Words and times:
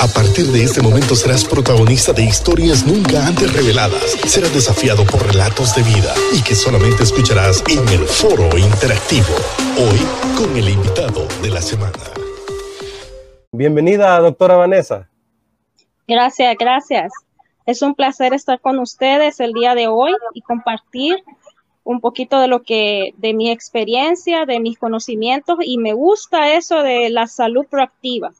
A 0.00 0.08
partir 0.08 0.46
de 0.46 0.64
este 0.64 0.82
momento 0.82 1.14
serás 1.14 1.44
protagonista 1.44 2.12
de 2.12 2.24
historias 2.24 2.84
nunca 2.84 3.26
antes 3.26 3.52
reveladas. 3.52 4.16
Serás 4.26 4.52
desafiado 4.52 5.04
por 5.06 5.24
relatos 5.24 5.74
de 5.76 5.82
vida 5.82 6.12
y 6.32 6.42
que 6.42 6.54
solamente 6.54 7.04
escucharás 7.04 7.62
en 7.68 7.88
el 7.88 8.04
foro 8.06 8.58
interactivo. 8.58 9.34
Hoy 9.78 10.00
con 10.36 10.56
el 10.56 10.68
invitado 10.68 11.28
de 11.42 11.50
la 11.50 11.62
semana. 11.62 11.92
Bienvenida, 13.52 14.18
doctora 14.18 14.56
Vanessa. 14.56 15.08
Gracias, 16.08 16.56
gracias. 16.58 17.12
Es 17.64 17.80
un 17.80 17.94
placer 17.94 18.34
estar 18.34 18.60
con 18.60 18.80
ustedes 18.80 19.38
el 19.38 19.52
día 19.52 19.74
de 19.74 19.86
hoy 19.86 20.12
y 20.34 20.42
compartir 20.42 21.22
un 21.84 22.00
poquito 22.00 22.40
de 22.40 22.48
lo 22.48 22.62
que, 22.62 23.14
de 23.18 23.32
mi 23.32 23.50
experiencia, 23.50 24.44
de 24.44 24.58
mis 24.58 24.76
conocimientos 24.76 25.58
y 25.62 25.78
me 25.78 25.92
gusta 25.92 26.52
eso 26.54 26.82
de 26.82 27.10
la 27.10 27.26
salud 27.28 27.66
proactiva, 27.70 28.32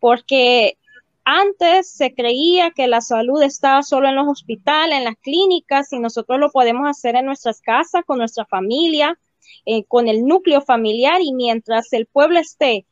porque 0.00 0.78
antes 1.24 1.90
se 1.90 2.14
creía 2.14 2.70
que 2.72 2.88
la 2.88 3.00
salud 3.00 3.42
estaba 3.42 3.82
solo 3.82 4.08
en 4.08 4.16
los 4.16 4.28
hospitales, 4.28 4.98
en 4.98 5.04
las 5.04 5.16
clínicas, 5.16 5.92
y 5.92 5.98
nosotros 5.98 6.38
lo 6.38 6.50
podemos 6.50 6.88
hacer 6.88 7.16
en 7.16 7.26
nuestras 7.26 7.60
casas, 7.60 8.04
con 8.04 8.18
nuestra 8.18 8.44
familia, 8.44 9.18
eh, 9.66 9.84
con 9.84 10.08
el 10.08 10.24
núcleo 10.24 10.60
familiar, 10.60 11.20
y 11.22 11.32
mientras 11.32 11.92
el 11.92 12.06
pueblo 12.06 12.38
esté 12.38 12.86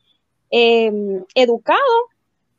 em, 0.50 1.24
educado, 1.34 1.78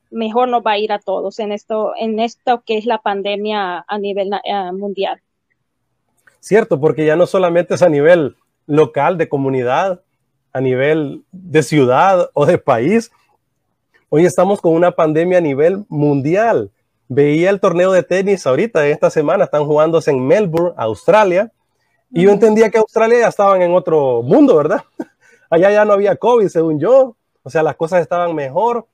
mejor 0.09 0.49
nos 0.49 0.61
va 0.61 0.71
a 0.71 0.77
ir 0.77 0.91
a 0.91 0.99
todos 0.99 1.39
en 1.39 1.51
esto, 1.51 1.93
en 1.97 2.19
esto 2.19 2.63
que 2.65 2.77
es 2.77 2.85
la 2.85 2.97
pandemia 2.97 3.85
a 3.87 3.97
nivel 3.97 4.31
eh, 4.43 4.71
mundial. 4.73 5.21
Cierto, 6.39 6.79
porque 6.79 7.05
ya 7.05 7.15
no 7.15 7.25
solamente 7.25 7.75
es 7.75 7.81
a 7.81 7.89
nivel 7.89 8.35
local, 8.65 9.17
de 9.17 9.29
comunidad, 9.29 10.01
a 10.53 10.61
nivel 10.61 11.23
de 11.31 11.63
ciudad 11.63 12.29
o 12.33 12.45
de 12.45 12.57
país, 12.57 13.11
Hoy 14.13 14.25
estamos 14.25 14.59
con 14.59 14.73
una 14.73 14.91
pandemia 14.91 15.37
a 15.37 15.41
nivel 15.41 15.85
mundial. 15.87 16.69
Veía 17.07 17.49
el 17.49 17.61
torneo 17.61 17.93
de 17.93 18.03
tenis 18.03 18.45
ahorita, 18.45 18.85
esta 18.87 19.09
semana, 19.09 19.45
están 19.45 19.65
jugándose 19.65 20.11
en 20.11 20.27
Melbourne, 20.27 20.73
Australia, 20.75 21.49
y 22.11 22.23
yo 22.23 22.31
entendía 22.31 22.69
que 22.69 22.77
Australia 22.77 23.19
ya 23.21 23.29
estaban 23.29 23.61
en 23.61 23.73
otro 23.73 24.21
mundo, 24.21 24.57
¿verdad? 24.57 24.81
Allá 25.49 25.71
ya 25.71 25.85
no 25.85 25.93
había 25.93 26.17
COVID, 26.17 26.49
según 26.49 26.77
yo, 26.77 27.15
o 27.41 27.49
sea, 27.49 27.63
las 27.63 27.77
cosas 27.77 28.01
estaban 28.01 28.35
mejor. 28.35 28.85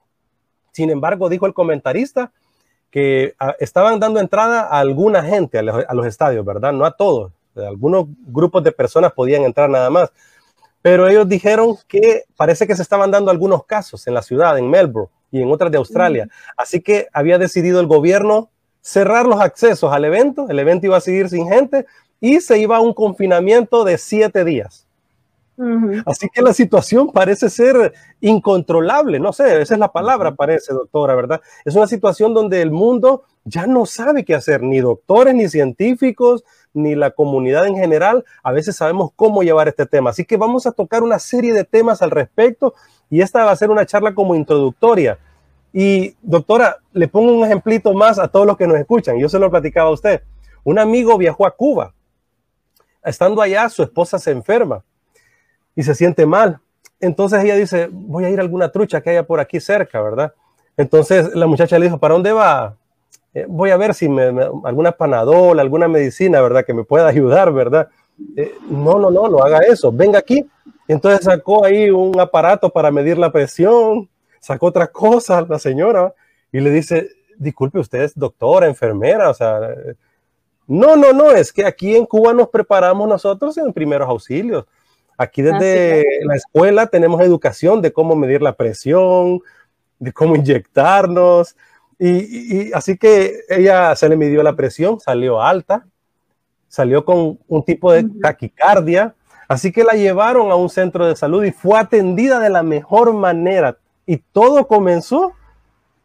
Sin 0.71 0.91
embargo, 0.91 1.29
dijo 1.29 1.47
el 1.47 1.55
comentarista 1.55 2.31
que 2.91 3.33
ah, 3.39 3.55
estaban 3.57 3.99
dando 3.99 4.19
entrada 4.19 4.67
a 4.67 4.77
alguna 4.77 5.23
gente 5.23 5.57
a 5.57 5.63
los, 5.63 6.05
estadios, 6.05 6.45
¿verdad? 6.45 6.73
No 6.73 6.85
a 6.85 6.91
todos. 6.91 7.31
Algunos 7.55 8.05
grupos 8.27 8.63
de 8.63 8.71
personas 8.71 9.13
podían 9.13 9.41
entrar 9.45 9.67
nada 9.67 9.89
más 9.89 10.11
pero 10.87 11.05
ellos 11.09 11.27
dijeron 11.27 11.75
que 11.85 12.23
parece 12.37 12.65
que 12.65 12.73
se 12.73 12.81
estaban 12.81 13.11
dando 13.11 13.29
algunos 13.29 13.65
casos 13.65 14.07
en 14.07 14.13
la 14.13 14.21
ciudad, 14.21 14.57
en 14.57 14.69
Melbourne 14.69 15.09
y 15.31 15.41
en 15.41 15.51
otras 15.51 15.69
de 15.69 15.77
Australia. 15.77 16.29
Así 16.55 16.79
que 16.79 17.07
había 17.11 17.37
decidido 17.37 17.81
el 17.81 17.87
gobierno 17.87 18.51
cerrar 18.79 19.25
los 19.25 19.41
accesos 19.41 19.91
al 19.91 20.05
evento, 20.05 20.47
el 20.47 20.59
evento 20.59 20.85
iba 20.85 20.95
a 20.95 21.01
seguir 21.01 21.27
sin 21.27 21.49
gente 21.49 21.85
y 22.21 22.39
se 22.39 22.59
iba 22.59 22.77
a 22.77 22.79
un 22.79 22.93
confinamiento 22.93 23.83
de 23.83 23.97
siete 23.97 24.45
días. 24.45 24.86
Así 26.05 26.29
que 26.29 26.43
la 26.43 26.53
situación 26.53 27.11
parece 27.11 27.49
ser 27.49 27.93
incontrolable, 28.21 29.19
no 29.19 29.33
sé, 29.33 29.59
esa 29.59 29.73
es 29.73 29.79
la 29.79 29.91
palabra, 29.91 30.35
parece, 30.35 30.71
doctora, 30.71 31.15
¿verdad? 31.15 31.41
Es 31.65 31.75
una 31.75 31.87
situación 31.87 32.35
donde 32.35 32.61
el 32.61 32.69
mundo 32.69 33.23
ya 33.43 33.65
no 33.65 33.87
sabe 33.87 34.23
qué 34.23 34.35
hacer, 34.35 34.61
ni 34.61 34.79
doctores, 34.79 35.33
ni 35.33 35.49
científicos, 35.49 36.43
ni 36.73 36.93
la 36.93 37.09
comunidad 37.09 37.65
en 37.65 37.75
general, 37.75 38.23
a 38.43 38.51
veces 38.51 38.75
sabemos 38.75 39.09
cómo 39.15 39.41
llevar 39.41 39.67
este 39.67 39.87
tema. 39.87 40.11
Así 40.11 40.25
que 40.25 40.37
vamos 40.37 40.67
a 40.67 40.73
tocar 40.73 41.01
una 41.01 41.17
serie 41.17 41.53
de 41.53 41.63
temas 41.63 42.03
al 42.03 42.11
respecto 42.11 42.75
y 43.09 43.21
esta 43.21 43.43
va 43.43 43.51
a 43.51 43.55
ser 43.55 43.71
una 43.71 43.85
charla 43.87 44.13
como 44.13 44.35
introductoria. 44.35 45.17
Y 45.73 46.15
doctora, 46.21 46.77
le 46.93 47.07
pongo 47.07 47.31
un 47.31 47.45
ejemplito 47.45 47.93
más 47.93 48.19
a 48.19 48.27
todos 48.27 48.45
los 48.45 48.57
que 48.57 48.67
nos 48.67 48.77
escuchan. 48.77 49.17
Yo 49.17 49.27
se 49.27 49.39
lo 49.39 49.49
platicaba 49.49 49.89
a 49.89 49.93
usted. 49.93 50.21
Un 50.63 50.77
amigo 50.77 51.17
viajó 51.17 51.47
a 51.47 51.55
Cuba. 51.55 51.95
Estando 53.03 53.41
allá, 53.41 53.69
su 53.69 53.81
esposa 53.81 54.19
se 54.19 54.31
enferma 54.31 54.83
y 55.77 55.83
se 55.83 55.95
siente 55.95 56.25
mal. 56.25 56.59
Entonces 56.99 57.41
ella 57.43 57.55
dice, 57.55 57.87
voy 57.91 58.25
a 58.25 58.29
ir 58.29 58.39
a 58.39 58.41
alguna 58.41 58.69
trucha 58.69 58.99
que 58.99 59.11
haya 59.11 59.25
por 59.25 59.39
aquí 59.39 59.59
cerca, 59.61 60.01
¿verdad? 60.01 60.33
Entonces 60.75 61.33
la 61.35 61.45
muchacha 61.45 61.77
le 61.77 61.85
dijo, 61.85 61.99
¿para 61.99 62.15
dónde 62.15 62.31
va? 62.33 62.75
Eh, 63.33 63.45
voy 63.47 63.69
a 63.69 63.77
ver 63.77 63.93
si 63.93 64.09
me, 64.09 64.23
alguna 64.65 64.91
panadol, 64.91 65.59
alguna 65.59 65.87
medicina, 65.87 66.41
¿verdad? 66.41 66.65
Que 66.65 66.73
me 66.73 66.83
pueda 66.83 67.07
ayudar, 67.13 67.53
¿verdad? 67.53 67.89
Eh, 68.35 68.55
no, 68.69 68.97
no, 68.97 69.11
no, 69.11 69.29
no 69.29 69.43
haga 69.43 69.59
eso, 69.59 69.91
venga 69.91 70.17
aquí. 70.17 70.43
entonces 70.87 71.23
sacó 71.23 71.63
ahí 71.63 71.91
un 71.91 72.19
aparato 72.19 72.71
para 72.71 72.89
medir 72.89 73.19
la 73.19 73.31
presión, 73.31 74.09
sacó 74.39 74.65
otra 74.65 74.87
cosa 74.87 75.45
la 75.47 75.59
señora 75.59 76.11
y 76.51 76.59
le 76.59 76.71
dice, 76.71 77.07
disculpe, 77.37 77.77
usted 77.77 78.01
es 78.01 78.17
doctora, 78.17 78.65
enfermera, 78.65 79.29
o 79.29 79.33
sea, 79.35 79.59
no, 80.65 80.95
no, 80.95 81.13
no, 81.13 81.29
es 81.31 81.53
que 81.53 81.63
aquí 81.63 81.95
en 81.95 82.07
Cuba 82.07 82.33
nos 82.33 82.49
preparamos 82.49 83.07
nosotros 83.07 83.55
en 83.59 83.71
primeros 83.71 84.09
auxilios. 84.09 84.65
Aquí 85.17 85.41
desde 85.41 86.05
la 86.25 86.35
escuela 86.35 86.87
tenemos 86.87 87.21
educación 87.21 87.81
de 87.81 87.91
cómo 87.91 88.15
medir 88.15 88.41
la 88.41 88.55
presión, 88.55 89.41
de 89.99 90.13
cómo 90.13 90.35
inyectarnos, 90.35 91.55
y, 91.99 92.71
así 92.73 92.97
que 92.97 93.41
ella 93.49 93.95
se 93.95 94.07
le 94.07 94.15
midió 94.15 94.43
la 94.43 94.55
presión, 94.55 94.99
salió 94.99 95.41
alta, 95.41 95.85
salió 96.67 97.03
con 97.03 97.39
un 97.47 97.63
tipo 97.63 97.91
de 97.91 98.05
taquicardia, 98.21 99.15
así 99.47 99.71
que 99.71 99.83
la 99.83 99.93
llevaron 99.93 100.51
a 100.51 100.55
un 100.55 100.69
centro 100.69 101.07
de 101.07 101.15
salud 101.15 101.43
y 101.43 101.51
fue 101.51 101.79
atendida 101.79 102.39
de 102.39 102.49
la 102.49 102.61
mejor 102.61 103.13
manera. 103.13 103.77
Y 104.05 104.17
todo 104.17 104.67
comenzó 104.67 105.33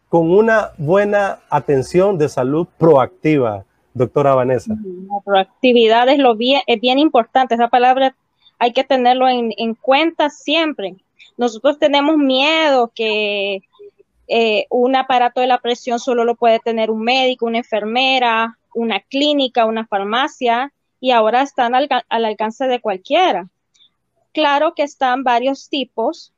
con 0.09 0.31
una 0.31 0.71
buena 0.79 1.41
atención 1.51 2.17
de 2.17 2.29
salud 2.29 2.67
proactiva, 2.79 3.65
doctora 3.93 4.35
Vanessa. 4.35 4.75
La 4.75 5.21
proactividad 5.25 6.09
es, 6.09 6.19
lo 6.19 6.37
bien, 6.37 6.63
es 6.67 6.81
bien 6.81 6.99
importante, 6.99 7.55
esa 7.55 7.69
palabra 7.69 8.15
hay 8.63 8.73
que 8.73 8.85
tenerlo 8.85 9.29
en, 9.29 9.53
en 9.57 9.75
cuenta 9.75 10.31
siempre. 10.31 10.95
Nosotros 11.37 11.81
tenemos 11.81 12.17
miedo 12.17 12.93
que 12.95 13.63
eh, 14.29 14.67
un 14.71 14.95
aparato 14.95 15.41
de 15.41 15.49
la 15.49 15.59
presión 15.59 15.99
solo 15.99 16.25
lo 16.25 16.37
puede 16.37 16.61
tener 16.61 16.89
un 16.89 17.03
médico, 17.03 17.47
una 17.47 17.59
enfermera, 17.59 18.57
una 18.73 19.01
clínica, 19.01 19.67
una 19.67 19.85
farmacia, 19.85 20.73
y 21.01 21.11
ahora 21.11 21.43
están 21.43 21.75
al, 21.75 21.89
alcance 22.09 22.69
de 22.69 22.81
cualquiera. 22.81 23.49
Claro 24.33 24.75
que 24.75 24.85
están 24.85 25.25
varios 25.25 25.69
tipos, 25.69 26.33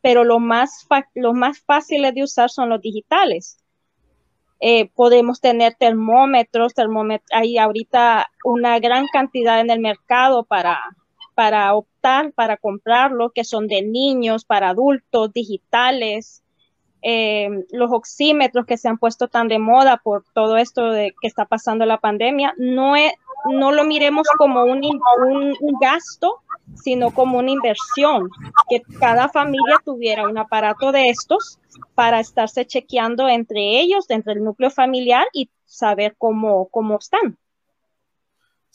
pero 0.00 0.24
los 0.24 0.40
más, 0.40 0.88
más 1.34 1.60
fáciles 1.60 2.14
de 2.14 2.22
usar 2.22 2.48
son 2.48 2.70
los 2.70 2.80
digitales. 2.80 3.58
Eh, 4.60 4.88
podemos 4.94 5.42
tener 5.42 5.74
termómetros, 5.74 6.72
termómetros, 6.72 7.28
hay 7.32 7.58
ahorita 7.58 8.30
una 8.44 8.78
gran 8.78 9.04
cantidad 9.12 9.60
en 9.60 9.68
el 9.68 9.80
mercado 9.80 10.42
para, 10.42 10.80
para 11.36 11.74
optar, 11.74 12.32
para 12.32 12.56
comprarlo, 12.56 13.28
que 13.30 13.44
son 13.44 13.66
de 13.66 13.82
niños, 13.82 14.46
para 14.46 14.70
adultos, 14.70 15.34
digitales, 15.34 16.42
eh, 17.02 17.66
los 17.72 17.92
oxímetros 17.92 18.64
que 18.64 18.78
se 18.78 18.88
han 18.88 18.96
puesto 18.96 19.28
tan 19.28 19.46
de 19.46 19.58
moda 19.58 20.00
por 20.02 20.24
todo 20.32 20.56
esto 20.56 20.90
de 20.90 21.12
que 21.20 21.28
está 21.28 21.44
pasando 21.44 21.84
la 21.84 21.98
pandemia, 21.98 22.54
no, 22.56 22.94
no 23.52 23.70
lo 23.70 23.84
miremos 23.84 24.26
como 24.38 24.64
un, 24.64 24.82
un, 24.82 25.78
gasto, 25.78 26.40
sino 26.74 27.10
como 27.10 27.38
una 27.38 27.50
inversión, 27.50 28.30
que 28.70 28.80
cada 28.98 29.28
familia 29.28 29.76
tuviera 29.84 30.26
un 30.26 30.38
aparato 30.38 30.90
de 30.90 31.10
estos 31.10 31.58
para 31.94 32.18
estarse 32.18 32.64
chequeando 32.64 33.28
entre 33.28 33.78
ellos, 33.78 34.08
entre 34.08 34.32
el 34.32 34.42
núcleo 34.42 34.70
familiar 34.70 35.26
y 35.34 35.50
saber 35.66 36.14
cómo, 36.16 36.68
cómo 36.70 36.96
están. 36.96 37.36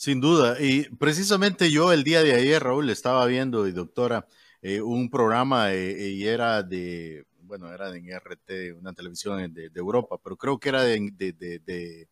Sin 0.01 0.19
duda, 0.19 0.59
y 0.59 0.89
precisamente 0.95 1.69
yo 1.69 1.91
el 1.93 2.03
día 2.03 2.23
de 2.23 2.33
ayer, 2.33 2.63
Raúl, 2.63 2.89
estaba 2.89 3.23
viendo, 3.27 3.67
y 3.67 3.71
doctora, 3.71 4.27
eh, 4.63 4.81
un 4.81 5.11
programa 5.11 5.73
eh, 5.73 6.09
y 6.09 6.25
era 6.25 6.63
de 6.63 7.27
bueno, 7.43 7.71
era 7.71 7.95
en 7.95 8.07
RT, 8.09 8.79
una 8.79 8.93
televisión 8.93 9.53
de, 9.53 9.69
Europa, 9.75 10.17
pero 10.23 10.37
creo 10.37 10.59
que 10.59 10.69
era 10.69 10.81
de, 10.81 12.07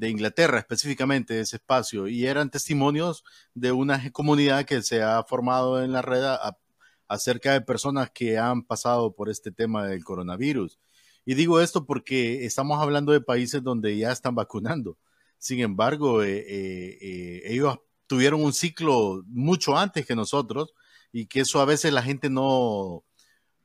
Inglaterra 0.00 0.58
específicamente, 0.58 1.38
ese 1.38 1.58
espacio, 1.58 2.08
y 2.08 2.26
eran 2.26 2.50
testimonios 2.50 3.22
de 3.54 3.70
una 3.70 4.10
comunidad 4.10 4.64
que 4.64 4.82
se 4.82 5.00
ha 5.00 5.22
formado 5.22 5.84
en 5.84 5.92
la 5.92 6.02
red 6.02 6.24
acerca 7.06 7.52
de 7.52 7.60
personas 7.60 8.10
que 8.10 8.38
han 8.38 8.64
pasado 8.64 9.14
por 9.14 9.30
este 9.30 9.52
tema 9.52 9.86
del 9.86 10.02
coronavirus. 10.02 10.80
Y 11.24 11.34
digo 11.34 11.60
esto 11.60 11.86
porque 11.86 12.44
estamos 12.44 12.82
hablando 12.82 13.12
de 13.12 13.20
países 13.20 13.62
donde 13.62 13.96
ya 13.96 14.10
están 14.10 14.34
vacunando. 14.34 14.98
Sin 15.40 15.60
embargo, 15.60 16.22
eh, 16.22 16.38
eh, 16.38 16.98
eh, 17.00 17.42
ellos 17.46 17.78
tuvieron 18.06 18.42
un 18.44 18.52
ciclo 18.52 19.24
mucho 19.28 19.76
antes 19.76 20.06
que 20.06 20.14
nosotros 20.14 20.74
y 21.12 21.26
que 21.26 21.40
eso 21.40 21.60
a 21.60 21.64
veces 21.64 21.92
la 21.94 22.02
gente 22.02 22.28
no, 22.30 23.04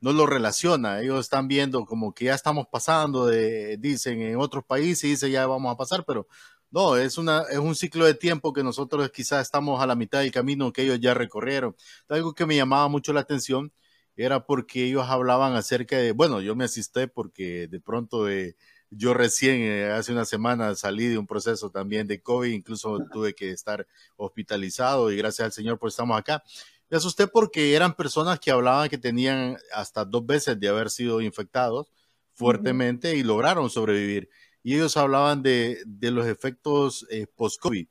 no 0.00 0.12
lo 0.12 0.26
relaciona. 0.26 1.02
Ellos 1.02 1.20
están 1.20 1.48
viendo 1.48 1.84
como 1.84 2.14
que 2.14 2.26
ya 2.26 2.34
estamos 2.34 2.66
pasando, 2.72 3.26
de, 3.26 3.76
dicen 3.78 4.22
en 4.22 4.38
otros 4.38 4.64
países, 4.64 5.02
dice 5.10 5.30
ya 5.30 5.46
vamos 5.46 5.72
a 5.74 5.76
pasar, 5.76 6.04
pero 6.06 6.26
no, 6.70 6.96
es, 6.96 7.18
una, 7.18 7.42
es 7.50 7.58
un 7.58 7.74
ciclo 7.74 8.06
de 8.06 8.14
tiempo 8.14 8.52
que 8.54 8.62
nosotros 8.64 9.10
quizás 9.10 9.42
estamos 9.42 9.80
a 9.82 9.86
la 9.86 9.94
mitad 9.96 10.20
del 10.20 10.32
camino 10.32 10.72
que 10.72 10.82
ellos 10.82 11.00
ya 11.00 11.14
recorrieron. 11.14 11.76
Algo 12.08 12.34
que 12.34 12.46
me 12.46 12.56
llamaba 12.56 12.88
mucho 12.88 13.12
la 13.12 13.20
atención 13.20 13.72
era 14.16 14.46
porque 14.46 14.86
ellos 14.86 15.06
hablaban 15.08 15.54
acerca 15.54 15.98
de, 15.98 16.12
bueno, 16.12 16.40
yo 16.40 16.56
me 16.56 16.64
asisté 16.64 17.06
porque 17.08 17.68
de 17.68 17.80
pronto 17.80 18.28
eh, 18.30 18.56
yo 18.90 19.14
recién 19.14 19.56
eh, 19.62 19.90
hace 19.90 20.12
una 20.12 20.24
semana 20.24 20.74
salí 20.74 21.06
de 21.06 21.18
un 21.18 21.26
proceso 21.26 21.70
también 21.70 22.06
de 22.06 22.20
COVID, 22.20 22.52
incluso 22.52 22.98
tuve 23.12 23.34
que 23.34 23.50
estar 23.50 23.86
hospitalizado 24.16 25.10
y 25.10 25.16
gracias 25.16 25.46
al 25.46 25.52
Señor 25.52 25.78
pues 25.78 25.94
estamos 25.94 26.18
acá. 26.18 26.42
Me 26.88 26.96
asusté 26.96 27.26
porque 27.26 27.74
eran 27.74 27.94
personas 27.94 28.38
que 28.38 28.50
hablaban 28.50 28.88
que 28.88 28.98
tenían 28.98 29.56
hasta 29.72 30.04
dos 30.04 30.24
veces 30.24 30.58
de 30.60 30.68
haber 30.68 30.90
sido 30.90 31.20
infectados 31.20 31.88
fuertemente 32.34 33.16
y 33.16 33.22
lograron 33.22 33.70
sobrevivir. 33.70 34.28
Y 34.62 34.74
ellos 34.74 34.96
hablaban 34.96 35.42
de, 35.42 35.82
de 35.86 36.10
los 36.10 36.26
efectos 36.26 37.06
eh, 37.10 37.26
post-COVID 37.34 37.86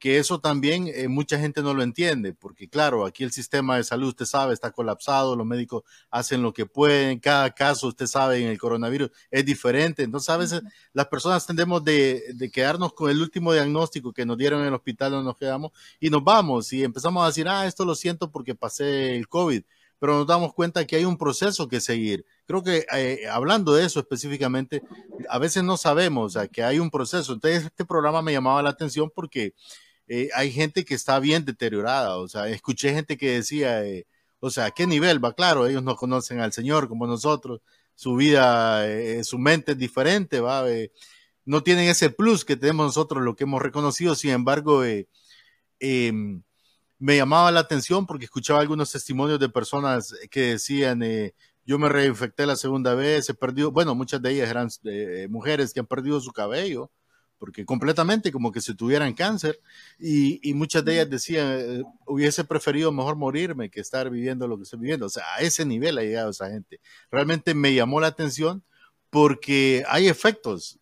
que 0.00 0.18
eso 0.18 0.40
también 0.40 0.88
eh, 0.88 1.08
mucha 1.08 1.38
gente 1.38 1.62
no 1.62 1.74
lo 1.74 1.82
entiende, 1.82 2.32
porque 2.32 2.68
claro, 2.68 3.04
aquí 3.04 3.22
el 3.22 3.32
sistema 3.32 3.76
de 3.76 3.84
salud, 3.84 4.08
usted 4.08 4.24
sabe, 4.24 4.54
está 4.54 4.72
colapsado, 4.72 5.36
los 5.36 5.46
médicos 5.46 5.84
hacen 6.10 6.42
lo 6.42 6.54
que 6.54 6.64
pueden, 6.66 7.20
cada 7.20 7.50
caso, 7.50 7.88
usted 7.88 8.06
sabe, 8.06 8.38
en 8.42 8.48
el 8.48 8.58
coronavirus 8.58 9.10
es 9.30 9.44
diferente, 9.44 10.02
entonces 10.02 10.30
a 10.30 10.38
veces 10.38 10.62
las 10.94 11.06
personas 11.08 11.46
tendemos 11.46 11.84
de, 11.84 12.32
de, 12.34 12.50
quedarnos 12.50 12.94
con 12.94 13.10
el 13.10 13.20
último 13.20 13.52
diagnóstico 13.52 14.12
que 14.12 14.24
nos 14.24 14.38
dieron 14.38 14.62
en 14.62 14.68
el 14.68 14.74
hospital, 14.74 15.12
donde 15.12 15.26
nos 15.26 15.36
quedamos, 15.36 15.72
y 16.00 16.08
nos 16.08 16.24
vamos 16.24 16.72
y 16.72 16.82
empezamos 16.82 17.22
a 17.22 17.26
decir, 17.26 17.46
ah, 17.46 17.66
esto 17.66 17.84
lo 17.84 17.94
siento 17.94 18.30
porque 18.32 18.54
pasé 18.54 19.14
el 19.16 19.28
COVID, 19.28 19.62
pero 20.00 20.16
nos 20.16 20.26
damos 20.26 20.54
cuenta 20.54 20.86
que 20.86 20.96
hay 20.96 21.04
un 21.04 21.18
proceso 21.18 21.68
que 21.68 21.78
seguir. 21.78 22.24
Creo 22.46 22.64
que 22.64 22.86
eh, 22.96 23.28
hablando 23.30 23.74
de 23.74 23.84
eso 23.84 24.00
específicamente, 24.00 24.82
a 25.28 25.38
veces 25.38 25.62
no 25.62 25.76
sabemos 25.76 26.24
o 26.24 26.40
sea, 26.40 26.48
que 26.48 26.62
hay 26.62 26.78
un 26.78 26.90
proceso. 26.90 27.34
Entonces, 27.34 27.66
este 27.66 27.84
programa 27.84 28.22
me 28.22 28.32
llamaba 28.32 28.62
la 28.62 28.70
atención 28.70 29.12
porque 29.14 29.54
eh, 30.12 30.28
hay 30.34 30.50
gente 30.50 30.84
que 30.84 30.94
está 30.94 31.20
bien 31.20 31.44
deteriorada, 31.44 32.16
o 32.16 32.26
sea, 32.26 32.48
escuché 32.48 32.92
gente 32.92 33.16
que 33.16 33.30
decía, 33.30 33.86
eh, 33.86 34.08
o 34.40 34.50
sea, 34.50 34.64
¿a 34.66 34.70
qué 34.72 34.84
nivel 34.84 35.24
va? 35.24 35.34
Claro, 35.34 35.68
ellos 35.68 35.84
no 35.84 35.94
conocen 35.94 36.40
al 36.40 36.52
Señor 36.52 36.88
como 36.88 37.06
nosotros, 37.06 37.60
su 37.94 38.16
vida, 38.16 38.88
eh, 38.88 39.22
su 39.22 39.38
mente 39.38 39.72
es 39.72 39.78
diferente, 39.78 40.40
va, 40.40 40.64
no 41.44 41.62
tienen 41.62 41.88
ese 41.88 42.10
plus 42.10 42.44
que 42.44 42.56
tenemos 42.56 42.86
nosotros, 42.86 43.22
lo 43.22 43.36
que 43.36 43.44
hemos 43.44 43.62
reconocido, 43.62 44.16
sin 44.16 44.30
embargo, 44.30 44.82
em, 45.78 46.42
me 46.98 47.16
llamaba 47.16 47.52
la 47.52 47.60
atención 47.60 48.04
porque 48.06 48.24
escuchaba 48.24 48.60
algunos 48.60 48.90
testimonios 48.90 49.38
de 49.38 49.48
personas 49.48 50.12
que 50.30 50.40
decían, 50.52 51.02
yo 51.64 51.78
me 51.78 51.88
reinfecté 51.88 52.46
la 52.46 52.56
segunda 52.56 52.94
vez, 52.96 53.28
he 53.28 53.34
perdido, 53.34 53.70
bueno, 53.70 53.94
muchas 53.94 54.20
de 54.20 54.32
ellas 54.32 54.50
eran 54.50 54.68
mujeres 55.30 55.72
que 55.72 55.80
han 55.80 55.86
perdido 55.86 56.20
su 56.20 56.32
cabello, 56.32 56.90
porque 57.40 57.64
completamente 57.64 58.30
como 58.30 58.52
que 58.52 58.60
si 58.60 58.74
tuvieran 58.74 59.14
cáncer 59.14 59.58
y, 59.98 60.38
y 60.48 60.52
muchas 60.52 60.84
de 60.84 60.92
ellas 60.92 61.10
decían, 61.10 61.46
eh, 61.58 61.82
hubiese 62.06 62.44
preferido 62.44 62.92
mejor 62.92 63.16
morirme 63.16 63.70
que 63.70 63.80
estar 63.80 64.10
viviendo 64.10 64.46
lo 64.46 64.58
que 64.58 64.64
estoy 64.64 64.78
viviendo. 64.78 65.06
O 65.06 65.08
sea, 65.08 65.24
a 65.34 65.40
ese 65.40 65.64
nivel 65.64 65.96
ha 65.96 66.02
llegado 66.02 66.30
esa 66.30 66.50
gente. 66.50 66.80
Realmente 67.10 67.54
me 67.54 67.72
llamó 67.72 67.98
la 67.98 68.08
atención 68.08 68.62
porque 69.08 69.82
hay 69.88 70.06
efectos 70.06 70.78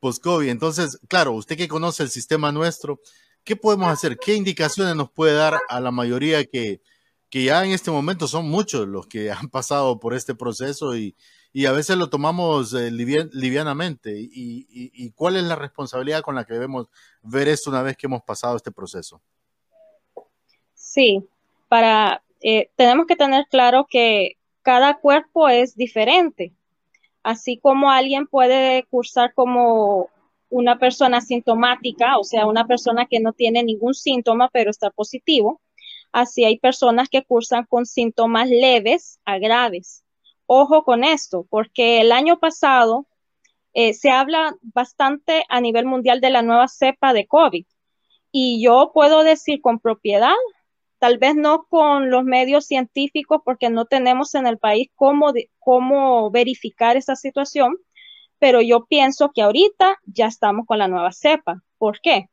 post-COVID. 0.00 0.48
Entonces, 0.48 0.98
claro, 1.08 1.32
usted 1.32 1.56
que 1.56 1.68
conoce 1.68 2.02
el 2.02 2.10
sistema 2.10 2.50
nuestro, 2.50 3.00
¿qué 3.44 3.54
podemos 3.54 3.88
hacer? 3.88 4.18
¿Qué 4.18 4.34
indicaciones 4.34 4.96
nos 4.96 5.12
puede 5.12 5.34
dar 5.34 5.56
a 5.68 5.80
la 5.80 5.92
mayoría 5.92 6.44
que, 6.44 6.80
que 7.30 7.44
ya 7.44 7.64
en 7.64 7.70
este 7.70 7.92
momento 7.92 8.26
son 8.26 8.48
muchos 8.48 8.88
los 8.88 9.06
que 9.06 9.30
han 9.30 9.48
pasado 9.50 10.00
por 10.00 10.14
este 10.14 10.34
proceso 10.34 10.96
y, 10.96 11.14
y 11.56 11.64
a 11.64 11.72
veces 11.72 11.96
lo 11.96 12.10
tomamos 12.10 12.74
eh, 12.74 12.90
livianamente. 12.90 14.12
Y, 14.14 15.10
cuál 15.12 15.36
es 15.36 15.44
la 15.44 15.56
responsabilidad 15.56 16.20
con 16.20 16.34
la 16.34 16.44
que 16.44 16.52
debemos 16.52 16.88
ver 17.22 17.48
esto 17.48 17.70
una 17.70 17.80
vez 17.80 17.96
que 17.96 18.08
hemos 18.08 18.20
pasado 18.20 18.56
este 18.56 18.70
proceso? 18.70 19.22
Sí, 20.74 21.24
para, 21.70 22.22
eh, 22.42 22.68
tenemos 22.76 23.06
que 23.06 23.16
tener 23.16 23.46
claro 23.46 23.86
que 23.88 24.36
cada 24.60 24.98
cuerpo 24.98 25.48
es 25.48 25.74
diferente. 25.74 26.52
Así 27.22 27.56
como 27.56 27.90
alguien 27.90 28.26
puede 28.26 28.84
cursar 28.90 29.32
como 29.32 30.10
una 30.50 30.78
persona 30.78 31.22
sintomática, 31.22 32.18
o 32.18 32.24
sea, 32.24 32.44
una 32.44 32.66
persona 32.66 33.06
que 33.06 33.18
no 33.18 33.32
tiene 33.32 33.64
ningún 33.64 33.94
síntoma 33.94 34.50
pero 34.52 34.70
está 34.70 34.90
positivo, 34.90 35.62
así 36.12 36.44
hay 36.44 36.58
personas 36.58 37.08
que 37.08 37.24
cursan 37.24 37.64
con 37.64 37.86
síntomas 37.86 38.50
leves 38.50 39.20
a 39.24 39.38
graves 39.38 40.02
ojo 40.46 40.84
con 40.84 41.04
esto, 41.04 41.46
porque 41.50 42.00
el 42.00 42.12
año 42.12 42.38
pasado 42.38 43.06
eh, 43.74 43.92
se 43.94 44.10
habla 44.10 44.56
bastante 44.62 45.44
a 45.48 45.60
nivel 45.60 45.84
mundial 45.86 46.20
de 46.20 46.30
la 46.30 46.42
nueva 46.42 46.68
cepa 46.68 47.12
de 47.12 47.26
COVID. 47.26 47.66
Y 48.32 48.62
yo 48.62 48.90
puedo 48.94 49.22
decir 49.22 49.60
con 49.60 49.80
propiedad, 49.80 50.34
tal 50.98 51.18
vez 51.18 51.36
no 51.36 51.66
con 51.68 52.10
los 52.10 52.24
medios 52.24 52.66
científicos, 52.66 53.40
porque 53.44 53.70
no 53.70 53.84
tenemos 53.84 54.34
en 54.34 54.46
el 54.46 54.58
país 54.58 54.88
cómo, 54.94 55.32
cómo 55.58 56.30
verificar 56.30 56.96
esa 56.96 57.16
situación, 57.16 57.76
pero 58.38 58.60
yo 58.62 58.86
pienso 58.86 59.30
que 59.34 59.42
ahorita 59.42 59.98
ya 60.06 60.26
estamos 60.26 60.66
con 60.66 60.78
la 60.78 60.88
nueva 60.88 61.12
cepa. 61.12 61.62
¿Por 61.78 62.00
qué? 62.00 62.28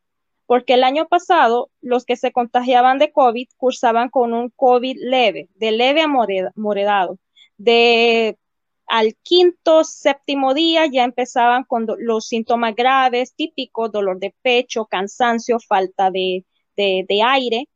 Porque 0.46 0.74
el 0.74 0.84
año 0.84 1.08
pasado 1.08 1.70
los 1.80 2.04
que 2.04 2.16
se 2.16 2.32
contagiaban 2.32 2.98
de 2.98 3.12
COVID 3.12 3.48
cursaban 3.56 4.10
con 4.10 4.34
un 4.34 4.50
COVID 4.50 4.96
leve, 5.00 5.48
de 5.54 5.72
leve 5.72 6.02
a 6.02 6.08
moderado 6.08 7.18
de 7.56 8.38
al 8.86 9.16
quinto, 9.22 9.84
séptimo 9.84 10.54
día 10.54 10.86
ya 10.86 11.04
empezaban 11.04 11.64
con 11.64 11.86
los 11.98 12.26
síntomas 12.26 12.74
graves, 12.74 13.34
típicos, 13.34 13.90
dolor 13.90 14.18
de 14.18 14.34
pecho, 14.42 14.86
cansancio, 14.86 15.58
falta 15.58 16.10
de, 16.10 16.44
aire. 16.76 17.68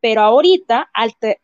Pero 0.00 0.22
ahorita, 0.22 0.90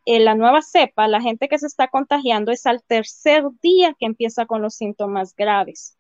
en 0.05 0.25
la 0.25 0.35
nueva 0.35 0.63
cepa, 0.63 1.09
la 1.09 1.21
gente 1.21 1.49
que 1.49 1.59
se 1.59 1.67
está 1.67 1.89
contagiando 1.89 2.53
es 2.53 2.67
al 2.67 2.83
tercer 2.83 3.45
día 3.63 3.95
que 3.99 4.07
empieza 4.07 4.47
con 4.47 4.63
los 4.63 4.75
síntomas 4.75 5.35
graves. 5.35 5.97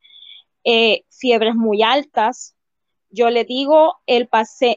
Eh, 0.65 1.05
fiebres 1.11 1.55
muy 1.55 1.83
altas. 1.83 2.55
Yo 3.11 3.31
le 3.31 3.45
digo, 3.45 3.97
el, 4.07 4.29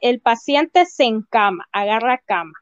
el 0.01 0.21
paciente 0.21 0.85
se 0.85 1.03
encama, 1.05 1.67
agarra 1.71 2.19
cama. 2.19 2.53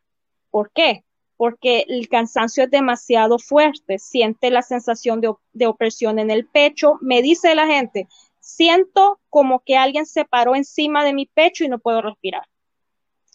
¿Por 0.50 0.72
qué? 0.72 1.06
Porque 1.42 1.86
el 1.88 2.08
cansancio 2.08 2.66
es 2.66 2.70
demasiado 2.70 3.40
fuerte, 3.40 3.98
siente 3.98 4.52
la 4.52 4.62
sensación 4.62 5.22
de, 5.22 5.66
opresión 5.66 6.20
en 6.20 6.30
el 6.30 6.46
pecho, 6.46 7.00
me 7.02 7.24
dice 7.24 7.56
la 7.56 7.66
gente, 7.66 8.08
siento 8.40 9.20
como 9.28 9.62
que 9.62 9.76
alguien 9.76 10.06
se 10.06 10.24
paró 10.24 10.56
encima 10.56 11.04
de 11.04 11.16
mi 11.16 11.26
pecho 11.26 11.64
y 11.64 11.68
no 11.68 11.80
puedo 11.80 12.04
respirar. 12.04 12.44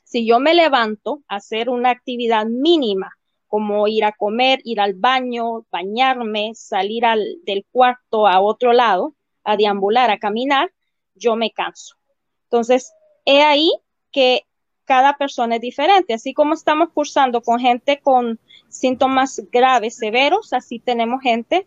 Si 0.05 0.25
yo 0.25 0.39
me 0.39 0.55
levanto 0.55 1.25
a 1.27 1.39
hacer 1.39 1.69
una 1.69 1.91
actividad 1.91 2.47
mínima, 2.47 3.11
como 3.49 3.89
ir 3.89 4.05
a 4.05 4.13
comer, 4.13 4.61
ir 4.63 4.81
al 4.81 4.95
baño, 4.95 5.67
bañarme, 5.73 6.53
salir 6.55 7.03
del 7.43 7.67
cuarto 7.73 8.29
a 8.29 8.41
otro 8.41 8.73
lado, 8.73 9.17
a 9.43 9.57
deambular, 9.57 10.13
a 10.13 10.19
caminar, 10.19 10.73
yo 11.17 11.35
me 11.35 11.51
canso. 11.51 11.97
Entonces, 12.45 12.93
he 13.25 13.43
ahí 13.43 13.73
que 14.13 14.43
cada 14.87 15.19
persona 15.19 15.57
es 15.57 15.61
diferente. 15.61 16.15
Así 16.15 16.33
como 16.33 16.55
estamos 16.55 16.89
cursando 16.95 17.43
con 17.43 17.59
gente 17.59 18.01
con 18.03 18.39
síntomas 18.69 19.43
graves, 19.53 19.97
severos, 19.97 20.53
así 20.53 20.79
tenemos 20.79 21.21
gente 21.21 21.67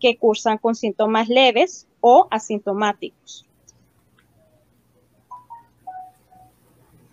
que 0.00 0.16
cursan 0.16 0.56
con 0.56 0.74
síntomas 0.74 1.28
leves 1.28 1.86
o 2.00 2.26
asintomáticos. 2.30 3.46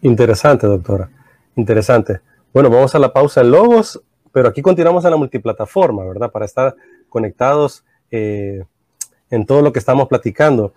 Interesante, 0.01 0.67
doctora. 0.67 1.09
Interesante. 1.55 2.21
Bueno, 2.53 2.69
vamos 2.69 2.95
a 2.95 2.99
la 2.99 3.11
pausa 3.11 3.41
en 3.41 3.51
Logos, 3.51 4.01
pero 4.31 4.47
aquí 4.47 4.61
continuamos 4.61 5.03
en 5.03 5.11
la 5.11 5.17
multiplataforma, 5.17 6.05
¿verdad? 6.05 6.31
Para 6.31 6.45
estar 6.45 6.75
conectados 7.09 7.83
eh, 8.11 8.63
en 9.29 9.45
todo 9.45 9.61
lo 9.61 9.73
que 9.73 9.79
estamos 9.79 10.07
platicando. 10.07 10.73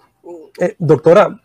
Eh, 0.59 0.75
doctora, 0.79 1.41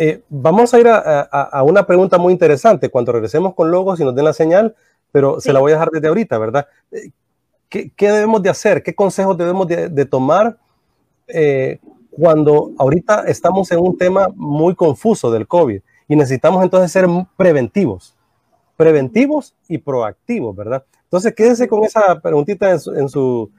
eh, 0.00 0.22
vamos 0.28 0.72
a 0.72 0.78
ir 0.78 0.86
a, 0.88 1.62
una 1.64 1.84
pregunta 1.84 2.18
muy 2.18 2.32
interesante 2.32 2.88
cuando 2.88 3.10
regresemos 3.10 3.52
con 3.54 3.72
logos 3.72 3.98
y 3.98 4.04
nos 4.04 4.14
den 4.14 4.26
la 4.26 4.32
señal, 4.32 4.76
pero 5.10 5.40
se 5.40 5.52
la 5.52 5.58
voy 5.58 5.72
a 5.72 5.74
dejar 5.74 5.90
desde 5.90 6.06
ahorita, 6.06 6.38
¿verdad? 6.38 6.68
Eh, 6.92 7.10
¿Qué, 7.68 7.90
debemos 7.98 8.40
de 8.40 8.48
hacer? 8.48 8.84
¿Qué 8.84 8.94
consejos 8.94 9.36
debemos 9.36 9.66
de, 9.66 10.04
tomar 10.06 10.56
eh, 11.26 11.80
cuando 12.12 12.70
ahorita 12.78 13.24
estamos 13.26 13.72
en 13.72 13.80
un 13.80 13.98
tema 13.98 14.28
muy 14.36 14.76
confuso 14.76 15.32
del 15.32 15.48
COVID 15.48 15.80
y 16.06 16.16
necesitamos 16.16 16.62
entonces 16.62 16.92
ser 16.92 17.06
preventivos? 17.36 18.14
Preventivos 18.76 19.56
y 19.66 19.78
proactivos, 19.78 20.54
¿verdad? 20.54 20.84
Entonces 21.02 21.34
quédese 21.34 21.66
con 21.66 21.84
esa 21.84 22.20
preguntita 22.20 22.70
en 22.70 22.78
su, 22.78 22.94
en 22.94 23.08
su 23.08 23.50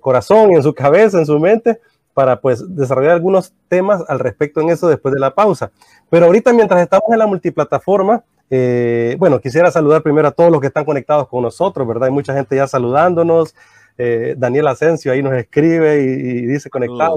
corazón, 0.00 0.52
en 0.52 0.62
su 0.62 0.74
cabeza, 0.74 1.18
en 1.18 1.24
su 1.24 1.38
mente 1.40 1.80
para 2.14 2.40
pues 2.40 2.64
desarrollar 2.74 3.12
algunos 3.12 3.52
temas 3.68 4.02
al 4.08 4.20
respecto 4.20 4.60
en 4.60 4.70
eso 4.70 4.88
después 4.88 5.12
de 5.12 5.20
la 5.20 5.34
pausa. 5.34 5.72
Pero 6.08 6.26
ahorita 6.26 6.52
mientras 6.52 6.80
estamos 6.80 7.10
en 7.12 7.18
la 7.18 7.26
multiplataforma, 7.26 8.22
eh, 8.50 9.16
bueno, 9.18 9.40
quisiera 9.40 9.70
saludar 9.70 10.02
primero 10.02 10.28
a 10.28 10.30
todos 10.30 10.50
los 10.50 10.60
que 10.60 10.68
están 10.68 10.84
conectados 10.84 11.28
con 11.28 11.42
nosotros, 11.42 11.86
¿verdad? 11.86 12.04
Hay 12.04 12.12
mucha 12.12 12.34
gente 12.34 12.56
ya 12.56 12.66
saludándonos. 12.66 13.54
eh, 13.96 14.34
Daniel 14.36 14.66
Asensio 14.66 15.12
ahí 15.12 15.22
nos 15.22 15.34
escribe 15.34 16.02
y, 16.02 16.46
dice 16.46 16.68
conectado 16.68 17.16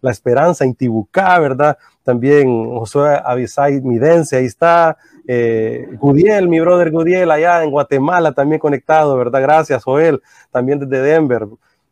La 0.00 0.10
Esperanza, 0.10 0.64
Intibucá, 0.64 1.38
¿verdad? 1.38 1.76
También 2.02 2.48
Josué 2.70 3.20
Avisay 3.24 3.80
Midense, 3.80 4.36
ahí 4.36 4.46
está. 4.46 4.96
Eh, 5.26 5.88
Gudiel, 5.98 6.48
mi 6.48 6.60
brother 6.60 6.90
Gudiel, 6.90 7.30
allá 7.30 7.64
en 7.64 7.70
Guatemala, 7.70 8.32
también 8.32 8.60
conectado, 8.60 9.16
¿verdad? 9.16 9.42
Gracias, 9.42 9.82
Joel, 9.82 10.22
también 10.50 10.78
desde 10.78 11.02
Denver. 11.02 11.46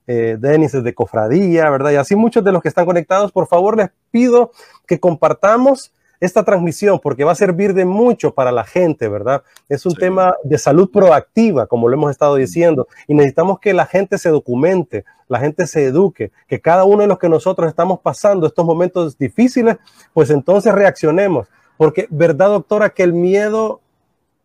Eh, 0.07 0.37
Denis 0.39 0.73
desde 0.73 0.95
Cofradía, 0.95 1.71
¿verdad? 1.71 1.93
Y 1.93 1.97
así 1.97 2.17
muchos 2.17 2.43
de 2.43 2.51
los 2.51 2.61
que 2.61 2.69
están 2.69 2.87
conectados, 2.87 3.31
por 3.31 3.47
favor 3.47 3.77
les 3.77 3.91
pido 4.11 4.51
que 4.87 4.99
compartamos 4.99 5.93
esta 6.23 6.45
transmisión 6.45 7.01
porque 7.01 7.25
va 7.25 7.33
a 7.33 7.37
servir 7.37 7.75
de 7.75 7.85
mucho 7.85 8.33
para 8.33 8.53
la 8.53 8.65
gente, 8.65 9.09
¿verdad? 9.09 9.43
Es 9.69 9.87
un 9.87 9.95
tema 9.95 10.35
de 10.45 10.57
salud 10.57 10.89
proactiva, 10.91 11.67
como 11.67 11.89
lo 11.89 11.97
hemos 11.97 12.13
estado 12.13 12.37
diciendo, 12.37 12.87
y 13.09 13.15
necesitamos 13.15 13.59
que 13.59 13.75
la 13.75 13.87
gente 13.87 14.19
se 14.19 14.29
documente, 14.29 15.05
la 15.27 15.41
gente 15.41 15.67
se 15.67 15.85
eduque, 15.85 16.31
que 16.47 16.61
cada 16.61 16.85
uno 16.85 17.03
de 17.03 17.09
los 17.09 17.19
que 17.19 17.29
nosotros 17.29 17.69
estamos 17.69 17.99
pasando 18.01 18.47
estos 18.47 18.65
momentos 18.65 19.19
difíciles, 19.19 19.79
pues 20.13 20.31
entonces 20.31 20.73
reaccionemos, 20.73 21.49
porque 21.77 22.07
verdad, 22.09 22.51
doctora, 22.51 22.91
que 22.91 23.03
el 23.03 23.13
miedo 23.15 23.81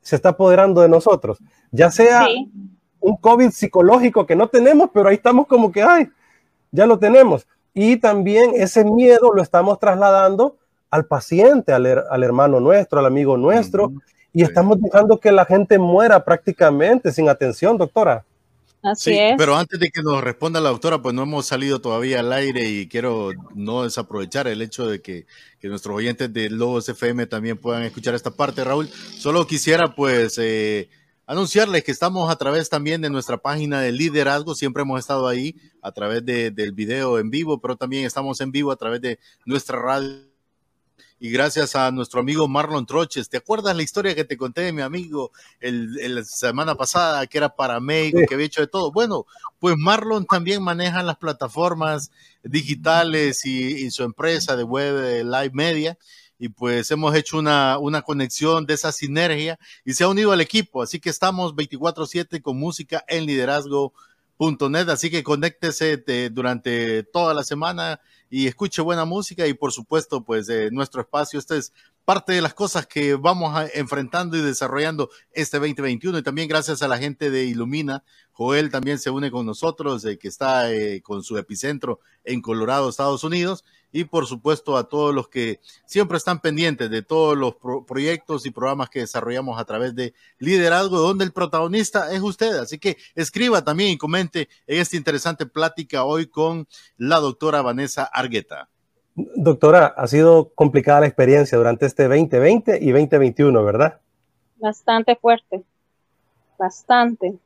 se 0.01 0.15
está 0.15 0.29
apoderando 0.29 0.81
de 0.81 0.89
nosotros, 0.89 1.37
ya 1.71 1.91
sea 1.91 2.27
un 2.99 3.17
COVID 3.17 3.51
psicológico 3.51 4.25
que 4.25 4.35
no 4.35 4.47
tenemos, 4.47 4.89
pero 4.93 5.09
ahí 5.09 5.15
estamos 5.15 5.47
como 5.47 5.71
que, 5.71 5.83
ay, 5.83 6.09
ya 6.71 6.85
lo 6.85 6.97
tenemos. 6.99 7.47
Y 7.73 7.97
también 7.97 8.51
ese 8.55 8.83
miedo 8.83 9.31
lo 9.33 9.41
estamos 9.41 9.79
trasladando 9.79 10.57
al 10.89 11.05
paciente, 11.05 11.73
al, 11.73 11.85
al 12.09 12.23
hermano 12.23 12.59
nuestro, 12.59 12.99
al 12.99 13.05
amigo 13.05 13.37
nuestro, 13.37 13.91
y 14.33 14.43
estamos 14.43 14.81
dejando 14.81 15.19
que 15.19 15.31
la 15.31 15.45
gente 15.45 15.77
muera 15.79 16.23
prácticamente 16.23 17.11
sin 17.11 17.29
atención, 17.29 17.77
doctora. 17.77 18.23
Así 18.83 19.11
sí, 19.11 19.17
es. 19.17 19.35
Pero 19.37 19.55
antes 19.55 19.79
de 19.79 19.89
que 19.89 20.01
nos 20.01 20.23
responda 20.23 20.61
la 20.61 20.69
doctora, 20.69 21.01
pues 21.01 21.13
no 21.13 21.23
hemos 21.23 21.45
salido 21.45 21.81
todavía 21.81 22.19
al 22.19 22.31
aire 22.31 22.69
y 22.69 22.87
quiero 22.87 23.31
no 23.55 23.83
desaprovechar 23.83 24.47
el 24.47 24.61
hecho 24.61 24.87
de 24.87 25.01
que, 25.01 25.25
que 25.59 25.67
nuestros 25.67 25.95
oyentes 25.95 26.31
de 26.31 26.49
Lobos 26.49 26.87
FM 26.87 27.25
también 27.25 27.57
puedan 27.57 27.83
escuchar 27.83 28.13
esta 28.15 28.31
parte, 28.31 28.63
Raúl. 28.63 28.87
Solo 28.87 29.47
quisiera 29.47 29.95
pues 29.95 30.37
eh, 30.37 30.89
anunciarles 31.27 31.83
que 31.83 31.91
estamos 31.91 32.31
a 32.31 32.35
través 32.37 32.69
también 32.69 33.01
de 33.01 33.11
nuestra 33.11 33.37
página 33.37 33.81
de 33.81 33.91
liderazgo, 33.91 34.55
siempre 34.55 34.81
hemos 34.81 34.99
estado 34.99 35.27
ahí 35.27 35.55
a 35.83 35.91
través 35.91 36.25
de, 36.25 36.49
del 36.49 36.71
video 36.71 37.19
en 37.19 37.29
vivo, 37.29 37.61
pero 37.61 37.75
también 37.75 38.05
estamos 38.05 38.41
en 38.41 38.51
vivo 38.51 38.71
a 38.71 38.77
través 38.77 39.01
de 39.01 39.19
nuestra 39.45 39.79
radio 39.79 40.27
y 41.19 41.31
gracias 41.31 41.75
a 41.75 41.89
nuestro 41.91 42.19
amigo 42.19 42.47
Marlon 42.47 42.85
Troches. 42.85 43.29
¿Te 43.29 43.37
acuerdas 43.37 43.75
la 43.75 43.81
historia 43.81 44.13
que 44.13 44.23
te 44.23 44.37
conté 44.37 44.61
de 44.61 44.71
mi 44.71 44.83
amigo 44.83 45.31
el, 45.59 46.15
la 46.15 46.23
semana 46.23 46.75
pasada, 46.75 47.25
que 47.25 47.39
era 47.39 47.55
paramédico, 47.55 48.19
que 48.27 48.35
había 48.35 48.45
hecho 48.45 48.61
de 48.61 48.67
todo? 48.67 48.91
Bueno, 48.91 49.25
pues 49.59 49.75
Marlon 49.77 50.25
también 50.25 50.61
maneja 50.61 51.01
las 51.01 51.17
plataformas 51.17 52.11
digitales 52.43 53.45
y, 53.45 53.89
su 53.89 54.03
empresa 54.03 54.55
de 54.55 54.63
web 54.63 54.93
de 54.95 55.23
live 55.23 55.51
media. 55.53 55.97
Y 56.39 56.49
pues 56.49 56.91
hemos 56.91 57.15
hecho 57.15 57.39
una, 57.39 57.77
una 57.79 58.01
conexión 58.01 58.65
de 58.65 58.75
esa 58.75 58.91
sinergia 58.91 59.57
y 59.83 59.93
se 59.93 60.03
ha 60.03 60.07
unido 60.07 60.31
al 60.31 60.41
equipo. 60.41 60.81
Así 60.81 60.99
que 60.99 61.09
estamos 61.09 61.55
24-7 61.55 62.41
con 62.41 62.57
música 62.57 63.03
en 63.07 63.25
liderazgo.net. 63.25 64.89
Así 64.89 65.09
que 65.09 65.23
conéctese 65.23 65.97
durante 66.29 67.03
toda 67.03 67.33
la 67.33 67.43
semana 67.43 67.99
y 68.29 68.47
escuche 68.47 68.81
buena 68.81 69.05
música 69.05 69.47
y 69.47 69.53
por 69.53 69.71
supuesto 69.71 70.23
pues 70.23 70.47
de 70.47 70.71
nuestro 70.71 71.01
espacio. 71.01 71.39
Esta 71.39 71.55
es 71.55 71.73
parte 72.05 72.33
de 72.33 72.41
las 72.41 72.53
cosas 72.53 72.87
que 72.87 73.15
vamos 73.15 73.69
enfrentando 73.73 74.37
y 74.37 74.41
desarrollando 74.41 75.09
este 75.33 75.57
2021 75.57 76.19
y 76.19 76.23
también 76.23 76.47
gracias 76.47 76.81
a 76.81 76.87
la 76.87 76.97
gente 76.97 77.29
de 77.29 77.45
Ilumina. 77.45 78.03
Joel 78.37 78.69
también 78.69 78.99
se 78.99 79.09
une 79.09 79.31
con 79.31 79.47
nosotros, 79.47 80.05
eh, 80.05 80.19
que 80.19 80.27
está 80.27 80.71
eh, 80.71 81.01
con 81.01 81.23
su 81.23 81.39
epicentro 81.39 82.01
en 82.23 82.39
Colorado, 82.39 82.87
Estados 82.87 83.23
Unidos 83.23 83.63
y 83.91 84.03
por 84.03 84.27
supuesto 84.27 84.77
a 84.77 84.87
todos 84.87 85.15
los 85.15 85.27
que 85.27 85.59
siempre 85.85 86.17
están 86.17 86.39
pendientes 86.39 86.91
de 86.91 87.01
todos 87.01 87.35
los 87.35 87.55
proyectos 87.87 88.45
y 88.45 88.51
programas 88.51 88.91
que 88.91 88.99
desarrollamos 88.99 89.59
a 89.59 89.65
través 89.65 89.95
de 89.95 90.13
Liderazgo, 90.37 90.99
donde 90.99 91.25
el 91.25 91.31
protagonista 91.31 92.11
es 92.11 92.21
usted. 92.21 92.59
Así 92.59 92.77
que 92.77 92.97
escriba 93.15 93.63
también 93.63 93.89
y 93.89 93.97
comente 93.97 94.49
en 94.67 94.81
esta 94.81 94.97
interesante 94.97 95.47
plática 95.47 96.03
hoy 96.03 96.27
con 96.27 96.67
la 96.97 97.17
doctora 97.17 97.63
Vanessa 97.63 98.03
Argueta. 98.03 98.69
Doctora, 99.15 99.87
ha 99.97 100.05
sido 100.05 100.51
complicada 100.53 100.99
la 100.99 101.07
experiencia 101.07 101.57
durante 101.57 101.87
este 101.87 102.07
2020 102.07 102.77
y 102.83 102.91
2021, 102.91 103.63
¿verdad? 103.63 103.99
Bastante 104.57 105.15
fuerte, 105.15 105.63
bastante. 106.59 107.39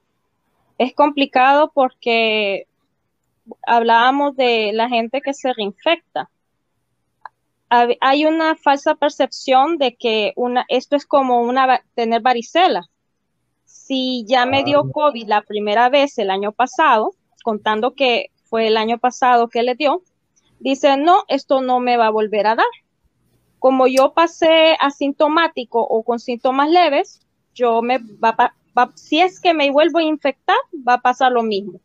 Es 0.81 0.95
complicado 0.95 1.71
porque 1.75 2.65
hablábamos 3.67 4.35
de 4.35 4.71
la 4.73 4.89
gente 4.89 5.21
que 5.21 5.35
se 5.35 5.53
reinfecta. 5.53 6.31
Hay 7.69 8.25
una 8.25 8.55
falsa 8.55 8.95
percepción 8.95 9.77
de 9.77 9.95
que 9.95 10.33
una, 10.35 10.65
esto 10.69 10.95
es 10.95 11.05
como 11.05 11.41
una, 11.41 11.83
tener 11.93 12.23
varicela. 12.23 12.89
Si 13.63 14.25
ya 14.27 14.47
me 14.47 14.63
dio 14.63 14.79
ah. 14.79 14.89
COVID 14.91 15.27
la 15.27 15.43
primera 15.43 15.87
vez 15.89 16.17
el 16.17 16.31
año 16.31 16.51
pasado, 16.51 17.13
contando 17.43 17.93
que 17.93 18.31
fue 18.45 18.65
el 18.65 18.75
año 18.75 18.97
pasado 18.97 19.49
que 19.49 19.61
le 19.61 19.75
dio, 19.75 20.01
dice, 20.59 20.97
no, 20.97 21.25
esto 21.27 21.61
no 21.61 21.79
me 21.79 21.95
va 21.95 22.07
a 22.07 22.17
volver 22.19 22.47
a 22.47 22.55
dar. 22.55 22.73
Como 23.59 23.85
yo 23.85 24.13
pasé 24.13 24.75
asintomático 24.79 25.79
o 25.79 26.01
con 26.01 26.19
síntomas 26.19 26.71
leves, 26.71 27.21
yo 27.53 27.83
me 27.83 27.99
va, 27.99 28.55
si 28.95 29.21
es 29.21 29.39
que 29.39 29.53
me 29.53 29.71
vuelvo 29.71 29.99
a 29.99 30.03
infectar, 30.03 30.57
va 30.87 30.95
a 30.95 31.01
pasar 31.01 31.31
lo 31.31 31.43
mismo 31.43 31.79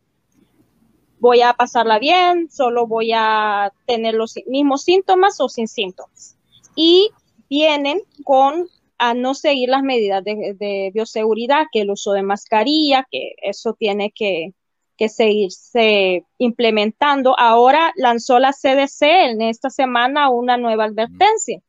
voy 1.18 1.40
a 1.40 1.54
pasarla 1.54 1.98
bien, 1.98 2.50
solo 2.50 2.86
voy 2.86 3.12
a 3.14 3.72
tener 3.86 4.14
los 4.14 4.34
mismos 4.46 4.82
síntomas 4.84 5.40
o 5.40 5.48
sin 5.48 5.68
síntomas. 5.68 6.36
Y 6.74 7.10
vienen 7.48 8.00
con 8.24 8.68
a 8.98 9.14
no 9.14 9.34
seguir 9.34 9.68
las 9.68 9.82
medidas 9.82 10.24
de, 10.24 10.90
bioseguridad, 10.94 11.66
que 11.70 11.82
el 11.82 11.90
uso 11.90 12.12
de 12.12 12.22
mascarilla, 12.22 13.06
que 13.10 13.34
eso 13.42 13.74
tiene 13.74 14.10
que, 14.10 14.54
que 14.96 15.08
seguirse 15.08 16.24
implementando. 16.38 17.38
Ahora 17.38 17.92
lanzó 17.96 18.38
la 18.38 18.52
CDC 18.52 19.02
en 19.02 19.42
esta 19.42 19.68
semana 19.68 20.30
una 20.30 20.56
nueva 20.56 20.84
advertencia, 20.84 21.60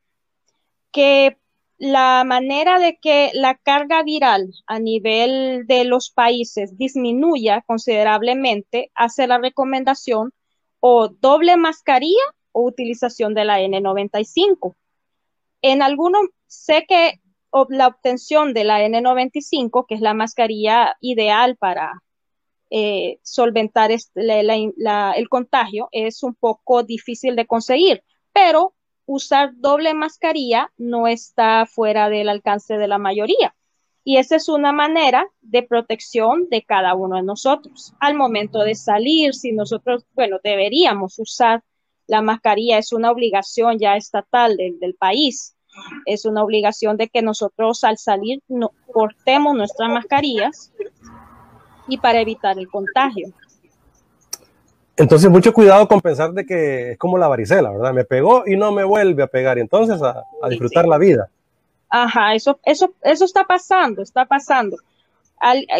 que 0.91 1.37
la 1.77 2.23
manera 2.25 2.79
de 2.79 2.97
que 2.97 3.31
la 3.33 3.55
carga 3.55 4.01
viral 4.03 4.51
a 4.65 4.79
nivel 4.79 5.67
de 5.67 5.83
los 5.83 6.09
países 6.09 6.77
disminuya 6.77 7.63
considerablemente 7.67 8.91
hace 8.95 9.27
la 9.27 9.37
recomendación 9.37 10.33
o 10.79 11.09
doble 11.09 11.55
mascarilla 11.55 12.23
o 12.51 12.63
utilización 12.63 13.35
de 13.35 13.45
la 13.45 13.59
N95. 13.59 14.75
En 15.61 15.81
algunos, 15.81 16.27
sé 16.47 16.85
que 16.87 17.21
la 17.69 17.87
obtención 17.87 18.53
de 18.53 18.63
la 18.63 18.81
N95, 18.81 19.85
que 19.87 19.95
es 19.95 20.01
la 20.01 20.13
mascarilla 20.13 20.95
ideal 21.01 21.57
para 21.57 22.03
eh, 22.69 23.19
solventar 23.23 23.91
el 23.91 25.29
contagio, 25.29 25.89
es 25.91 26.23
un 26.23 26.35
poco 26.35 26.83
difícil 26.83 27.35
de 27.35 27.47
conseguir, 27.47 28.03
pero 28.33 28.73
usar 29.07 29.53
doble 29.55 29.95
mascarilla 29.95 30.71
no 30.77 31.07
está 31.07 31.65
fuera 31.65 32.09
del 32.09 32.29
alcance 32.29 32.77
de 32.77 32.87
la 32.87 32.99
mayoría. 32.99 33.55
Y 34.03 34.17
esa 34.17 34.35
es 34.35 34.47
una 34.47 34.71
manera 34.71 35.27
de 35.41 35.63
protección 35.63 36.47
de 36.49 36.63
cada 36.63 36.93
uno 36.93 37.15
de 37.15 37.23
nosotros. 37.23 37.93
Al 37.99 38.15
momento 38.15 38.59
de 38.59 38.75
salir, 38.75 39.33
si 39.33 39.51
nosotros, 39.51 40.05
bueno, 40.13 40.37
deberíamos 40.43 41.17
usar 41.19 41.63
la 42.05 42.21
mascarilla, 42.21 42.77
es 42.77 42.93
una 42.93 43.11
obligación 43.11 43.79
ya 43.79 43.95
estatal 43.95 44.55
del, 44.55 44.95
país. 44.95 45.55
Es 46.05 46.25
una 46.25 46.43
obligación 46.43 46.95
de 46.97 47.09
que 47.09 47.21
nosotros 47.21 47.83
al 47.83 47.97
salir 47.97 48.41
cortemos 48.91 49.55
nuestras 49.55 49.89
mascarillas 49.89 50.71
y 51.87 51.97
para 51.97 52.21
evitar 52.21 52.57
el 52.57 52.69
contagio. 52.69 53.33
Entonces, 54.97 55.29
mucho 55.29 55.53
cuidado 55.53 55.87
con 55.87 56.01
pensar 56.01 56.33
de 56.33 56.43
que 56.43 56.91
es 56.91 56.97
como 56.97 57.19
la 57.19 57.27
varicela, 57.27 57.69
¿verdad? 57.69 57.93
Me 57.93 58.03
pegó 58.03 58.43
y 58.47 58.57
no 58.57 58.71
me 58.71 58.83
vuelve 58.83 59.21
a 59.21 59.27
pegar. 59.27 59.59
entonces, 59.59 60.01
a, 60.01 60.23
disfrutar 60.49 60.87
la 60.87 60.97
vida. 60.97 61.29
Ajá, 61.89 62.33
eso, 62.33 62.59
eso, 62.65 62.91
eso 63.03 63.25
está 63.25 63.45
pasando, 63.45 64.01
está 64.01 64.25
pasando. 64.25 64.77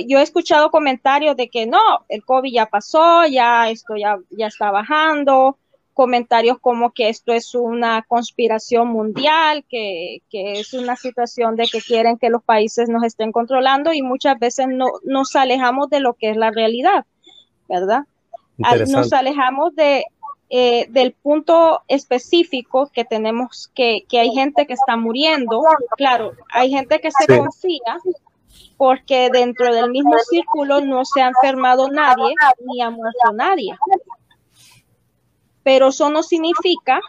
yo 0.08 0.20
he 0.20 0.22
escuchado 0.22 0.70
comentarios 0.70 1.36
de 1.36 1.50
que 1.50 1.66
no, 1.66 1.82
el 2.10 2.24
COVID 2.24 2.54
ya 2.54 2.68
pasó, 2.68 3.26
ya 3.26 3.70
esto 3.70 3.96
ya, 3.98 4.18
ya 4.30 4.48
está 4.48 4.70
bajando, 4.70 5.58
comentarios 5.96 6.60
como 6.60 6.92
que 6.92 7.10
esto 7.10 7.34
es 7.34 7.56
una 7.56 8.04
conspiración 8.08 8.88
mundial, 8.90 9.66
que, 9.68 10.22
que, 10.30 10.60
es 10.60 10.74
una 10.74 10.96
situación 10.96 11.56
de 11.56 11.66
que 11.66 11.82
quieren 11.82 12.20
que 12.20 12.30
los 12.30 12.44
países 12.44 12.88
nos 12.88 13.04
estén 13.04 13.32
controlando 13.32 13.92
y 13.92 14.04
muchas 14.04 14.38
veces 14.38 14.68
no 14.70 14.86
nos 15.04 15.36
alejamos 15.36 15.90
de 15.90 16.02
lo 16.02 16.14
que 16.14 16.30
es 16.30 16.38
la 16.38 16.52
realidad, 16.52 17.08
¿verdad? 17.68 18.04
Nos 18.58 19.14
alejamos 19.14 19.76
de, 19.76 20.06
eh, 20.50 20.88
del 20.90 21.14
punto 21.14 21.82
específico 21.88 22.90
que 22.94 23.06
tenemos, 23.06 23.70
que, 23.76 24.06
que, 24.10 24.20
hay 24.20 24.32
gente 24.32 24.66
que 24.66 24.74
está 24.74 24.96
muriendo. 24.96 25.62
Claro, 25.98 26.34
hay 26.52 26.70
gente 26.70 27.00
que 27.00 27.12
se 27.12 27.28
confía 27.28 28.00
porque 28.78 29.30
dentro 29.32 29.74
del 29.74 29.90
mismo 29.90 30.18
círculo 30.20 30.82
no 30.82 31.04
se 31.04 31.22
ha 31.22 31.28
enfermado 31.28 31.90
nadie 31.90 32.34
ni 32.66 32.82
ha 32.82 32.90
muerto 32.90 33.34
nadie. 33.34 33.76
Pero 35.64 35.90
eso 35.90 36.10
no 36.10 36.24
significa 36.24 37.02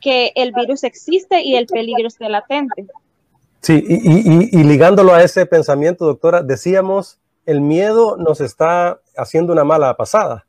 que 0.00 0.32
el 0.34 0.52
virus 0.52 0.84
existe 0.84 1.42
y 1.42 1.56
el 1.56 1.66
peligro 1.66 2.08
esté 2.08 2.28
latente. 2.28 2.86
Sí, 3.62 3.82
y, 3.88 4.62
ligándolo 4.62 5.14
a 5.14 5.22
ese 5.22 5.46
pensamiento, 5.46 6.04
doctora, 6.04 6.42
decíamos, 6.42 7.18
el 7.46 7.62
miedo 7.62 8.18
nos 8.18 8.42
está 8.42 9.00
haciendo 9.16 9.54
una 9.54 9.64
mala 9.64 9.96
pasada. 9.96 10.44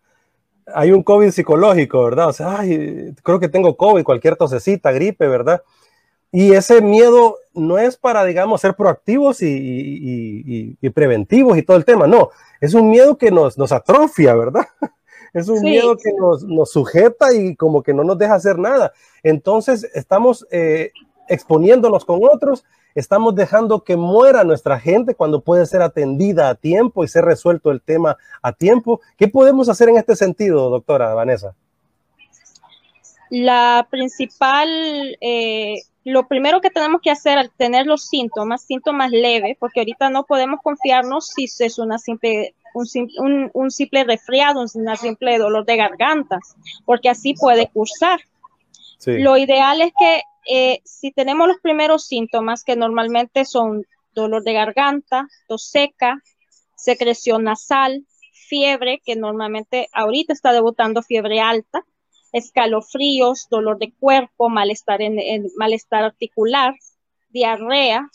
Hay 0.74 0.92
un 0.92 1.04
COVID 1.04 1.32
psicológico, 1.32 2.04
¿verdad? 2.04 2.30
O 2.30 2.34
sea, 2.34 2.60
ay, 2.60 3.14
creo 3.24 3.40
que 3.40 3.50
tengo 3.50 3.78
COVID, 3.78 4.04
cualquier 4.04 4.36
tosecita, 4.36 4.92
gripe, 4.92 5.28
¿verdad? 5.28 5.62
Y 6.32 6.54
ese 6.54 6.82
miedo 6.82 7.38
no 7.54 7.78
es 7.78 7.96
para, 7.96 8.26
digamos, 8.26 8.60
ser 8.60 8.76
proactivos 8.76 9.38
y, 9.42 10.78
preventivos 10.94 11.58
y 11.58 11.64
todo 11.64 11.78
el 11.78 11.86
tema, 11.86 12.08
no, 12.08 12.30
es 12.60 12.74
un 12.74 12.90
miedo 12.90 13.18
que 13.18 13.32
nos, 13.32 13.58
nos 13.58 13.72
atrofia, 13.72 14.36
¿verdad? 14.36 14.66
Es 15.34 15.50
un 15.50 15.62
miedo 15.64 15.98
que 15.98 16.14
nos, 16.18 16.46
nos, 16.46 16.72
sujeta 16.72 17.34
y 17.34 17.58
como 17.58 17.84
que 17.84 17.94
no 17.94 18.06
nos 18.06 18.18
deja 18.18 18.36
hacer 18.36 18.58
nada. 18.58 18.94
Entonces 19.22 19.84
estamos 19.94 20.48
eh, 20.50 20.94
exponiéndonos 21.28 22.06
con 22.06 22.22
otros, 22.24 22.64
estamos 22.96 23.36
dejando 23.36 23.84
que 23.84 23.98
muera 23.98 24.44
nuestra 24.44 24.80
gente 24.80 25.14
cuando 25.16 25.42
puede 25.42 25.66
ser 25.66 25.82
atendida 25.82 26.50
a 26.50 26.56
tiempo 26.56 27.04
y 27.04 27.08
ser 27.08 27.26
resuelto 27.26 27.72
el 27.72 27.82
tema 27.82 28.18
a 28.42 28.54
tiempo. 28.54 29.02
¿Qué 29.18 29.28
podemos 29.28 29.70
hacer 29.70 29.90
en 29.90 29.98
este 29.98 30.16
sentido, 30.16 30.70
doctora 30.70 31.14
Vanessa? 31.14 31.54
La 33.30 33.86
principal, 33.90 34.70
eh, 35.20 35.76
lo 36.06 36.28
primero 36.28 36.62
que 36.62 36.70
tenemos 36.70 37.02
que 37.02 37.12
hacer 37.12 37.38
al 37.38 37.52
tener 37.52 37.86
los 37.86 38.06
síntomas, 38.06 38.64
síntomas 38.64 39.12
leves, 39.12 39.58
porque 39.60 39.82
ahorita 39.82 40.10
no 40.10 40.24
podemos 40.24 40.62
confiarnos 40.64 41.28
si 41.28 41.46
es 41.60 41.78
una 41.78 42.00
simple 42.00 42.56
un, 42.76 43.72
simple 43.72 44.04
resfriado, 44.04 44.62
un 44.62 44.98
simple 44.98 45.38
dolor 45.38 45.66
de 45.66 45.78
garganta, 45.78 46.40
porque 46.86 47.10
así 47.10 47.34
puede 47.34 47.68
cursar. 47.68 48.20
Lo 49.06 49.38
ideal 49.38 49.82
es 49.82 49.94
que 49.98 50.22
eh, 50.46 50.82
si 50.86 51.12
tenemos 51.12 51.48
los 51.48 51.58
primeros 51.62 52.06
síntomas, 52.06 52.64
que 52.64 52.76
normalmente 52.76 53.46
son 53.46 53.86
dolor 54.14 54.44
de 54.44 54.54
garganta, 54.54 55.28
tos 55.48 55.70
seca, 55.70 56.22
secreción 56.76 57.44
nasal, 57.44 58.06
fiebre, 58.48 59.02
que 59.04 59.16
normalmente 59.16 59.90
ahorita 59.92 60.34
está 60.34 60.54
debutando 60.54 61.02
fiebre 61.02 61.42
alta, 61.42 61.86
escalofríos, 62.32 63.48
dolor 63.50 63.78
de 63.80 63.94
cuerpo, 63.94 64.50
malestar, 64.50 65.02
en, 65.02 65.18
malestar 65.58 66.04
articular, 66.04 66.76
diarrea, 67.30 68.10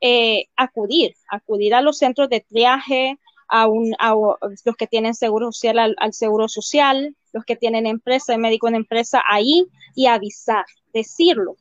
eh, 0.00 0.46
acudir, 0.56 1.14
acudir 1.28 1.74
a 1.74 1.82
los 1.82 1.98
centros 1.98 2.28
de 2.28 2.40
triaje, 2.40 3.18
a, 3.56 3.68
un, 3.68 3.94
a 4.00 4.16
los 4.64 4.76
que 4.76 4.88
tienen 4.88 5.14
seguro 5.14 5.52
social 5.52 5.94
al, 5.96 6.12
seguro 6.12 6.48
social, 6.48 7.14
los 7.32 7.44
que 7.44 7.54
tienen 7.54 7.86
empresa, 7.86 8.34
el 8.34 8.40
médico 8.40 8.66
en 8.66 8.74
empresa 8.74 9.22
ahí 9.30 9.68
y 9.94 10.06
avisar, 10.06 10.64
decirlo. 10.92 11.54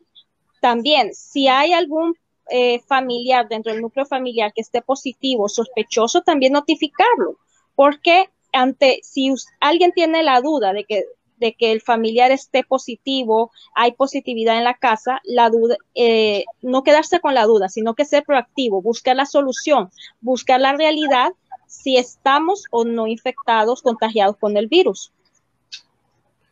También, 0.59 1.13
si 1.13 1.47
hay 1.47 1.71
algún 1.71 2.15
eh, 2.49 2.79
familiar 2.87 3.47
dentro 3.47 3.71
del 3.71 3.83
núcleo 3.83 4.07
familiar 4.07 4.51
que 4.53 4.61
esté 4.61 4.81
positivo, 4.81 5.47
sospechoso, 5.47 6.23
también 6.23 6.53
notificarlo, 6.53 7.37
porque 7.75 8.27
ante 8.53 8.99
si 9.03 9.31
alguien 9.59 9.91
tiene 9.91 10.23
la 10.23 10.41
duda 10.41 10.73
de 10.73 10.85
que 10.85 11.05
de 11.37 11.53
que 11.53 11.71
el 11.71 11.81
familiar 11.81 12.31
esté 12.31 12.63
positivo, 12.63 13.51
hay 13.75 13.93
positividad 13.93 14.57
en 14.57 14.63
la 14.63 14.75
casa, 14.75 15.19
la 15.23 15.49
duda, 15.49 15.75
eh, 15.95 16.45
no 16.61 16.83
quedarse 16.83 17.19
con 17.19 17.33
la 17.33 17.45
duda, 17.45 17.69
sino 17.69 17.95
que 17.95 18.05
ser 18.05 18.23
proactivo, 18.23 18.81
buscar 18.81 19.15
la 19.15 19.25
solución, 19.25 19.89
buscar 20.21 20.61
la 20.61 20.73
realidad 20.73 21.33
si 21.67 21.97
estamos 21.97 22.65
o 22.71 22.85
no 22.85 23.07
infectados, 23.07 23.81
contagiados 23.81 24.37
con 24.37 24.57
el 24.57 24.67
virus. 24.67 25.11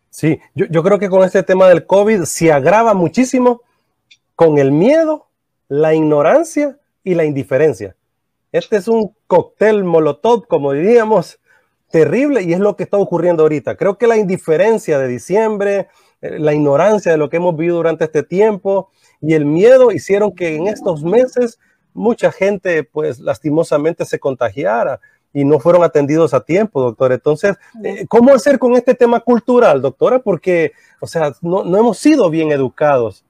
Sí, 0.09 0.39
yo, 0.55 0.83
creo 0.83 1.00
que 1.00 1.09
con 1.09 1.23
este 1.23 1.41
tema 1.41 1.69
del 1.69 1.85
COVID 1.85 2.23
se 2.23 2.51
agrava 2.51 2.93
muchísimo 2.93 3.61
con 4.35 4.57
el 4.57 4.71
miedo, 4.71 5.27
la 5.69 5.93
ignorancia 5.93 6.77
y 7.03 7.15
la 7.15 7.23
indiferencia. 7.23 7.95
Este 8.51 8.75
es 8.75 8.89
un 8.89 9.15
cóctel 9.27 9.85
molotov, 9.85 10.47
como 10.47 10.73
diríamos, 10.73 11.39
terrible 11.91 12.41
y 12.43 12.53
es 12.53 12.60
lo 12.60 12.75
que 12.75 12.83
está 12.83 12.98
ocurriendo 12.98 13.43
ahorita. 13.43 13.75
Creo 13.75 13.98
que 13.98 14.07
la 14.07 14.17
indiferencia 14.17 14.98
de 14.98 15.07
diciembre, 15.07 15.88
eh, 16.21 16.39
la 16.39 16.53
ignorancia 16.53 17.12
de 17.12 17.17
lo 17.17 17.29
que 17.29 17.38
hemos 17.38 17.55
vivido 17.55 17.77
durante 17.77 18.05
este 18.05 18.24
tiempo 18.24 18.89
y 19.21 19.33
el 19.33 19.45
miedo 19.45 19.92
hicieron 19.92 20.33
que 20.33 20.55
en 20.55 20.68
estos 20.68 21.03
meses 21.03 21.59
mucha 21.94 22.31
gente, 22.31 22.83
pues 22.83 23.20
lastimosamente 23.20 24.05
se 24.05 24.20
contagiara 24.20 25.00
y 25.33 25.46
no 25.46 25.59
fueron 25.59 25.83
atendidos 25.83 26.33
a 26.33 26.44
tiempo, 26.44 26.81
doctor. 26.81 27.11
Entonces, 27.11 27.55
eh, 27.83 28.05
¿cómo 28.07 28.33
hacer 28.33 28.59
con 28.59 28.74
este 28.75 28.96
tema 28.96 29.20
cultural, 29.20 29.81
doctora? 29.81 30.20
Porque, 30.20 30.74
o 31.00 31.07
sea, 31.07 31.33
no, 31.42 31.63
hemos 31.77 31.98
sido 31.98 32.29
bien 32.29 32.51
educados. 32.51 33.24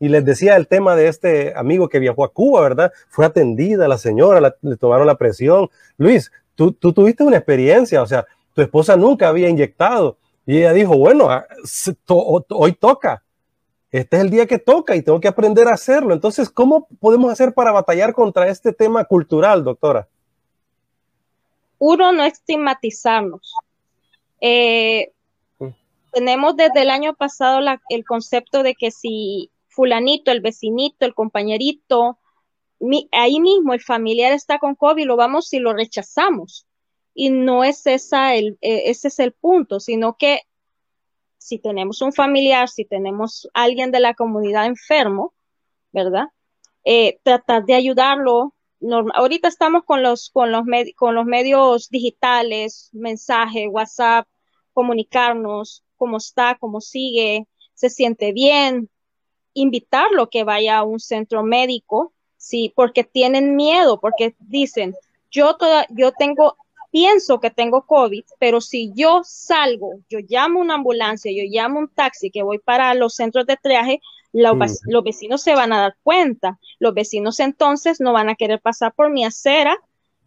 Y 0.00 0.08
les 0.08 0.24
decía 0.24 0.54
el 0.54 0.68
tema 0.68 0.94
de 0.94 1.08
este 1.08 1.54
amigo 1.56 1.88
que 1.88 1.98
viajó 1.98 2.24
a 2.24 2.32
Cuba, 2.32 2.60
¿verdad? 2.60 2.92
Fue 3.08 3.26
atendida 3.26 3.88
la 3.88 3.98
señora, 3.98 4.54
le 4.60 4.76
tomaron 4.76 5.08
la 5.08 5.16
presión. 5.16 5.68
Luis, 5.96 6.30
tú, 6.58 6.72
tú 6.72 6.92
tuviste 6.92 7.22
una 7.22 7.36
experiencia, 7.36 8.02
o 8.02 8.06
sea, 8.06 8.26
tu 8.52 8.62
esposa 8.62 8.96
nunca 8.96 9.28
había 9.28 9.48
inyectado. 9.48 10.18
Y 10.44 10.58
ella 10.58 10.72
dijo, 10.72 10.98
bueno, 10.98 11.30
ah, 11.30 11.46
hoy 12.48 12.72
toca, 12.72 13.22
este 13.92 14.16
es 14.16 14.22
el 14.22 14.30
día 14.30 14.46
que 14.46 14.58
toca 14.58 14.96
y 14.96 15.02
tengo 15.02 15.20
que 15.20 15.28
aprender 15.28 15.68
a 15.68 15.74
hacerlo. 15.74 16.12
Entonces, 16.12 16.50
¿cómo 16.50 16.88
podemos 16.98 17.30
hacer 17.30 17.54
para 17.54 17.70
batallar 17.70 18.12
contra 18.12 18.48
este 18.48 18.72
tema 18.72 19.04
cultural, 19.04 19.62
doctora? 19.62 20.08
Uno, 21.78 22.10
no 22.10 22.24
estigmatizarnos. 22.24 23.54
Eh, 24.40 25.12
mm. 25.60 25.68
Tenemos 26.12 26.56
desde 26.56 26.82
el 26.82 26.90
año 26.90 27.14
pasado 27.14 27.60
el 27.88 28.04
concepto 28.04 28.64
de 28.64 28.74
que 28.74 28.90
si 28.90 29.52
fulanito, 29.68 30.32
el 30.32 30.40
vecinito, 30.40 31.06
el 31.06 31.14
compañerito, 31.14 32.18
ahí 33.12 33.40
mismo 33.40 33.74
el 33.74 33.80
familiar 33.80 34.32
está 34.32 34.58
con 34.58 34.74
COVID, 34.74 35.06
lo 35.06 35.16
vamos 35.16 35.52
y 35.52 35.58
lo 35.58 35.72
rechazamos. 35.72 36.66
Y 37.14 37.30
no 37.30 37.64
es 37.64 37.86
esa 37.86 38.34
el, 38.34 38.58
eh, 38.60 38.84
ese 38.86 39.08
es 39.08 39.18
el 39.18 39.32
punto, 39.32 39.80
sino 39.80 40.16
que 40.16 40.42
si 41.38 41.58
tenemos 41.58 42.02
un 42.02 42.12
familiar, 42.12 42.68
si 42.68 42.84
tenemos 42.84 43.48
alguien 43.54 43.90
de 43.90 44.00
la 44.00 44.14
comunidad 44.14 44.66
enfermo, 44.66 45.34
¿verdad? 45.92 46.28
Eh, 46.84 47.18
tratar 47.22 47.64
de 47.64 47.74
ayudarlo. 47.74 48.54
ahorita 49.14 49.48
estamos 49.48 49.84
con 49.84 50.02
los, 50.02 50.30
con, 50.30 50.52
los 50.52 50.64
con 50.96 51.14
los 51.14 51.24
medios 51.24 51.88
digitales, 51.88 52.90
mensaje, 52.92 53.68
WhatsApp, 53.68 54.28
comunicarnos, 54.72 55.84
cómo 55.96 56.18
está, 56.18 56.56
cómo 56.60 56.80
sigue, 56.80 57.48
se 57.74 57.90
siente 57.90 58.32
bien, 58.32 58.90
invitarlo 59.54 60.30
que 60.30 60.44
vaya 60.44 60.78
a 60.78 60.84
un 60.84 61.00
centro 61.00 61.42
médico, 61.42 62.12
sí, 62.38 62.72
porque 62.74 63.04
tienen 63.04 63.56
miedo, 63.56 64.00
porque 64.00 64.34
dicen, 64.38 64.94
yo, 65.30 65.56
toda, 65.56 65.86
yo 65.90 66.12
tengo 66.12 66.56
pienso 66.90 67.38
que 67.40 67.50
tengo 67.50 67.82
COVID, 67.82 68.24
pero 68.38 68.60
si 68.60 68.92
yo 68.94 69.20
salgo, 69.24 70.00
yo 70.08 70.20
llamo 70.26 70.60
una 70.60 70.74
ambulancia, 70.74 71.30
yo 71.32 71.44
llamo 71.46 71.80
un 71.80 71.88
taxi 71.88 72.30
que 72.30 72.42
voy 72.42 72.58
para 72.58 72.94
los 72.94 73.14
centros 73.14 73.46
de 73.46 73.56
triaje, 73.56 74.00
los, 74.32 74.56
vecinos 75.04 75.42
se 75.42 75.54
van 75.54 75.72
a 75.72 75.80
dar 75.80 75.96
cuenta. 76.02 76.58
Los 76.78 76.94
vecinos 76.94 77.40
entonces 77.40 78.00
no 78.00 78.12
van 78.12 78.28
a 78.28 78.34
querer 78.34 78.60
pasar 78.60 78.94
por 78.94 79.10
mi 79.10 79.24
acera, 79.24 79.76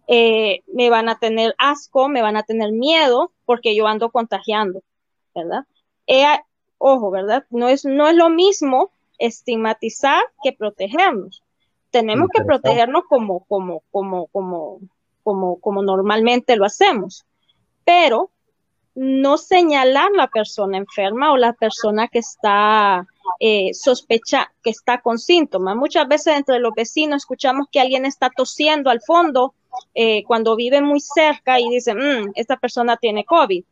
eh, 0.07 0.61
me 0.73 0.89
van 0.89 1.07
a 1.09 1.19
tener 1.19 1.55
asco, 1.57 2.09
me 2.09 2.21
van 2.21 2.35
a 2.35 2.43
tener 2.43 2.71
miedo 2.71 3.31
porque 3.45 3.75
yo 3.75 3.87
ando 3.87 4.11
contagiando, 4.11 4.81
¿verdad? 5.33 5.65
Eh, 6.07 6.25
ojo, 6.77 7.11
¿verdad? 7.11 7.45
No 7.49 7.69
es, 7.69 7.85
no 7.85 8.07
es 8.07 8.15
lo 8.15 8.29
mismo 8.29 8.91
estigmatizar 9.19 10.23
que 10.43 10.51
protegernos. 10.51 11.43
Tenemos 11.91 12.29
que 12.33 12.43
protegernos 12.43 13.03
como, 13.07 13.45
como, 13.45 13.83
como, 13.91 14.27
como, 14.27 14.79
como, 15.23 15.59
como 15.59 15.83
normalmente 15.83 16.55
lo 16.55 16.65
hacemos, 16.65 17.25
pero 17.85 18.31
no 18.95 19.37
señalar 19.37 20.11
la 20.11 20.27
persona 20.27 20.77
enferma 20.77 21.31
o 21.31 21.37
la 21.37 21.53
persona 21.53 22.07
que 22.07 22.19
está 22.19 23.05
eh, 23.39 23.73
sospecha, 23.73 24.51
que 24.63 24.69
está 24.69 25.01
con 25.01 25.17
síntomas. 25.17 25.75
Muchas 25.75 26.07
veces 26.07 26.37
entre 26.37 26.59
los 26.59 26.73
vecinos 26.73 27.23
escuchamos 27.23 27.67
que 27.71 27.79
alguien 27.79 28.05
está 28.05 28.29
tosiendo 28.29 28.89
al 28.89 29.01
fondo 29.01 29.53
eh, 29.93 30.23
cuando 30.25 30.55
vive 30.55 30.81
muy 30.81 30.99
cerca 30.99 31.59
y 31.59 31.69
dicen, 31.69 31.97
mm, 31.97 32.31
esta 32.35 32.57
persona 32.57 32.97
tiene 32.97 33.23
COVID 33.23 33.63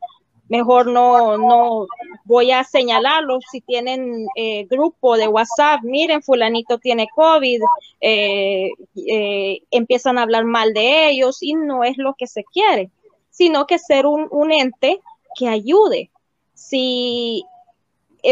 mejor 0.50 0.88
no, 0.88 1.38
no 1.38 1.86
voy 2.24 2.50
a 2.50 2.64
señalarlo 2.64 3.38
si 3.50 3.60
tienen 3.60 4.26
eh, 4.34 4.64
grupo 4.64 5.16
de 5.16 5.28
WhatsApp, 5.28 5.80
miren, 5.84 6.22
fulanito 6.22 6.78
tiene 6.78 7.06
COVID, 7.14 7.62
eh, 8.00 8.70
eh, 8.96 9.60
empiezan 9.70 10.18
a 10.18 10.22
hablar 10.22 10.44
mal 10.44 10.74
de 10.74 11.08
ellos 11.08 11.38
y 11.40 11.54
no 11.54 11.84
es 11.84 11.96
lo 11.98 12.14
que 12.14 12.26
se 12.26 12.42
quiere, 12.42 12.90
sino 13.30 13.66
que 13.66 13.78
ser 13.78 14.06
un, 14.06 14.52
ente 14.52 15.00
que 15.38 15.48
ayude. 15.48 16.10
Si 16.52 17.44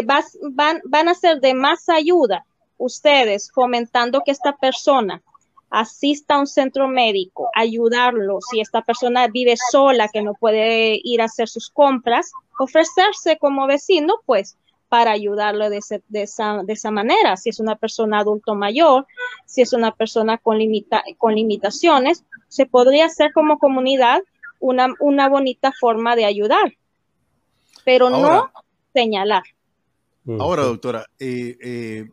van, 0.03 0.81
van 0.85 1.09
a 1.09 1.15
ser 1.15 1.41
de 1.41 1.55
más 1.55 1.89
ayuda 1.89 2.45
ustedes 2.79 3.53
fomentando 3.53 4.23
que 4.25 4.33
esta 4.33 4.57
persona 4.57 5.23
asista 5.71 6.35
a 6.35 6.41
un 6.41 6.47
centro 6.47 6.89
médico, 6.89 7.51
ayudarlo, 7.55 8.39
si 8.41 8.61
esta 8.61 8.83
persona 8.83 9.29
vive 9.29 9.55
sola, 9.71 10.09
que 10.09 10.23
no 10.23 10.35
puede 10.35 11.01
ir 11.03 11.21
a 11.21 11.27
hacer 11.27 11.49
sus 11.49 11.69
compras, 11.71 12.33
ofrecerse 12.59 13.37
como 13.39 13.67
vecino, 13.67 14.15
pues 14.25 14.57
para 14.89 15.11
ayudarlo 15.11 15.69
de, 15.69 15.79
esa, 15.79 16.63
de 16.63 16.73
esa, 16.73 16.91
manera. 16.91 17.37
Si 17.37 17.51
es 17.51 17.61
una 17.61 17.77
persona 17.77 18.21
adulto 18.21 18.55
mayor, 18.55 19.07
si 19.45 19.61
es 19.61 19.73
una 19.73 19.93
persona 19.93 20.39
con, 20.39 20.59
limita, 20.59 21.05
con 21.19 21.35
limitaciones, 21.35 22.25
se 22.49 22.65
podría 22.65 23.07
hacer 23.07 23.33
como 23.33 23.59
comunidad 23.59 24.23
una, 24.61 24.89
una 24.99 25.29
bonita 25.29 25.73
forma 25.79 26.17
de 26.17 26.25
ayudar, 26.25 26.75
pero 27.85 28.09
no 28.09 28.51
señalar. 28.95 29.43
Ahora, 30.39 30.65
doctora, 30.65 31.07
eh, 31.19 31.57
eh, 31.61 32.07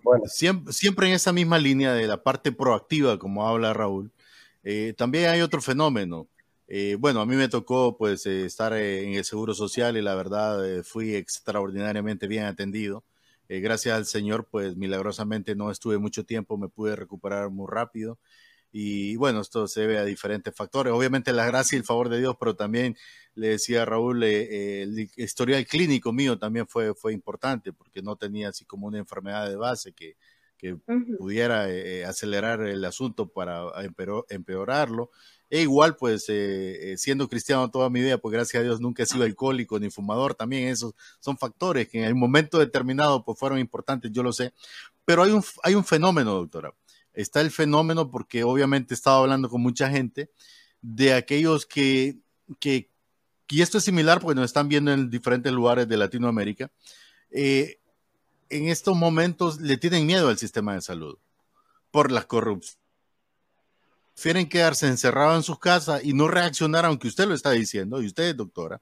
siempre, 0.70 1.08
en 1.08 1.14
esa 1.14 1.34
misma 1.34 1.58
línea 1.58 1.94
de 1.94 2.08
la 2.08 2.24
parte 2.24 2.52
proactiva, 2.52 3.20
como 3.20 3.48
habla 3.48 3.74
Raúl, 3.74 4.12
eh, 4.64 4.94
también 4.98 5.30
hay 5.30 5.42
otro 5.42 5.62
fenómeno. 5.62 6.28
bueno, 7.00 7.22
a 7.22 7.26
mí 7.26 7.36
me 7.36 7.50
tocó 7.50 7.98
pues 7.98 8.26
estar 8.26 8.74
en 8.74 9.14
el 9.14 9.26
Seguro 9.26 9.54
Social 9.54 9.98
y 9.98 10.02
la 10.02 10.16
verdad 10.16 10.84
fui 10.84 11.16
extraordinariamente 11.16 12.28
bien 12.28 12.46
atendido. 12.46 13.04
gracias 13.50 13.96
al 13.96 14.06
Señor, 14.06 14.48
pues 14.50 14.76
milagrosamente 14.76 15.56
no 15.56 15.70
estuve 15.70 15.98
mucho 15.98 16.24
tiempo, 16.26 16.58
me 16.58 16.70
pude 16.70 16.96
recuperar 16.96 17.50
muy 17.50 17.68
rápido. 17.70 18.18
Y 18.78 19.16
bueno, 19.16 19.40
esto 19.40 19.70
se 19.70 19.80
debe 19.80 19.98
a 19.98 20.04
diferentes 20.04 20.54
factores. 20.54 20.92
Obviamente 20.92 21.32
la 21.32 21.46
gracia 21.46 21.78
y 21.78 21.80
el 21.80 21.86
favor 21.86 22.10
de 22.10 22.20
Dios, 22.20 22.36
pero 22.38 22.58
también 22.58 22.98
le 23.34 23.48
decía 23.48 23.86
Raúl, 23.86 24.22
eh, 24.26 24.82
el 24.82 25.10
historial 25.16 25.66
clínico 25.66 26.12
mío 26.12 26.38
también 26.38 26.68
fue, 26.68 26.94
fue 26.94 27.14
importante 27.14 27.72
porque 27.72 28.02
no 28.02 28.18
tenía 28.18 28.50
así 28.50 28.66
como 28.66 28.88
una 28.88 28.98
enfermedad 28.98 29.48
de 29.48 29.56
base 29.56 29.94
que, 29.94 30.18
que 30.58 30.76
pudiera 31.18 31.72
eh, 31.72 32.04
acelerar 32.04 32.64
el 32.64 32.84
asunto 32.84 33.30
para 33.30 33.64
empeorarlo. 34.28 35.10
E 35.50 35.62
igual, 35.62 35.96
pues, 35.96 36.26
eh, 36.28 36.96
siendo 36.98 37.30
cristiano 37.30 37.72
toda 37.72 37.90
mi 37.90 38.02
vida, 38.02 38.18
pues 38.18 38.34
gracias 38.34 38.60
a 38.60 38.64
Dios 38.66 38.82
nunca 38.82 39.04
he 39.04 39.06
sido 39.06 39.24
alcohólico 39.24 39.80
ni 39.80 39.90
fumador, 39.90 40.36
también 40.36 40.68
esos 40.68 40.96
son 41.22 41.38
factores 41.38 41.88
que 41.88 42.00
en 42.00 42.04
el 42.04 42.16
momento 42.16 42.60
determinado 42.60 43.24
pues 43.24 43.40
fueron 43.40 43.58
importantes, 43.58 44.12
yo 44.12 44.22
lo 44.22 44.34
sé. 44.34 44.52
Pero 45.06 45.24
hay 45.24 45.32
un, 45.32 45.46
hay 45.64 45.76
un 45.76 45.86
fenómeno, 45.86 46.34
doctora 46.34 46.74
está 47.16 47.42
el 47.42 47.52
fenómeno, 47.52 48.12
porque 48.12 48.44
obviamente 48.44 48.94
he 48.94 48.96
estado 48.96 49.22
hablando 49.22 49.50
con 49.50 49.62
mucha 49.62 49.90
gente, 49.90 50.30
de 50.82 51.14
aquellos 51.14 51.66
que, 51.66 52.18
que 52.60 52.90
y 53.48 53.62
esto 53.62 53.78
es 53.78 53.84
similar 53.84 54.20
porque 54.20 54.36
nos 54.36 54.46
están 54.46 54.68
viendo 54.68 54.92
en 54.92 55.10
diferentes 55.10 55.52
lugares 55.52 55.88
de 55.88 55.98
Latinoamérica, 55.98 56.72
eh, 57.32 57.80
en 58.50 58.70
estos 58.70 58.96
momentos 58.96 59.60
le 59.62 59.78
tienen 59.78 60.06
miedo 60.06 60.30
al 60.30 60.38
sistema 60.38 60.74
de 60.74 60.82
salud 60.82 61.18
por 61.92 62.12
la 62.12 62.24
corrupción. 62.24 62.80
Prefieren 64.14 64.48
quedarse 64.48 64.88
encerrados 64.88 65.36
en 65.38 65.44
sus 65.44 65.60
casas 65.60 66.04
y 66.04 66.14
no 66.14 66.28
reaccionar, 66.28 66.86
aunque 66.86 67.08
usted 67.08 67.28
lo 67.28 67.34
está 67.34 67.52
diciendo, 67.52 68.02
y 68.02 68.08
usted, 68.08 68.36
doctora, 68.36 68.82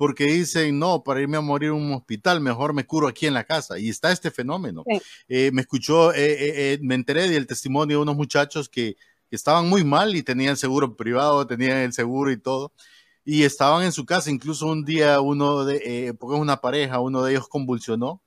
porque 0.00 0.24
dicen, 0.24 0.78
no, 0.78 1.04
para 1.04 1.20
irme 1.20 1.36
a 1.36 1.42
morir 1.42 1.68
en 1.68 1.74
un 1.74 1.92
hospital, 1.92 2.40
mejor 2.40 2.72
me 2.72 2.86
curo 2.86 3.06
aquí 3.06 3.26
en 3.26 3.34
la 3.34 3.44
casa. 3.44 3.78
Y 3.78 3.90
está 3.90 4.10
este 4.10 4.30
fenómeno. 4.30 4.82
Eh, 5.28 5.50
me 5.52 5.60
escuchó, 5.60 6.14
eh, 6.14 6.72
eh, 6.72 6.78
me 6.80 6.94
enteré 6.94 7.28
del 7.28 7.46
testimonio 7.46 7.98
de 7.98 8.02
unos 8.04 8.16
muchachos 8.16 8.70
que, 8.70 8.96
estaban 9.30 9.68
muy 9.68 9.84
mal 9.84 10.16
y 10.16 10.22
tenían 10.22 10.56
seguro 10.56 10.96
privado, 10.96 11.46
tenían 11.46 11.76
el 11.76 11.92
seguro 11.92 12.30
y 12.30 12.38
todo. 12.38 12.72
Y 13.26 13.42
estaban 13.42 13.84
en 13.84 13.92
su 13.92 14.06
casa, 14.06 14.30
incluso 14.30 14.68
un 14.68 14.86
día 14.86 15.20
uno 15.20 15.66
de, 15.66 16.16
porque 16.18 16.36
es 16.36 16.40
una 16.40 16.62
pareja, 16.62 16.98
uno 17.00 17.22
de 17.22 17.32
ellos 17.32 17.46
convulsionó. 17.46 18.22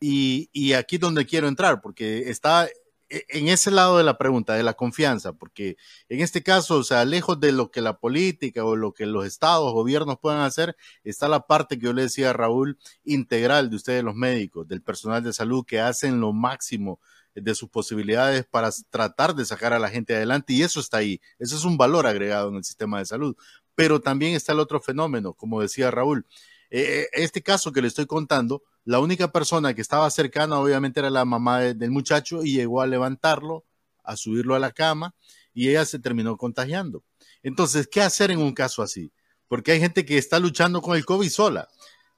Y, 0.00 0.50
y 0.52 0.72
aquí 0.72 0.98
donde 0.98 1.24
quiero 1.24 1.46
entrar, 1.46 1.80
porque 1.82 2.30
está 2.30 2.68
en 3.08 3.48
ese 3.48 3.70
lado 3.70 3.98
de 3.98 4.04
la 4.04 4.18
pregunta, 4.18 4.54
de 4.54 4.62
la 4.62 4.74
confianza, 4.74 5.32
porque 5.32 5.76
en 6.08 6.20
este 6.20 6.42
caso, 6.42 6.78
o 6.78 6.84
sea, 6.84 7.04
lejos 7.04 7.38
de 7.40 7.52
lo 7.52 7.70
que 7.70 7.80
la 7.80 7.98
política 7.98 8.64
o 8.64 8.76
lo 8.76 8.92
que 8.92 9.06
los 9.06 9.26
estados, 9.26 9.72
gobiernos 9.72 10.18
puedan 10.18 10.40
hacer, 10.40 10.76
está 11.04 11.28
la 11.28 11.46
parte 11.46 11.78
que 11.78 11.86
yo 11.86 11.92
le 11.92 12.02
decía 12.02 12.30
a 12.30 12.32
Raúl, 12.32 12.78
integral 13.04 13.70
de 13.70 13.76
ustedes 13.76 14.02
los 14.02 14.14
médicos, 14.14 14.66
del 14.68 14.82
personal 14.82 15.22
de 15.22 15.32
salud, 15.32 15.64
que 15.64 15.80
hacen 15.80 16.20
lo 16.20 16.32
máximo 16.32 17.00
de 17.34 17.54
sus 17.54 17.68
posibilidades 17.68 18.46
para 18.46 18.70
tratar 18.90 19.34
de 19.34 19.44
sacar 19.44 19.72
a 19.72 19.78
la 19.78 19.90
gente 19.90 20.16
adelante 20.16 20.54
y 20.54 20.62
eso 20.62 20.80
está 20.80 20.98
ahí, 20.98 21.20
eso 21.38 21.56
es 21.56 21.64
un 21.64 21.76
valor 21.76 22.06
agregado 22.06 22.48
en 22.48 22.56
el 22.56 22.64
sistema 22.64 22.98
de 22.98 23.06
salud. 23.06 23.36
Pero 23.74 24.00
también 24.00 24.34
está 24.34 24.52
el 24.52 24.60
otro 24.60 24.80
fenómeno, 24.80 25.34
como 25.34 25.60
decía 25.60 25.90
Raúl, 25.90 26.26
eh, 26.70 27.08
este 27.12 27.42
caso 27.42 27.72
que 27.72 27.82
le 27.82 27.88
estoy 27.88 28.06
contando, 28.06 28.62
la 28.86 29.00
única 29.00 29.32
persona 29.32 29.74
que 29.74 29.80
estaba 29.80 30.08
cercana 30.10 30.60
obviamente 30.60 31.00
era 31.00 31.10
la 31.10 31.24
mamá 31.24 31.60
del 31.60 31.90
muchacho 31.90 32.44
y 32.44 32.54
llegó 32.54 32.80
a 32.80 32.86
levantarlo, 32.86 33.64
a 34.04 34.16
subirlo 34.16 34.54
a 34.54 34.60
la 34.60 34.70
cama 34.70 35.12
y 35.52 35.68
ella 35.68 35.84
se 35.84 35.98
terminó 35.98 36.36
contagiando. 36.36 37.02
Entonces, 37.42 37.88
¿qué 37.88 38.00
hacer 38.00 38.30
en 38.30 38.38
un 38.38 38.54
caso 38.54 38.82
así? 38.82 39.10
Porque 39.48 39.72
hay 39.72 39.80
gente 39.80 40.06
que 40.06 40.18
está 40.18 40.38
luchando 40.38 40.80
con 40.80 40.96
el 40.96 41.04
COVID 41.04 41.28
sola, 41.28 41.66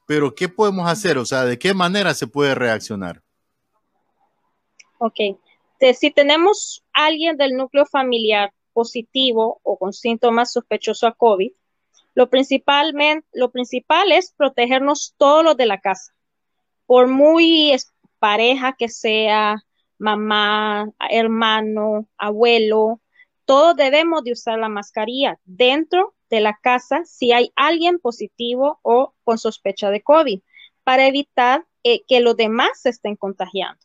pero 0.06 0.34
¿qué 0.34 0.50
podemos 0.50 0.86
hacer? 0.90 1.16
O 1.16 1.24
sea, 1.24 1.44
¿de 1.44 1.58
qué 1.58 1.72
manera 1.72 2.12
se 2.12 2.26
puede 2.26 2.54
reaccionar? 2.54 3.22
Ok, 4.98 5.38
si 5.98 6.10
tenemos 6.10 6.84
alguien 6.92 7.38
del 7.38 7.56
núcleo 7.56 7.86
familiar 7.86 8.52
positivo 8.74 9.58
o 9.62 9.78
con 9.78 9.94
síntomas 9.94 10.52
sospechosos 10.52 11.04
a 11.04 11.12
COVID, 11.12 11.50
lo, 12.14 12.24
lo 12.24 13.50
principal 13.50 14.12
es 14.12 14.34
protegernos 14.36 15.14
todos 15.16 15.42
los 15.42 15.56
de 15.56 15.64
la 15.64 15.80
casa. 15.80 16.12
Por 16.88 17.06
muy 17.06 17.76
pareja 18.18 18.74
que 18.78 18.88
sea, 18.88 19.62
mamá, 19.98 20.90
hermano, 21.10 22.08
abuelo, 22.16 23.02
todos 23.44 23.76
debemos 23.76 24.24
de 24.24 24.32
usar 24.32 24.58
la 24.58 24.70
mascarilla 24.70 25.38
dentro 25.44 26.14
de 26.30 26.40
la 26.40 26.58
casa 26.62 27.02
si 27.04 27.32
hay 27.32 27.52
alguien 27.56 27.98
positivo 27.98 28.78
o 28.80 29.12
con 29.22 29.36
sospecha 29.36 29.90
de 29.90 30.00
COVID 30.00 30.40
para 30.82 31.06
evitar 31.06 31.66
eh, 31.84 32.04
que 32.08 32.20
los 32.20 32.38
demás 32.38 32.80
se 32.80 32.88
estén 32.88 33.16
contagiando. 33.16 33.84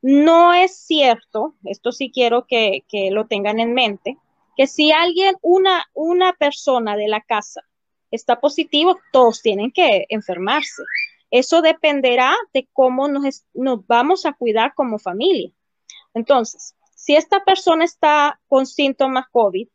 No 0.00 0.54
es 0.54 0.76
cierto, 0.76 1.56
esto 1.64 1.90
sí 1.90 2.12
quiero 2.14 2.46
que, 2.46 2.84
que, 2.88 3.10
lo 3.10 3.26
tengan 3.26 3.58
en 3.58 3.74
mente, 3.74 4.16
que 4.56 4.68
si 4.68 4.92
alguien, 4.92 5.34
una, 5.42 5.86
una 5.92 6.34
persona 6.34 6.96
de 6.96 7.08
la 7.08 7.20
casa 7.20 7.62
está 8.12 8.40
positivo, 8.40 9.00
todos 9.10 9.42
tienen 9.42 9.72
que 9.72 10.06
enfermarse. 10.08 10.84
Eso 11.34 11.62
dependerá 11.62 12.32
de 12.52 12.68
cómo 12.72 13.08
nos, 13.08 13.44
vamos 13.88 14.24
a 14.24 14.34
cuidar 14.34 14.72
como 14.72 15.00
familia. 15.00 15.50
Entonces, 16.14 16.76
si 16.94 17.16
esta 17.16 17.44
persona 17.44 17.84
está 17.84 18.40
con 18.46 18.66
síntomas 18.66 19.24
COVID, 19.32 19.66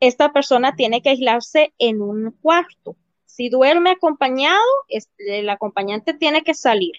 esta 0.00 0.34
persona 0.34 0.76
tiene 0.76 1.00
que 1.00 1.08
aislarse 1.08 1.72
en 1.78 2.02
un 2.02 2.32
cuarto. 2.42 2.98
Si 3.24 3.48
duerme 3.48 3.92
acompañado, 3.92 4.60
el 5.16 5.48
acompañante 5.48 6.12
tiene 6.12 6.42
que 6.42 6.52
salir, 6.52 6.92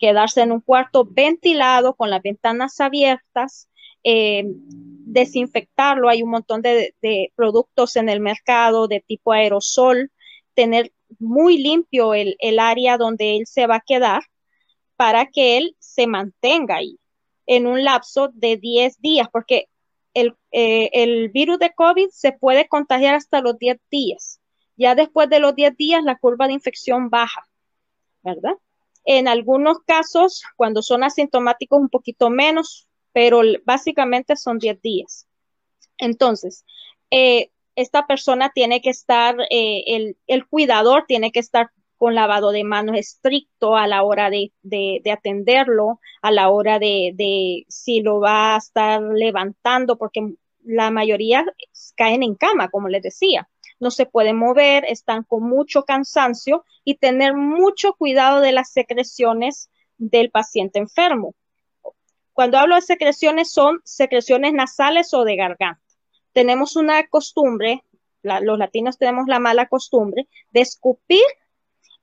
quedarse 0.00 0.40
en 0.40 0.50
un 0.50 0.60
cuarto 0.60 1.06
ventilado 1.08 1.94
con 1.94 2.10
las 2.10 2.22
ventanas 2.22 2.80
abiertas, 2.80 3.68
eh, 4.02 4.42
desinfectarlo. 4.44 6.08
Hay 6.08 6.24
un 6.24 6.30
montón 6.30 6.62
de, 6.62 6.96
productos 7.36 7.94
en 7.94 8.08
el 8.08 8.18
mercado 8.18 8.88
de 8.88 9.04
tipo 9.06 9.30
aerosol 9.30 10.10
tener 10.54 10.90
muy 11.18 11.58
limpio 11.58 12.14
el, 12.14 12.36
área 12.58 12.98
donde 12.98 13.36
él 13.36 13.46
se 13.46 13.66
va 13.66 13.76
a 13.76 13.84
quedar 13.86 14.22
para 14.96 15.26
que 15.26 15.58
él 15.58 15.76
se 15.78 16.06
mantenga 16.06 16.76
ahí 16.76 16.98
en 17.46 17.66
un 17.66 17.84
lapso 17.84 18.30
de 18.34 18.56
10 18.56 19.00
días, 19.00 19.28
porque 19.30 19.68
el, 20.14 20.34
eh, 20.50 20.90
el, 20.92 21.28
virus 21.28 21.58
de 21.58 21.72
COVID 21.74 22.08
se 22.10 22.32
puede 22.32 22.68
contagiar 22.68 23.14
hasta 23.14 23.40
los 23.40 23.58
10 23.58 23.78
días. 23.90 24.40
Ya 24.76 24.94
después 24.94 25.28
de 25.28 25.40
los 25.40 25.54
10 25.54 25.76
días 25.76 26.02
la 26.02 26.18
curva 26.18 26.46
de 26.46 26.54
infección 26.54 27.08
baja, 27.10 27.46
¿verdad? 28.22 28.54
En 29.04 29.28
algunos 29.28 29.78
casos, 29.86 30.42
cuando 30.56 30.82
son 30.82 31.04
asintomáticos, 31.04 31.78
un 31.78 31.88
poquito 31.88 32.28
menos, 32.30 32.88
pero 33.12 33.42
básicamente 33.64 34.36
son 34.36 34.58
10 34.58 34.82
días. 34.82 35.26
Entonces, 35.98 36.64
eh, 37.10 37.50
esta 37.76 38.06
persona 38.06 38.50
tiene 38.54 38.80
que 38.80 38.90
estar, 38.90 39.36
eh, 39.50 40.14
el, 40.26 40.46
cuidador 40.48 41.04
tiene 41.06 41.30
que 41.30 41.40
estar 41.40 41.70
con 41.98 42.14
lavado 42.14 42.50
de 42.50 42.64
manos 42.64 42.96
estricto 42.96 43.76
a 43.76 43.86
la 43.86 44.02
hora 44.02 44.30
de, 44.30 44.52
atenderlo, 45.10 46.00
a 46.22 46.30
la 46.30 46.48
hora 46.48 46.78
de, 46.78 47.64
si 47.68 48.00
lo 48.00 48.18
va 48.20 48.54
a 48.54 48.58
estar 48.58 49.02
levantando, 49.02 49.96
porque 49.96 50.20
la 50.64 50.90
mayoría 50.90 51.44
caen 51.96 52.22
en 52.22 52.34
cama, 52.34 52.70
como 52.70 52.88
les 52.88 53.02
decía. 53.02 53.48
No 53.78 53.90
se 53.90 54.06
pueden 54.06 54.36
mover, 54.36 54.86
están 54.86 55.22
con 55.22 55.42
mucho 55.42 55.84
cansancio 55.84 56.64
y 56.82 56.94
tener 56.96 57.34
mucho 57.34 57.92
cuidado 57.92 58.40
de 58.40 58.52
las 58.52 58.72
secreciones 58.72 59.70
del 59.98 60.30
paciente 60.30 60.78
enfermo. 60.78 61.34
Cuando 62.32 62.58
hablo 62.58 62.74
de 62.74 62.82
secreciones 62.82 63.52
son 63.52 63.80
secreciones 63.84 64.54
nasales 64.54 65.12
o 65.12 65.24
de 65.24 65.36
garganta 65.36 65.85
tenemos 66.36 66.76
una 66.76 67.06
costumbre, 67.06 67.82
los 68.20 68.58
latinos 68.58 68.98
tenemos 68.98 69.26
la 69.26 69.38
mala 69.38 69.70
costumbre 69.70 70.28
de 70.50 70.60
escupir 70.60 71.24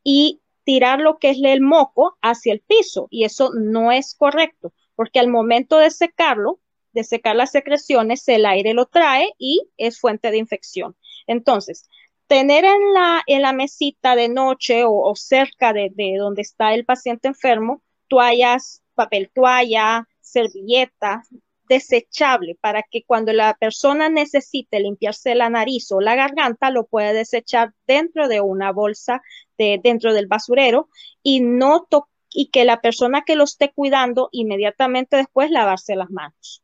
y 0.04 0.42
tirar 0.64 1.00
lo 1.02 1.20
que 1.20 1.30
es 1.30 1.38
el 1.44 1.62
moco 1.62 2.18
hacia 2.20 2.52
el 2.52 2.62
piso 2.62 3.08
y 3.12 3.26
eso 3.26 3.52
no 3.54 3.92
es 3.92 4.16
correcto 4.16 4.74
porque 4.96 5.20
al 5.20 5.28
momento 5.28 5.78
de 5.78 5.92
secarlo 5.92 6.60
de 6.94 7.04
secar 7.04 7.36
las 7.36 7.52
secreciones, 7.52 8.28
el 8.28 8.48
aire 8.48 8.74
lo 8.74 8.88
trae 8.88 9.34
y 9.38 9.68
es 9.78 10.00
fuente 10.00 10.32
de 10.32 10.38
infección. 10.38 10.96
Entonces, 11.28 11.88
tener 12.26 12.66
en 12.66 12.94
la, 12.94 13.22
en 13.28 13.44
la 13.44 13.54
mesita 13.54 14.16
de 14.16 14.30
noche 14.30 14.84
o, 14.86 15.14
cerca 15.16 15.74
de, 15.74 15.92
de, 15.94 16.16
donde 16.18 16.42
está 16.42 16.74
el 16.74 16.86
paciente 16.86 17.28
enfermo 17.28 17.84
toallas, 18.08 18.82
papel 18.96 19.30
toalla, 19.32 20.08
servilleta, 20.22 21.24
desechable 21.74 22.56
para 22.62 22.84
que 22.84 23.04
cuando 23.04 23.34
la 23.34 23.56
persona 23.56 24.08
necesite 24.10 24.80
limpiarse 24.80 25.34
la 25.34 25.50
nariz 25.50 25.92
o 25.92 26.02
la 26.02 26.16
garganta 26.16 26.70
lo 26.70 26.86
pueda 26.86 27.14
desechar 27.14 27.74
dentro 27.88 28.28
de 28.28 28.42
una 28.42 28.72
bolsa 28.72 29.22
de, 29.58 29.80
dentro 29.84 30.14
del 30.14 30.28
basurero 30.28 30.90
y 31.24 31.42
no 31.42 31.88
y 32.30 32.50
que 32.50 32.66
la 32.66 32.82
persona 32.82 33.24
que 33.26 33.36
lo 33.36 33.44
esté 33.44 33.72
cuidando 33.74 34.30
inmediatamente 34.32 35.18
después 35.18 35.52
lavarse 35.52 35.96
las 35.96 36.10
manos. 36.10 36.64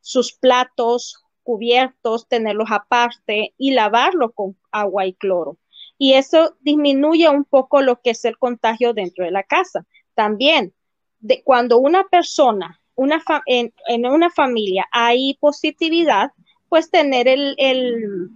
Sus 0.00 0.32
platos, 0.32 1.24
cubiertos, 1.42 2.28
tenerlos 2.28 2.68
aparte 2.70 3.54
y 3.56 3.72
lavarlo 3.72 4.32
con 4.32 4.56
agua 4.70 5.06
y 5.06 5.14
cloro. 5.14 5.58
Y 5.96 6.12
eso 6.14 6.56
disminuye 6.60 7.28
un 7.28 7.44
poco 7.44 7.82
lo 7.82 8.00
que 8.00 8.10
es 8.10 8.24
el 8.24 8.38
contagio 8.38 8.94
dentro 8.94 9.24
de 9.24 9.32
la 9.32 9.42
casa. 9.42 9.84
También, 10.14 10.74
de, 11.18 11.42
cuando 11.42 11.78
una 11.78 12.04
persona 12.04 12.80
una 12.98 13.22
en, 13.46 13.72
una 14.06 14.28
familia 14.28 14.86
hay 14.90 15.38
positividad, 15.40 16.32
pues 16.68 16.90
tener 16.90 17.28
el, 17.28 17.54
el, 17.56 18.28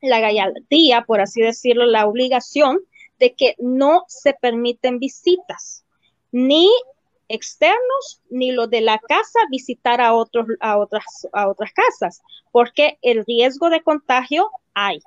la 0.00 0.20
gallardía, 0.20 1.02
por 1.02 1.20
así 1.20 1.42
decirlo, 1.42 1.86
la 1.86 2.06
obligación 2.06 2.78
de 3.18 3.34
que 3.34 3.56
no 3.58 4.04
se 4.06 4.32
permiten 4.34 5.00
visitas, 5.00 5.84
ni 6.30 6.68
externos 7.28 8.22
ni 8.30 8.52
los 8.52 8.70
de 8.70 8.80
la 8.80 8.98
casa 9.00 9.40
visitar 9.50 10.00
a 10.00 10.14
otros 10.14 10.46
a 10.60 10.78
otras 10.78 11.04
a 11.32 11.48
otras 11.48 11.72
casas, 11.72 12.22
porque 12.52 12.98
el 13.02 13.24
riesgo 13.24 13.70
de 13.70 13.82
contagio 13.82 14.48
hay, 14.72 15.00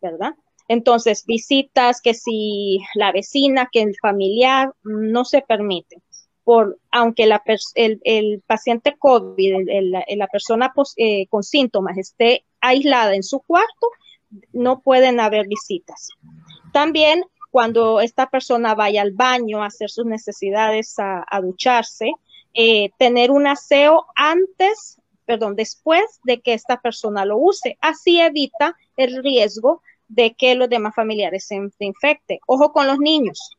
¿verdad? 0.00 0.36
Entonces, 0.68 1.26
visitas 1.26 2.00
que 2.00 2.14
si 2.14 2.78
la 2.94 3.10
vecina, 3.10 3.68
que 3.72 3.82
el 3.82 3.96
familiar 4.00 4.72
no 4.84 5.24
se 5.24 5.42
permite 5.42 6.00
por, 6.44 6.78
aunque 6.90 7.24
el, 7.74 8.42
paciente 8.46 8.96
COVID, 8.98 9.68
la 10.16 10.26
persona 10.26 10.72
eh, 10.96 11.26
con 11.28 11.42
síntomas 11.42 11.98
esté 11.98 12.44
aislada 12.60 13.14
en 13.14 13.22
su 13.22 13.40
cuarto, 13.40 13.88
no 14.52 14.80
pueden 14.80 15.20
haber 15.20 15.46
visitas. 15.46 16.08
También 16.72 17.24
cuando 17.50 18.00
esta 18.00 18.30
persona 18.30 18.74
vaya 18.74 19.02
al 19.02 19.12
baño 19.12 19.62
a 19.62 19.66
hacer 19.66 19.90
sus 19.90 20.06
necesidades, 20.06 20.94
a, 20.98 21.40
ducharse, 21.42 22.12
eh, 22.54 22.90
tener 22.98 23.30
un 23.30 23.46
aseo 23.46 24.06
antes, 24.16 24.98
perdón, 25.26 25.54
después 25.54 26.02
de 26.24 26.40
que 26.40 26.54
esta 26.54 26.80
persona 26.80 27.26
lo 27.26 27.36
use. 27.36 27.76
Así 27.82 28.20
evita 28.20 28.74
el 28.96 29.22
riesgo 29.22 29.82
de 30.08 30.34
que 30.34 30.54
los 30.54 30.70
demás 30.70 30.94
familiares 30.94 31.46
se 31.46 31.84
infecten. 31.84 32.38
Ojo 32.46 32.72
con 32.72 32.86
los 32.86 32.98
niños, 32.98 33.50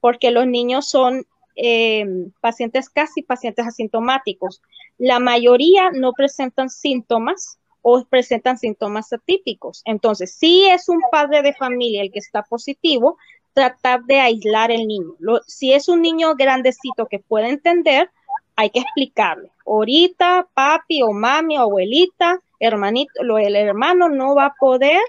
porque 0.00 0.30
los 0.30 0.46
niños 0.46 0.88
son 0.88 1.26
Em, 1.58 2.32
pacientes 2.42 2.90
casi 2.90 3.22
pacientes 3.22 3.66
asintomáticos. 3.66 4.60
La 4.98 5.18
mayoría 5.18 5.90
no 5.90 6.12
presentan 6.12 6.68
síntomas 6.68 7.58
o 7.80 8.04
presentan 8.04 8.58
síntomas 8.58 9.10
atípicos. 9.14 9.80
Entonces, 9.86 10.34
si 10.34 10.66
es 10.66 10.90
un 10.90 11.00
padre 11.10 11.40
de 11.40 11.54
familia 11.54 12.02
el 12.02 12.12
que 12.12 12.18
está 12.18 12.42
positivo, 12.42 13.16
tratar 13.54 14.04
de 14.04 14.20
aislar 14.20 14.70
el 14.70 14.86
niño. 14.86 15.14
si 15.46 15.72
es 15.72 15.88
un 15.88 16.02
niño 16.02 16.34
grandecito 16.34 17.06
que 17.06 17.20
puede 17.20 17.48
entender, 17.48 18.10
hay 18.54 18.68
que 18.68 18.80
explicarle. 18.80 19.50
Ahorita, 19.64 20.46
papi 20.52 21.00
o 21.02 21.12
mami 21.12 21.56
o 21.56 21.62
abuelita, 21.62 22.38
hermanito, 22.60 23.12
el 23.38 23.56
hermano 23.56 24.10
no 24.10 24.34
va 24.34 24.46
a 24.46 24.54
poder 24.60 25.00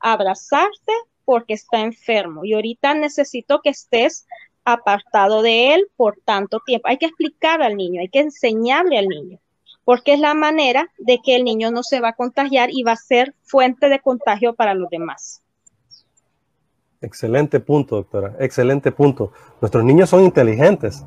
abrazarte 0.00 0.92
porque 1.26 1.52
está 1.52 1.80
enfermo. 1.80 2.44
Y 2.44 2.54
ahorita 2.54 2.94
necesito 2.94 3.60
que 3.60 3.70
estés 3.70 4.26
apartado 4.64 5.42
de 5.42 5.74
él 5.74 5.86
por 5.96 6.18
tanto 6.24 6.60
tiempo. 6.64 6.88
Hay 6.88 6.98
que 6.98 7.06
explicar 7.06 7.62
al 7.62 7.76
niño, 7.76 8.00
hay 8.00 8.08
que 8.08 8.20
enseñarle 8.20 8.98
al 8.98 9.08
niño, 9.08 9.38
porque 9.84 10.14
es 10.14 10.20
la 10.20 10.34
manera 10.34 10.88
de 10.98 11.18
que 11.24 11.36
el 11.36 11.44
niño 11.44 11.70
no 11.70 11.82
se 11.82 12.00
va 12.00 12.10
a 12.10 12.14
contagiar 12.14 12.70
y 12.72 12.82
va 12.82 12.92
a 12.92 12.96
ser 12.96 13.34
fuente 13.42 13.88
de 13.88 14.00
contagio 14.00 14.54
para 14.54 14.74
los 14.74 14.88
demás. 14.90 15.42
Excelente 17.02 17.60
punto, 17.60 17.96
doctora. 17.96 18.36
Excelente 18.38 18.92
punto. 18.92 19.32
Nuestros 19.60 19.82
niños 19.84 20.10
son 20.10 20.22
inteligentes, 20.22 21.02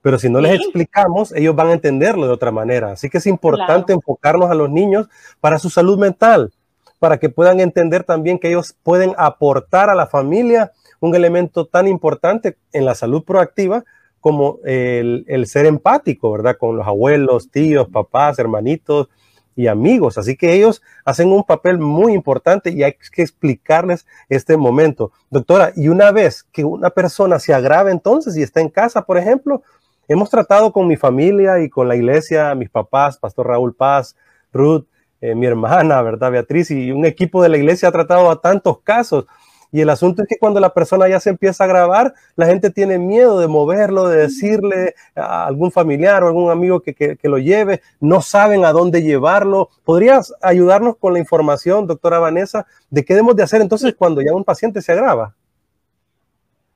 pero 0.00 0.18
si 0.18 0.30
no 0.30 0.40
les 0.40 0.54
explicamos, 0.54 1.32
ellos 1.32 1.54
van 1.54 1.68
a 1.68 1.72
entenderlo 1.72 2.26
de 2.26 2.32
otra 2.32 2.50
manera. 2.50 2.92
Así 2.92 3.10
que 3.10 3.18
es 3.18 3.26
importante 3.26 3.92
enfocarnos 3.92 4.50
a 4.50 4.54
los 4.54 4.70
niños 4.70 5.08
para 5.40 5.58
su 5.58 5.68
salud 5.68 5.98
mental, 5.98 6.52
para 6.98 7.18
que 7.18 7.28
puedan 7.28 7.60
entender 7.60 8.04
también 8.04 8.38
que 8.38 8.48
ellos 8.48 8.74
pueden 8.82 9.14
aportar 9.18 9.90
a 9.90 9.94
la 9.94 10.06
familia 10.06 10.72
un 11.00 11.14
elemento 11.14 11.66
tan 11.66 11.88
importante 11.88 12.56
en 12.72 12.84
la 12.84 12.94
salud 12.94 13.24
proactiva 13.24 13.84
como 14.20 14.58
el, 14.64 15.46
ser 15.46 15.66
empático, 15.66 16.32
¿verdad? 16.32 16.56
Con 16.58 16.76
los 16.76 16.86
abuelos, 16.86 17.50
tíos, 17.50 17.88
papás, 17.88 18.38
hermanitos 18.38 19.08
y 19.54 19.68
amigos. 19.68 20.18
Así 20.18 20.36
que 20.36 20.52
ellos 20.52 20.82
hacen 21.04 21.30
un 21.30 21.44
papel 21.44 21.78
muy 21.78 22.12
importante 22.12 22.70
y 22.70 22.82
hay 22.82 22.94
que 23.12 23.22
explicarles 23.22 24.04
este 24.28 24.56
momento. 24.56 25.12
Doctora, 25.30 25.72
y 25.76 25.88
una 25.88 26.10
vez 26.10 26.42
que 26.42 26.64
una 26.64 26.90
persona 26.90 27.38
se 27.38 27.54
agrava 27.54 27.92
entonces 27.92 28.36
y 28.36 28.42
está 28.42 28.60
en 28.60 28.68
casa, 28.68 29.02
por 29.02 29.16
ejemplo, 29.16 29.62
hemos 30.08 30.28
tratado 30.28 30.72
con 30.72 30.88
mi 30.88 30.96
familia 30.96 31.60
y 31.60 31.68
con 31.68 31.86
la 31.86 31.94
iglesia, 31.94 32.54
mis 32.56 32.68
papás, 32.68 33.18
Pastor 33.18 33.46
Raúl 33.46 33.74
Paz, 33.74 34.16
Ruth, 34.52 34.86
eh, 35.20 35.34
mi 35.34 35.46
hermana, 35.46 36.02
¿verdad? 36.02 36.32
Beatriz 36.32 36.70
y 36.70 36.90
un 36.90 37.06
equipo 37.06 37.42
de 37.42 37.48
la 37.48 37.56
iglesia 37.56 37.88
ha 37.88 37.92
tratado 37.92 38.30
a 38.30 38.40
tantos 38.40 38.80
casos 38.80 39.26
y 39.72 39.80
el 39.80 39.90
asunto 39.90 40.22
es 40.22 40.28
que 40.28 40.38
cuando 40.38 40.60
la 40.60 40.72
persona 40.72 41.08
ya 41.08 41.20
se 41.20 41.30
empieza 41.30 41.64
a 41.64 41.66
grabar, 41.66 42.14
la 42.36 42.46
gente 42.46 42.70
tiene 42.70 42.98
miedo 42.98 43.38
de 43.40 43.48
moverlo, 43.48 44.08
de 44.08 44.18
decirle 44.18 44.94
a 45.14 45.46
algún 45.46 45.70
familiar 45.70 46.22
o 46.22 46.28
algún 46.28 46.50
amigo 46.50 46.80
que, 46.80 47.18
lo 47.22 47.38
lleve, 47.38 47.82
no 48.00 48.22
saben 48.22 48.64
a 48.64 48.72
dónde 48.72 49.02
llevarlo. 49.02 49.70
¿Podrías 49.84 50.32
ayudarnos 50.40 50.96
con 50.96 51.12
la 51.12 51.18
información, 51.18 51.86
doctora 51.86 52.18
Vanessa, 52.18 52.66
de 52.90 53.04
qué 53.04 53.14
debemos 53.14 53.36
de 53.36 53.42
hacer 53.42 53.60
entonces 53.60 53.94
cuando 53.94 54.22
ya 54.22 54.34
un 54.34 54.44
paciente 54.44 54.80
se 54.80 54.92
agrava? 54.92 55.34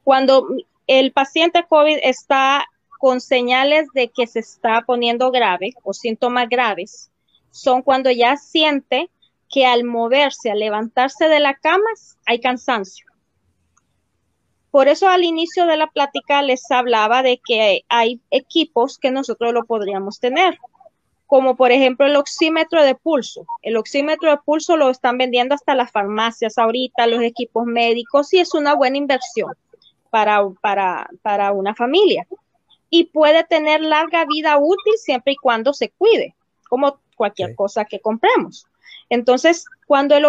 Cuando 0.02 0.46
el 0.86 1.12
paciente 1.12 1.64
COVID 1.68 1.98
está 2.02 2.66
con 2.98 3.20
señales 3.20 3.88
de 3.94 4.08
que 4.08 4.26
se 4.26 4.40
está 4.40 4.82
poniendo 4.86 5.30
grave 5.30 5.74
o 5.82 5.92
síntomas 5.92 6.48
graves, 6.48 7.10
son 7.50 7.82
cuando 7.82 8.10
ya 8.10 8.36
siente 8.36 9.10
que 9.50 9.66
al 9.66 9.84
moverse, 9.84 10.50
al 10.50 10.60
levantarse 10.60 11.28
de 11.28 11.40
la 11.40 11.54
cama, 11.54 11.90
hay 12.24 12.40
cansancio. 12.40 13.06
Por 14.70 14.86
eso 14.86 15.08
al 15.08 15.24
inicio 15.24 15.66
de 15.66 15.76
la 15.76 15.88
plática 15.88 16.42
les 16.42 16.70
hablaba 16.70 17.22
de 17.22 17.40
que 17.44 17.84
hay 17.88 18.20
equipos 18.30 18.98
que 18.98 19.10
nosotros 19.10 19.52
lo 19.52 19.64
podríamos 19.64 20.20
tener, 20.20 20.58
como 21.26 21.56
por 21.56 21.72
ejemplo 21.72 22.06
el 22.06 22.14
oxímetro 22.14 22.84
de 22.84 22.94
pulso. 22.94 23.44
El 23.62 23.76
oxímetro 23.76 24.30
de 24.30 24.38
pulso 24.38 24.76
lo 24.76 24.90
están 24.90 25.18
vendiendo 25.18 25.56
hasta 25.56 25.74
las 25.74 25.90
farmacias 25.90 26.56
ahorita, 26.56 27.08
los 27.08 27.22
equipos 27.22 27.66
médicos, 27.66 28.32
y 28.32 28.38
es 28.38 28.54
una 28.54 28.74
buena 28.74 28.98
inversión 28.98 29.52
para, 30.10 30.48
para, 30.60 31.10
para 31.22 31.50
una 31.50 31.74
familia. 31.74 32.26
Y 32.90 33.06
puede 33.06 33.42
tener 33.44 33.80
larga 33.80 34.24
vida 34.24 34.56
útil 34.58 34.94
siempre 34.96 35.32
y 35.32 35.36
cuando 35.36 35.72
se 35.72 35.90
cuide, 35.90 36.36
como 36.68 37.00
cualquier 37.16 37.56
cosa 37.56 37.84
que 37.84 38.00
compremos. 38.00 38.66
Entonces, 39.10 39.64
cuando 39.86 40.16
el 40.16 40.24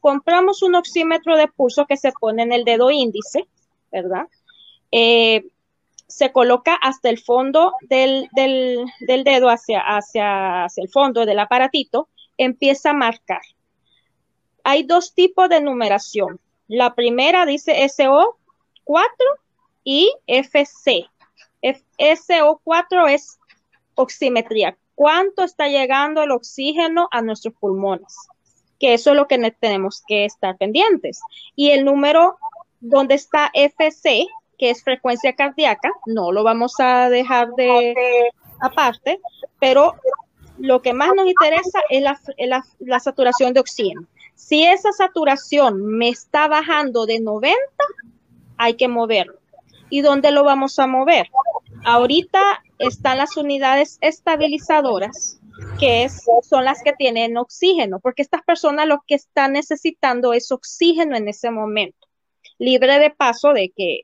compramos 0.00 0.62
un 0.62 0.74
oxímetro 0.74 1.36
de 1.36 1.48
pulso 1.48 1.86
que 1.86 1.98
se 1.98 2.12
pone 2.18 2.42
en 2.42 2.52
el 2.52 2.64
dedo 2.64 2.90
índice, 2.90 3.46
¿verdad? 3.92 4.26
Eh, 4.90 5.44
se 6.06 6.32
coloca 6.32 6.74
hasta 6.74 7.10
el 7.10 7.18
fondo 7.18 7.74
del, 7.82 8.28
dedo 8.34 9.48
hacia, 9.48 9.80
hacia, 9.80 10.64
hacia 10.64 10.82
el 10.82 10.90
fondo 10.90 11.24
del 11.24 11.38
aparatito, 11.38 12.08
empieza 12.38 12.90
a 12.90 12.94
marcar. 12.94 13.42
Hay 14.64 14.82
dos 14.84 15.14
tipos 15.14 15.48
de 15.48 15.60
numeración. 15.60 16.40
La 16.68 16.94
primera 16.94 17.44
dice 17.46 17.84
SO4 17.84 19.06
y 19.84 20.12
FC. 20.26 21.06
SO4 21.62 23.10
es 23.10 23.38
oximetría, 23.94 24.76
cuánto 25.02 25.42
está 25.42 25.66
llegando 25.66 26.22
el 26.22 26.30
oxígeno 26.30 27.08
a 27.10 27.22
nuestros 27.22 27.54
pulmones, 27.54 28.14
que 28.78 28.94
eso 28.94 29.10
es 29.10 29.16
lo 29.16 29.26
que 29.26 29.50
tenemos 29.50 30.04
que 30.06 30.24
estar 30.24 30.56
pendientes. 30.56 31.20
Y 31.56 31.70
el 31.70 31.84
número 31.84 32.38
donde 32.78 33.16
está 33.16 33.50
FC, 33.52 34.28
que 34.56 34.70
es 34.70 34.84
frecuencia 34.84 35.34
cardíaca, 35.34 35.90
no 36.06 36.30
lo 36.30 36.44
vamos 36.44 36.74
a 36.78 37.10
dejar 37.10 37.52
de 37.54 37.96
aparte, 38.60 39.18
pero 39.58 39.96
lo 40.56 40.82
que 40.82 40.92
más 40.92 41.10
nos 41.16 41.26
interesa 41.26 41.80
es 41.90 42.00
la, 42.00 42.64
la 42.78 43.00
saturación 43.00 43.54
de 43.54 43.58
oxígeno. 43.58 44.06
Si 44.36 44.62
esa 44.62 44.92
saturación 44.92 45.84
me 45.84 46.10
está 46.10 46.46
bajando 46.46 47.06
de 47.06 47.18
90, 47.18 47.56
hay 48.56 48.74
que 48.74 48.86
moverlo. 48.86 49.34
¿Y 49.90 50.02
dónde 50.02 50.30
lo 50.30 50.44
vamos 50.44 50.78
a 50.78 50.86
mover? 50.86 51.28
Ahorita 51.84 52.62
están 52.78 53.18
las 53.18 53.36
unidades 53.36 53.98
estabilizadoras 54.00 55.40
que 55.78 56.08
son 56.42 56.64
las 56.64 56.82
que 56.82 56.92
tienen 56.92 57.36
oxígeno, 57.36 58.00
porque 58.00 58.22
estas 58.22 58.42
personas 58.42 58.86
lo 58.86 59.02
que 59.06 59.14
están 59.14 59.52
necesitando 59.52 60.32
es 60.32 60.50
oxígeno 60.52 61.16
en 61.16 61.28
ese 61.28 61.50
momento, 61.50 62.08
libre 62.58 62.98
de 62.98 63.10
paso 63.10 63.52
de 63.52 63.72
que 63.76 64.02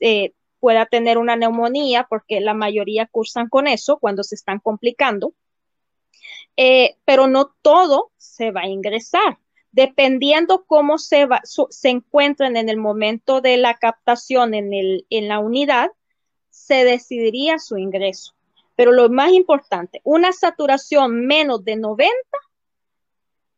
eh, 0.00 0.32
pueda 0.60 0.86
tener 0.86 1.18
una 1.18 1.36
neumonía, 1.36 2.06
porque 2.08 2.40
la 2.40 2.54
mayoría 2.54 3.06
cursan 3.06 3.48
con 3.48 3.66
eso 3.66 3.98
cuando 3.98 4.22
se 4.22 4.34
están 4.34 4.58
complicando, 4.58 5.34
eh, 6.56 6.96
pero 7.04 7.26
no 7.26 7.54
todo 7.62 8.10
se 8.16 8.50
va 8.50 8.62
a 8.62 8.68
ingresar. 8.68 9.38
Dependiendo 9.70 10.64
cómo 10.66 10.98
se, 10.98 11.26
va, 11.26 11.42
se 11.44 11.88
encuentren 11.90 12.56
en 12.56 12.68
el 12.68 12.78
momento 12.78 13.40
de 13.40 13.58
la 13.58 13.74
captación 13.74 14.54
en 14.54 15.28
la 15.28 15.38
unidad, 15.38 15.90
se 16.68 16.84
decidiría 16.84 17.58
su 17.58 17.78
ingreso. 17.78 18.34
Pero 18.76 18.92
lo 18.92 19.08
más 19.08 19.32
importante, 19.32 20.02
una 20.04 20.32
saturación 20.32 21.26
menos 21.26 21.64
de 21.64 21.76
90 21.76 22.12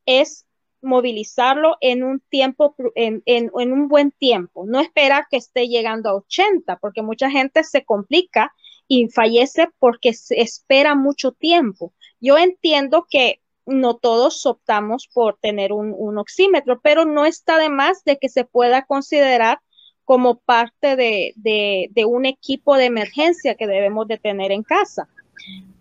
es 0.07 0.47
movilizarlo 0.81 1.77
en 1.81 2.05
un 2.05 2.21
tiempo, 2.21 2.75
en, 2.95 3.51
un 3.53 3.89
buen 3.89 4.13
tiempo. 4.13 4.65
No 4.65 4.81
esperar 4.81 5.27
que 5.29 5.37
esté 5.37 5.67
llegando 5.67 6.09
a 6.09 6.15
80, 6.15 6.77
porque 6.77 7.03
mucha 7.03 7.31
gente 7.31 7.65
se 7.65 7.85
complica 7.85 8.55
y 8.87 9.09
fallece 9.09 9.69
porque 9.79 10.15
se 10.15 10.41
espera 10.41 10.95
mucho 10.95 11.33
tiempo. 11.33 11.93
Yo 12.21 12.39
entiendo 12.39 13.07
que 13.11 13.41
no 13.67 13.97
todos 13.97 14.47
optamos 14.47 15.09
por 15.13 15.37
tener 15.37 15.73
un, 15.73 15.95
un 15.97 16.17
oxímetro, 16.17 16.81
pero 16.81 17.05
no 17.05 17.27
está 17.27 17.59
de 17.59 17.69
más 17.69 18.05
de 18.05 18.19
que 18.19 18.29
se 18.29 18.45
pueda 18.45 18.87
considerar 18.87 19.61
como 20.05 20.37
parte 20.39 20.97
de, 20.97 21.33
de, 21.37 22.05
un 22.05 22.27
equipo 22.27 22.77
de 22.77 22.87
emergencia 22.87 23.55
que 23.55 23.67
debemos 23.67 24.09
de 24.09 24.19
tener 24.19 24.53
en 24.53 24.63
casa. 24.63 25.09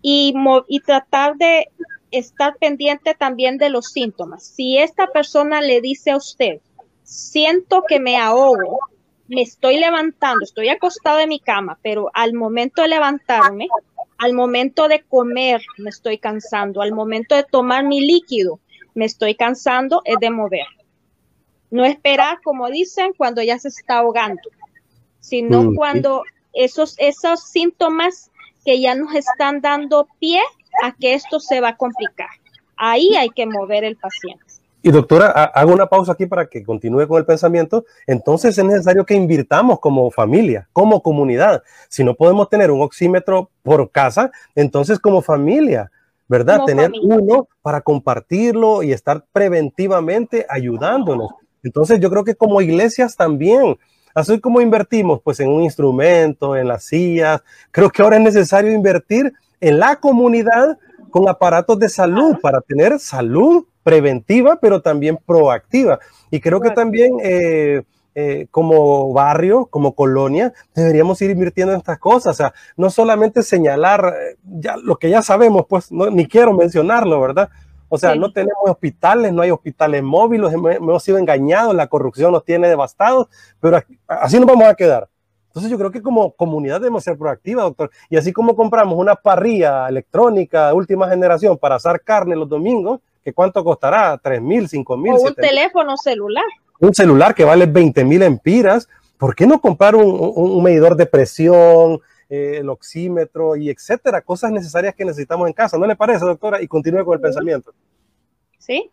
Y, 0.02 0.34
y 0.68 0.80
tratar 0.80 1.36
de 1.36 1.68
estar 2.10 2.56
pendiente 2.56 3.14
también 3.14 3.58
de 3.58 3.70
los 3.70 3.86
síntomas. 3.86 4.44
Si 4.44 4.78
esta 4.78 5.08
persona 5.08 5.60
le 5.60 5.80
dice 5.80 6.12
a 6.12 6.16
usted, 6.16 6.60
siento 7.02 7.84
que 7.86 8.00
me 8.00 8.16
ahogo, 8.16 8.78
me 9.28 9.42
estoy 9.42 9.78
levantando, 9.78 10.44
estoy 10.44 10.68
acostado 10.68 11.20
en 11.20 11.28
mi 11.28 11.40
cama, 11.40 11.78
pero 11.82 12.10
al 12.14 12.34
momento 12.34 12.82
de 12.82 12.88
levantarme, 12.88 13.68
al 14.18 14.32
momento 14.32 14.88
de 14.88 15.02
comer, 15.02 15.62
me 15.78 15.90
estoy 15.90 16.18
cansando, 16.18 16.82
al 16.82 16.92
momento 16.92 17.36
de 17.36 17.44
tomar 17.44 17.84
mi 17.84 18.00
líquido, 18.00 18.60
me 18.94 19.04
estoy 19.04 19.34
cansando, 19.34 20.02
es 20.04 20.16
de 20.20 20.30
mover. 20.30 20.66
No 21.70 21.84
esperar, 21.84 22.40
como 22.42 22.68
dicen, 22.68 23.12
cuando 23.16 23.42
ya 23.42 23.58
se 23.58 23.68
está 23.68 23.98
ahogando, 23.98 24.42
sino 25.20 25.62
mm, 25.62 25.74
cuando 25.74 26.24
esos, 26.52 26.94
esos 26.98 27.42
síntomas 27.44 28.30
que 28.64 28.80
ya 28.80 28.94
nos 28.94 29.14
están 29.14 29.60
dando 29.60 30.08
pie 30.18 30.40
a 30.82 30.92
que 30.92 31.14
esto 31.14 31.40
se 31.40 31.60
va 31.60 31.70
a 31.70 31.76
complicar. 31.76 32.28
Ahí 32.76 33.14
hay 33.16 33.30
que 33.30 33.46
mover 33.46 33.84
el 33.84 33.96
paciente. 33.96 34.44
Y 34.82 34.90
doctora, 34.90 35.30
hago 35.30 35.74
una 35.74 35.86
pausa 35.86 36.12
aquí 36.12 36.24
para 36.24 36.46
que 36.46 36.64
continúe 36.64 37.06
con 37.06 37.18
el 37.18 37.26
pensamiento. 37.26 37.84
Entonces 38.06 38.56
es 38.56 38.64
necesario 38.64 39.04
que 39.04 39.14
invirtamos 39.14 39.78
como 39.78 40.10
familia, 40.10 40.68
como 40.72 41.02
comunidad. 41.02 41.62
Si 41.88 42.02
no 42.02 42.14
podemos 42.14 42.48
tener 42.48 42.70
un 42.70 42.80
oxímetro 42.80 43.50
por 43.62 43.90
casa, 43.90 44.30
entonces 44.54 44.98
como 44.98 45.20
familia, 45.20 45.90
¿verdad? 46.28 46.64
tener 46.64 46.92
uno 47.02 47.48
para 47.60 47.82
compartirlo 47.82 48.82
y 48.82 48.92
estar 48.92 49.24
preventivamente 49.32 50.46
ayudándonos. 50.48 51.32
Entonces 51.62 52.00
yo 52.00 52.10
creo 52.10 52.24
que 52.24 52.34
como 52.34 52.60
iglesias 52.60 53.16
también, 53.16 53.78
así 54.14 54.40
como 54.40 54.60
invertimos 54.60 55.20
pues 55.22 55.40
en 55.40 55.50
un 55.50 55.62
instrumento, 55.62 56.56
en 56.56 56.68
las 56.68 56.84
sillas, 56.84 57.42
creo 57.70 57.90
que 57.90 58.02
ahora 58.02 58.16
es 58.16 58.22
necesario 58.22 58.72
invertir 58.72 59.32
en 59.60 59.78
la 59.78 59.96
comunidad 59.96 60.78
con 61.10 61.28
aparatos 61.28 61.78
de 61.78 61.88
salud 61.88 62.36
para 62.40 62.60
tener 62.60 62.98
salud 62.98 63.64
preventiva, 63.82 64.58
pero 64.60 64.80
también 64.80 65.18
proactiva. 65.24 65.98
Y 66.30 66.40
creo 66.40 66.60
que 66.60 66.70
también 66.70 67.14
eh, 67.22 67.82
eh, 68.14 68.46
como 68.50 69.12
barrio, 69.12 69.66
como 69.66 69.94
colonia, 69.94 70.52
deberíamos 70.74 71.20
ir 71.22 71.30
invirtiendo 71.30 71.72
en 71.72 71.78
estas 71.78 71.98
cosas. 71.98 72.32
O 72.32 72.36
sea, 72.36 72.54
no 72.76 72.90
solamente 72.90 73.42
señalar 73.42 74.14
eh, 74.16 74.36
ya 74.44 74.76
lo 74.76 74.96
que 74.96 75.10
ya 75.10 75.22
sabemos, 75.22 75.66
pues 75.68 75.90
no, 75.92 76.10
ni 76.10 76.26
quiero 76.26 76.52
mencionarlo, 76.52 77.20
¿verdad? 77.20 77.50
O 77.92 77.98
sea, 77.98 78.14
no 78.14 78.32
tenemos 78.32 78.62
hospitales, 78.66 79.32
no 79.32 79.42
hay 79.42 79.50
hospitales 79.50 80.00
móviles, 80.00 80.52
hemos, 80.54 81.02
sido 81.02 81.18
engañados, 81.18 81.74
la 81.74 81.88
corrupción 81.88 82.30
nos 82.30 82.44
tiene 82.44 82.68
devastados, 82.68 83.26
pero 83.58 83.82
así 84.06 84.38
nos 84.38 84.46
vamos 84.46 84.68
a 84.68 84.74
quedar. 84.74 85.08
Entonces 85.48 85.72
yo 85.72 85.76
creo 85.76 85.90
que 85.90 86.00
como 86.00 86.30
comunidad 86.30 86.80
debemos 86.80 87.02
ser 87.02 87.18
proactiva, 87.18 87.64
doctor. 87.64 87.90
Y 88.08 88.16
así 88.16 88.32
como 88.32 88.54
compramos 88.54 88.96
una 88.96 89.16
parrilla 89.16 89.88
electrónica 89.88 90.68
de 90.68 90.74
última 90.74 91.08
generación 91.08 91.58
para 91.58 91.74
asar 91.74 92.00
carne 92.02 92.36
los 92.36 92.48
domingos, 92.48 93.00
que 93.24 93.32
cuánto 93.32 93.64
costará, 93.64 94.16
tres 94.22 94.40
mil, 94.40 94.68
cinco 94.68 94.96
mil. 94.96 95.14
O 95.14 95.20
un 95.20 95.34
teléfono 95.34 95.96
celular. 95.96 96.44
Un 96.78 96.94
celular 96.94 97.34
que 97.34 97.44
vale 97.44 97.66
20 97.66 98.04
mil 98.04 98.22
empiras. 98.22 98.88
¿Por 99.18 99.34
qué 99.34 99.48
no 99.48 99.60
comprar 99.60 99.96
un 99.96 100.62
medidor 100.62 100.96
de 100.96 101.06
presión, 101.06 102.00
eh, 102.30 102.58
el 102.58 102.68
oxímetro 102.68 103.56
y 103.56 103.70
etcétera, 103.70 104.22
cosas 104.22 104.52
necesarias 104.52 104.94
que 104.94 105.04
necesitamos 105.04 105.48
en 105.48 105.52
casa. 105.52 105.76
¿No 105.76 105.86
le 105.86 105.96
parece, 105.96 106.24
doctora? 106.24 106.62
Y 106.62 106.68
continúe 106.68 107.04
con 107.04 107.14
el 107.14 107.20
pensamiento. 107.20 107.74
Sí, 108.56 108.88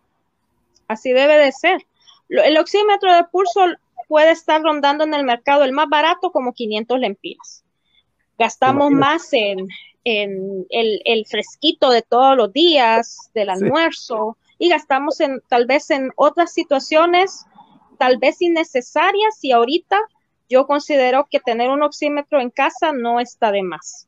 así 0.88 1.12
debe 1.12 1.38
de 1.38 1.52
ser. 1.52 1.86
El 2.30 2.58
oxímetro 2.58 3.14
de 3.16 3.24
pulso 3.26 3.60
puede 4.08 4.32
estar 4.32 4.64
rondando 4.64 5.04
en 5.04 5.14
el 5.14 5.24
mercado 5.24 5.64
el 5.64 5.72
más 5.72 5.88
barato 5.88 6.32
como 6.32 6.52
500 6.52 7.00
lempiras. 7.00 7.64
Gastamos 8.40 8.90
más 8.90 9.32
en, 9.34 9.68
en 10.04 10.66
el, 10.72 11.02
el, 11.06 11.26
fresquito 11.28 11.92
de 11.92 12.02
todos 12.02 12.36
los 12.36 12.52
días, 12.52 13.30
del 13.36 13.52
almuerzo, 13.52 14.36
y 14.58 14.70
gastamos 14.70 15.20
en 15.20 15.42
tal 15.48 15.68
vez 15.68 15.92
en 15.92 16.12
otras 16.16 16.54
situaciones, 16.54 17.46
tal 18.00 18.18
vez 18.18 18.42
innecesarias, 18.42 19.44
y 19.44 19.52
ahorita 19.52 20.00
yo 20.50 20.68
considero 20.68 21.28
que 21.30 21.40
tener 21.40 21.70
un 21.70 21.84
oxímetro 21.84 22.40
en 22.40 22.50
casa 22.50 22.92
no 22.92 23.20
está 23.20 23.52
de 23.52 23.64
más. 23.64 24.08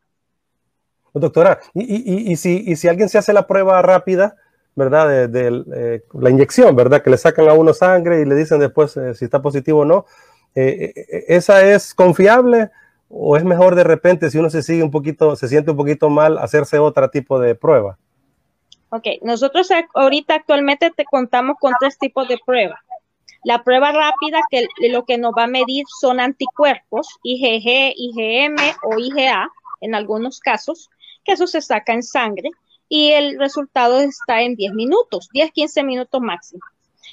Doctora, 1.13 1.59
y, 1.73 2.35
si, 2.35 2.75
si, 2.75 2.87
alguien 2.87 3.09
se 3.09 3.17
hace 3.17 3.33
la 3.33 3.47
prueba 3.47 3.81
rápida, 3.81 4.35
¿verdad? 4.75 5.27
De, 5.27 5.63
eh, 5.75 6.03
la 6.13 6.29
inyección, 6.29 6.75
¿verdad? 6.75 7.01
Que 7.01 7.09
le 7.09 7.17
sacan 7.17 7.49
a 7.49 7.53
uno 7.53 7.73
sangre 7.73 8.21
y 8.21 8.25
le 8.25 8.35
dicen 8.35 8.59
después 8.59 8.95
eh, 8.95 9.15
si 9.15 9.25
está 9.25 9.41
positivo 9.41 9.79
o 9.79 9.85
no. 9.85 10.05
Eh, 10.55 10.93
¿Esa 11.27 11.65
es 11.65 11.93
confiable 11.93 12.69
o 13.09 13.35
es 13.37 13.43
mejor 13.43 13.75
de 13.75 13.83
repente 13.83 14.29
si 14.29 14.37
uno 14.37 14.49
se 14.49 14.61
sigue 14.61 14.83
un 14.83 14.91
poquito, 14.91 15.35
se 15.35 15.47
siente 15.47 15.71
un 15.71 15.77
poquito 15.77 16.09
mal, 16.09 16.37
hacerse 16.37 16.77
otro 16.77 17.09
tipo 17.09 17.39
de 17.39 17.55
prueba? 17.55 17.97
Ok, 18.91 19.05
nosotros 19.21 19.69
ahorita 19.93 20.35
actualmente 20.35 20.91
te 20.91 21.05
contamos 21.05 21.57
con 21.59 21.73
tres 21.79 21.97
tipos 21.97 22.27
de 22.27 22.39
pruebas. 22.43 22.79
La 23.43 23.63
prueba 23.63 23.91
rápida, 23.91 24.41
que 24.49 24.67
lo 24.89 25.05
que 25.05 25.17
nos 25.17 25.33
va 25.37 25.43
a 25.43 25.47
medir 25.47 25.85
son 25.99 26.19
anticuerpos, 26.19 27.07
IgG, 27.23 27.93
IgM 27.95 28.57
o 28.83 28.99
IgA, 28.99 29.49
en 29.81 29.95
algunos 29.95 30.39
casos, 30.39 30.89
que 31.23 31.33
eso 31.33 31.47
se 31.47 31.61
saca 31.61 31.93
en 31.93 32.03
sangre 32.03 32.51
y 32.89 33.11
el 33.11 33.39
resultado 33.39 33.99
está 33.99 34.41
en 34.41 34.55
10 34.55 34.73
minutos, 34.73 35.29
10, 35.31 35.51
15 35.51 35.83
minutos 35.83 36.21
máximo. 36.21 36.61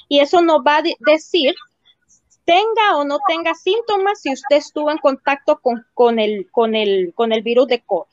Y 0.09 0.19
eso 0.19 0.41
nos 0.41 0.59
va 0.59 0.77
a 0.77 0.83
decir, 0.99 1.53
tenga 2.43 2.97
o 2.97 3.05
no 3.05 3.19
tenga 3.27 3.53
síntomas, 3.53 4.21
si 4.21 4.33
usted 4.33 4.57
estuvo 4.57 4.89
en 4.91 4.97
contacto 4.97 5.61
con, 5.93 6.19
el, 6.19 6.49
con, 6.51 6.75
el, 6.75 7.13
con 7.13 7.31
el 7.31 7.43
virus 7.43 7.67
de 7.67 7.81
COVID. 7.81 8.07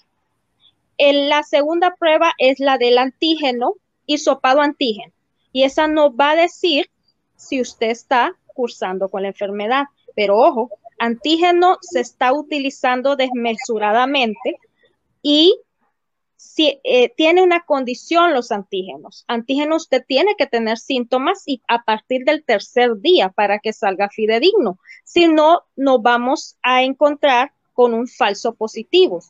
la 0.99 1.43
segunda 1.43 1.95
prueba 1.99 2.33
es 2.39 2.61
la 2.61 2.77
del 2.77 2.99
antígeno, 2.99 3.75
hisopado 4.07 4.61
antígeno. 4.61 5.13
Y 5.53 5.63
esa 5.63 5.89
nos 5.89 6.11
va 6.11 6.33
a 6.33 6.37
decir 6.37 6.91
si 7.37 7.61
usted 7.61 7.91
está 7.91 8.37
cursando 8.47 9.09
con 9.09 9.23
la 9.23 9.29
enfermedad. 9.29 9.85
Pero 10.15 10.39
ojo, 10.39 10.71
antígeno 10.99 11.79
se 11.81 12.01
está 12.01 12.33
utilizando 12.33 13.17
desmesuradamente 13.17 14.59
y 15.23 15.61
si 16.37 16.79
eh, 16.85 17.09
tiene 17.17 17.43
una 17.43 17.65
condición 17.65 18.35
los 18.35 18.53
antígenos. 18.53 19.25
Antígenos 19.29 19.85
usted 19.85 20.05
tiene 20.07 20.37
que 20.37 20.47
tener 20.47 20.79
síntomas 20.79 21.43
y 21.47 21.63
a 21.69 21.85
partir 21.85 22.25
del 22.25 22.45
tercer 22.45 23.01
día 23.01 23.31
para 23.31 23.59
que 23.59 23.73
salga 23.73 24.09
fidedigno. 24.11 24.79
Si 25.05 25.27
no, 25.27 25.63
nos 25.75 26.03
vamos 26.03 26.57
a 26.63 26.83
encontrar 26.83 27.53
con 27.73 27.95
un 27.95 28.07
falso 28.07 28.55
positivo. 28.55 29.21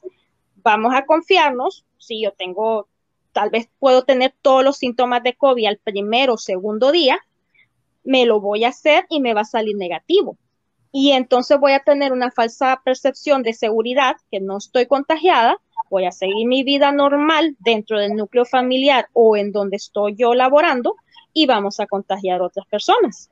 Vamos 0.57 0.93
a 0.95 1.07
confiarnos, 1.07 1.85
si 1.99 2.23
yo 2.23 2.33
tengo, 2.33 2.89
tal 3.33 3.51
vez 3.51 3.69
puedo 3.79 4.05
tener 4.05 4.35
todos 4.43 4.65
los 4.65 4.77
síntomas 4.77 5.23
de 5.23 5.35
COVID 5.35 5.67
al 5.67 5.79
primero 5.79 6.35
o 6.35 6.39
segundo 6.39 6.93
día, 6.93 7.19
me 8.05 8.27
lo 8.27 8.41
voy 8.41 8.65
a 8.65 8.69
hacer 8.69 9.07
y 9.09 9.21
me 9.21 9.35
va 9.35 9.43
a 9.43 9.47
salir 9.47 9.77
negativo. 9.77 10.37
Y 10.93 11.11
entonces 11.11 11.59
voy 11.59 11.73
a 11.73 11.81
tener 11.81 12.13
una 12.13 12.31
falsa 12.31 12.81
percepción 12.85 13.43
de 13.43 13.53
seguridad, 13.53 14.15
que 14.31 14.39
no 14.39 14.59
estoy 14.59 14.87
contagiada, 14.87 15.59
voy 15.91 16.05
a 16.05 16.13
seguir 16.13 16.47
mi 16.47 16.63
vida 16.63 16.93
normal 16.93 17.57
dentro 17.59 17.99
del 17.99 18.15
núcleo 18.15 18.45
familiar 18.45 19.09
o 19.13 19.37
en 19.37 19.51
donde 19.51 19.77
estoy 19.77 20.15
yo 20.15 20.35
laborando 20.35 20.95
y 21.33 21.47
vamos 21.47 21.81
a 21.81 21.87
contagiar 21.87 22.43
otras 22.43 22.67
personas. 22.67 23.31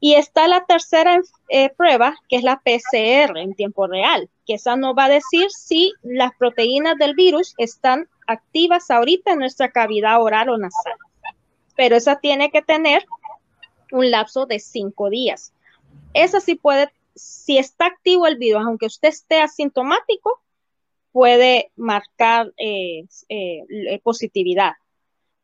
Y 0.00 0.14
está 0.14 0.46
la 0.46 0.64
tercera 0.64 1.20
eh, 1.48 1.70
prueba, 1.70 2.16
que 2.28 2.36
es 2.36 2.42
la 2.42 2.60
PCR 2.60 3.38
en 3.38 3.54
tiempo 3.54 3.86
real, 3.86 4.28
que 4.46 4.54
esa 4.54 4.76
nos 4.76 4.96
va 4.96 5.06
a 5.06 5.08
decir 5.08 5.50
si 5.50 5.92
las 6.02 6.32
proteínas 6.36 6.96
del 6.98 7.14
virus 7.14 7.54
están 7.58 8.08
activas 8.26 8.90
ahorita 8.90 9.32
en 9.32 9.40
nuestra 9.40 9.70
cavidad 9.70 10.22
oral 10.22 10.50
o 10.50 10.58
nasal. 10.58 10.94
Pero 11.76 11.96
esa 11.96 12.20
tiene 12.20 12.50
que 12.50 12.62
tener 12.62 13.04
un 13.92 14.10
lapso 14.10 14.46
de 14.46 14.58
cinco 14.58 15.10
días. 15.10 15.52
Esa 16.14 16.40
sí 16.40 16.54
puede, 16.54 16.90
si 17.14 17.58
está 17.58 17.86
activo 17.86 18.26
el 18.26 18.36
virus, 18.36 18.62
aunque 18.64 18.86
usted 18.86 19.08
esté 19.08 19.40
asintomático, 19.40 20.40
puede 21.12 21.72
marcar 21.76 22.52
eh, 22.58 23.06
eh, 23.28 24.00
positividad. 24.02 24.72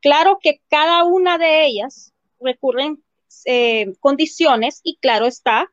Claro 0.00 0.38
que 0.42 0.60
cada 0.68 1.04
una 1.04 1.38
de 1.38 1.66
ellas 1.66 2.12
recurren 2.40 3.02
eh, 3.46 3.94
condiciones 4.00 4.80
y 4.82 4.96
claro 4.98 5.26
está, 5.26 5.72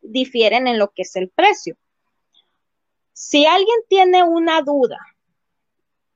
difieren 0.00 0.66
en 0.66 0.78
lo 0.78 0.90
que 0.90 1.02
es 1.02 1.14
el 1.16 1.28
precio. 1.28 1.76
Si 3.12 3.44
alguien 3.46 3.76
tiene 3.88 4.22
una 4.22 4.62
duda, 4.62 4.98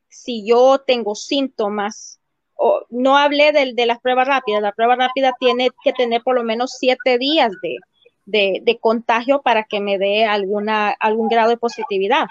si 0.08 0.46
yo 0.46 0.78
tengo 0.86 1.14
síntomas, 1.14 2.18
o, 2.56 2.84
no 2.90 3.16
hablé 3.16 3.52
de, 3.52 3.72
de 3.74 3.86
las 3.86 4.00
pruebas 4.00 4.26
rápidas, 4.26 4.62
la 4.62 4.72
prueba 4.72 4.96
rápida 4.96 5.34
tiene 5.38 5.70
que 5.82 5.92
tener 5.92 6.22
por 6.22 6.34
lo 6.34 6.44
menos 6.44 6.76
siete 6.78 7.18
días 7.18 7.52
de, 7.62 7.78
de, 8.26 8.78
contagio 8.80 9.42
para 9.42 9.64
que 9.64 9.80
me 9.80 9.98
dé 9.98 10.24
alguna, 10.24 10.90
algún 11.00 11.28
grado 11.28 11.50
de 11.50 11.56
positividad. 11.56 12.26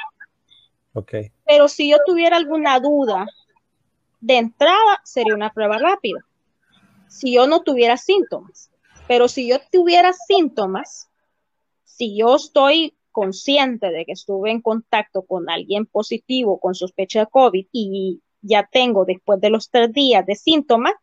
Okay. 0.93 1.32
Pero 1.45 1.67
si 1.67 1.89
yo 1.89 1.97
tuviera 2.05 2.38
alguna 2.38 2.80
duda, 2.80 3.26
de 4.21 4.38
entrada 4.38 5.01
sería 5.03 5.36
una 5.36 5.51
prueba 5.51 5.78
rápida. 5.78 6.19
Si 7.07 7.34
yo 7.34 7.47
no 7.47 7.61
tuviera 7.61 7.97
síntomas, 7.97 8.71
pero 9.07 9.28
si 9.28 9.47
yo 9.47 9.57
tuviera 9.71 10.13
síntomas, 10.13 11.09
si 11.84 12.17
yo 12.17 12.36
estoy 12.36 12.95
consciente 13.11 13.91
de 13.91 14.05
que 14.05 14.13
estuve 14.13 14.49
en 14.49 14.61
contacto 14.61 15.21
con 15.21 15.49
alguien 15.49 15.86
positivo 15.86 16.59
con 16.59 16.74
sospecha 16.74 17.19
de 17.21 17.28
COVID 17.28 17.67
y 17.71 18.21
ya 18.44 18.70
tengo 18.72 19.06
después 19.06 19.41
de 19.41 19.50
los 19.50 19.72
tres 19.72 19.91
días 19.91 20.26
de 20.26 20.36
síntomas, 20.36 20.94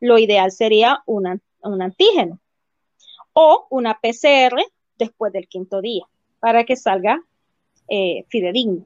lo 0.00 0.18
ideal 0.18 0.52
sería 0.52 1.02
un 1.06 1.40
antígeno 1.80 2.38
o 3.32 3.66
una 3.70 3.98
PCR 3.98 4.60
después 4.98 5.32
del 5.32 5.48
quinto 5.48 5.80
día 5.80 6.04
para 6.40 6.64
que 6.64 6.76
salga 6.76 7.22
eh, 7.88 8.24
fidedigno. 8.28 8.84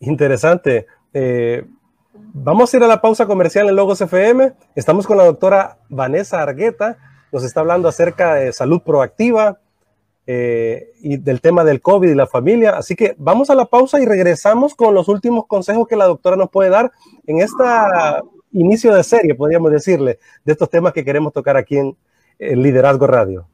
Interesante. 0.00 0.86
Eh, 1.12 1.64
vamos 2.12 2.72
a 2.72 2.76
ir 2.76 2.82
a 2.82 2.88
la 2.88 3.00
pausa 3.00 3.26
comercial 3.26 3.68
en 3.68 3.76
Logos 3.76 4.00
FM. 4.00 4.52
Estamos 4.74 5.06
con 5.06 5.18
la 5.18 5.24
doctora 5.24 5.78
Vanessa 5.88 6.42
Argueta. 6.42 6.98
Nos 7.30 7.44
está 7.44 7.60
hablando 7.60 7.88
acerca 7.88 8.34
de 8.34 8.52
salud 8.52 8.82
proactiva, 8.82 9.60
eh, 10.26 10.92
y 11.00 11.16
del 11.16 11.40
tema 11.40 11.64
del 11.64 11.80
COVID 11.80 12.08
y 12.08 12.14
la 12.14 12.26
familia. 12.26 12.70
Así 12.76 12.94
que 12.94 13.14
vamos 13.18 13.50
a 13.50 13.54
la 13.54 13.66
pausa 13.66 14.00
y 14.00 14.06
regresamos 14.06 14.74
con 14.74 14.94
los 14.94 15.08
últimos 15.08 15.46
consejos 15.46 15.88
que 15.88 15.96
la 15.96 16.06
doctora 16.06 16.36
nos 16.36 16.50
puede 16.50 16.70
dar 16.70 16.92
en 17.26 17.38
este 17.38 17.64
inicio 18.52 18.94
de 18.94 19.02
serie, 19.02 19.34
podríamos 19.34 19.72
decirle, 19.72 20.18
de 20.44 20.52
estos 20.52 20.68
temas 20.68 20.92
que 20.92 21.04
queremos 21.04 21.32
tocar 21.32 21.56
aquí 21.56 21.78
en 21.78 21.96
Liderazgo 22.38 23.06
Radio. 23.06 23.46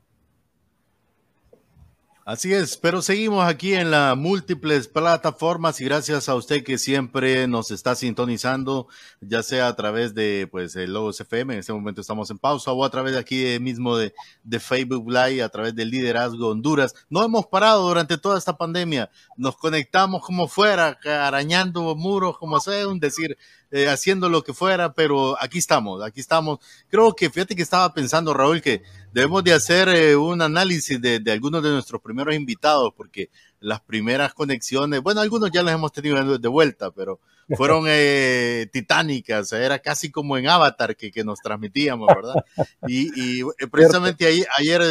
Así 2.29 2.53
es, 2.53 2.77
pero 2.77 3.01
seguimos 3.01 3.43
aquí 3.49 3.73
en 3.73 3.91
las 3.91 4.15
múltiples 4.15 4.87
plataformas 4.87 5.81
y 5.81 5.87
gracias 5.87 6.29
a 6.29 6.35
usted 6.35 6.63
que 6.63 6.77
siempre 6.77 7.49
nos 7.49 7.71
está 7.71 7.95
sintonizando, 7.95 8.87
ya 9.23 9.43
sea 9.43 9.67
a 9.67 9.75
través 9.77 10.15
de 10.15 10.47
pues 10.51 10.77
el 10.77 10.93
Logos 10.93 11.19
FM, 11.19 11.55
en 11.55 11.61
este 11.61 11.73
momento 11.73 12.03
estamos 12.03 12.31
en 12.31 12.37
pausa, 12.37 12.71
o 12.73 12.85
a 12.85 12.91
través 12.91 13.15
de 13.15 13.19
aquí 13.19 13.59
mismo 13.61 13.97
de, 13.97 14.13
de 14.45 14.61
Facebook 14.61 15.11
Live, 15.11 15.43
a 15.43 15.49
través 15.49 15.75
del 15.75 15.89
Liderazgo 15.89 16.51
Honduras. 16.51 16.95
No 17.09 17.25
hemos 17.25 17.47
parado 17.47 17.89
durante 17.89 18.19
toda 18.19 18.37
esta 18.37 18.59
pandemia, 18.59 19.11
nos 19.39 19.57
conectamos 19.57 20.23
como 20.23 20.49
fuera, 20.49 20.99
arañando 21.07 21.97
muros, 21.97 22.37
como 22.37 22.61
sea, 22.61 22.89
un 22.89 23.01
decir, 23.01 23.39
eh, 23.71 23.89
haciendo 23.89 24.31
lo 24.31 24.45
que 24.45 24.55
fuera, 24.55 24.95
pero 24.95 25.37
aquí 25.43 25.59
estamos, 25.59 26.03
aquí 26.03 26.21
estamos. 26.21 26.59
Creo 26.89 27.15
que 27.15 27.29
fíjate 27.29 27.55
que 27.55 27.63
estaba 27.63 27.93
pensando, 27.93 28.33
Raúl, 28.33 28.63
que 28.63 28.83
debemos 29.13 29.45
de 29.45 29.53
hacer 29.53 29.89
eh, 29.89 30.17
un 30.17 30.43
análisis 30.43 31.01
de, 31.01 31.21
de, 31.21 31.33
algunos 31.33 31.63
de 31.63 31.71
nuestros 31.71 32.01
primeros 32.01 32.35
invitados, 32.35 32.93
porque 32.97 33.31
las 33.61 33.81
primeras 33.81 34.35
conexiones, 34.35 35.03
bueno, 35.03 35.21
algunos 35.21 35.51
ya 35.51 35.63
los 35.63 35.73
hemos 35.73 35.93
tenido 35.93 36.39
de 36.39 36.49
vuelta, 36.49 36.91
pero 36.91 37.21
fueron 37.57 37.85
eh, 37.89 38.69
titánicas, 38.73 39.53
era 39.53 39.79
casi 39.79 40.11
como 40.11 40.37
en 40.37 40.49
Avatar 40.49 40.97
que, 40.97 41.11
que 41.11 41.25
nos 41.25 41.41
transmitíamos, 41.41 42.09
¿verdad? 42.15 42.45
Y, 42.87 43.41
y 43.41 43.43
precisamente 43.71 44.27
ahí, 44.27 44.45
ayer 44.57 44.83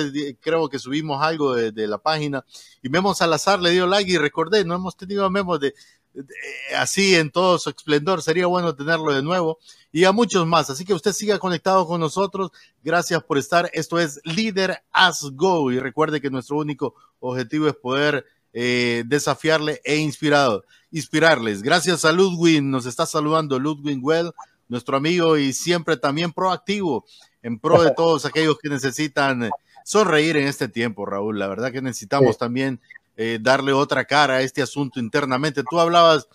creo 0.41 0.67
que 0.67 0.79
subimos 0.79 1.21
algo 1.21 1.55
de, 1.55 1.71
de, 1.71 1.87
la 1.87 1.99
página 1.99 2.43
y 2.81 2.89
Memo 2.89 3.13
Salazar 3.13 3.61
le 3.61 3.71
dio 3.71 3.85
like 3.87 4.11
y 4.11 4.17
recordé, 4.17 4.65
no 4.65 4.75
hemos 4.75 4.97
tenido 4.97 5.25
a 5.25 5.29
Memo 5.29 5.57
de, 5.57 5.67
eh, 5.67 5.73
así 6.75 7.15
en 7.15 7.31
todo 7.31 7.59
su 7.59 7.69
esplendor. 7.69 8.21
Sería 8.21 8.47
bueno 8.47 8.75
tenerlo 8.75 9.13
de 9.13 9.23
nuevo 9.23 9.59
y 9.91 10.05
a 10.05 10.11
muchos 10.11 10.45
más. 10.45 10.69
Así 10.69 10.85
que 10.85 10.93
usted 10.93 11.13
siga 11.13 11.39
conectado 11.39 11.87
con 11.87 11.99
nosotros. 11.99 12.51
Gracias 12.83 13.23
por 13.23 13.37
estar. 13.37 13.69
Esto 13.73 13.99
es 13.99 14.19
Líder 14.23 14.83
As 14.91 15.31
Go 15.33 15.71
y 15.71 15.79
recuerde 15.79 16.21
que 16.21 16.29
nuestro 16.29 16.57
único 16.57 16.95
objetivo 17.19 17.67
es 17.67 17.75
poder 17.75 18.25
eh, 18.53 19.03
desafiarle 19.05 19.81
e 19.83 19.97
inspirado, 19.97 20.63
inspirarles. 20.91 21.61
Gracias 21.61 22.05
a 22.05 22.11
Ludwig, 22.11 22.63
nos 22.63 22.85
está 22.85 23.05
saludando 23.05 23.59
Ludwig 23.59 23.99
Well, 24.01 24.31
nuestro 24.67 24.97
amigo 24.97 25.37
y 25.37 25.53
siempre 25.53 25.97
también 25.97 26.31
proactivo 26.31 27.05
en 27.43 27.59
pro 27.59 27.83
de 27.83 27.91
todos 27.95 28.25
aquellos 28.25 28.57
que 28.57 28.69
necesitan 28.69 29.49
sonreír 29.83 30.37
en 30.37 30.47
este 30.47 30.67
tiempo, 30.67 31.05
Raúl. 31.05 31.37
La 31.39 31.47
verdad 31.47 31.71
que 31.71 31.81
necesitamos 31.81 32.33
sí. 32.33 32.39
también 32.39 32.81
eh, 33.19 33.39
darle 33.41 33.73
otra 33.73 34.05
cara 34.05 34.35
a 34.35 34.41
este 34.41 34.61
asunto 34.61 34.99
internamente. 34.99 35.63
Tú 35.67 35.79
hablabas 35.79 36.27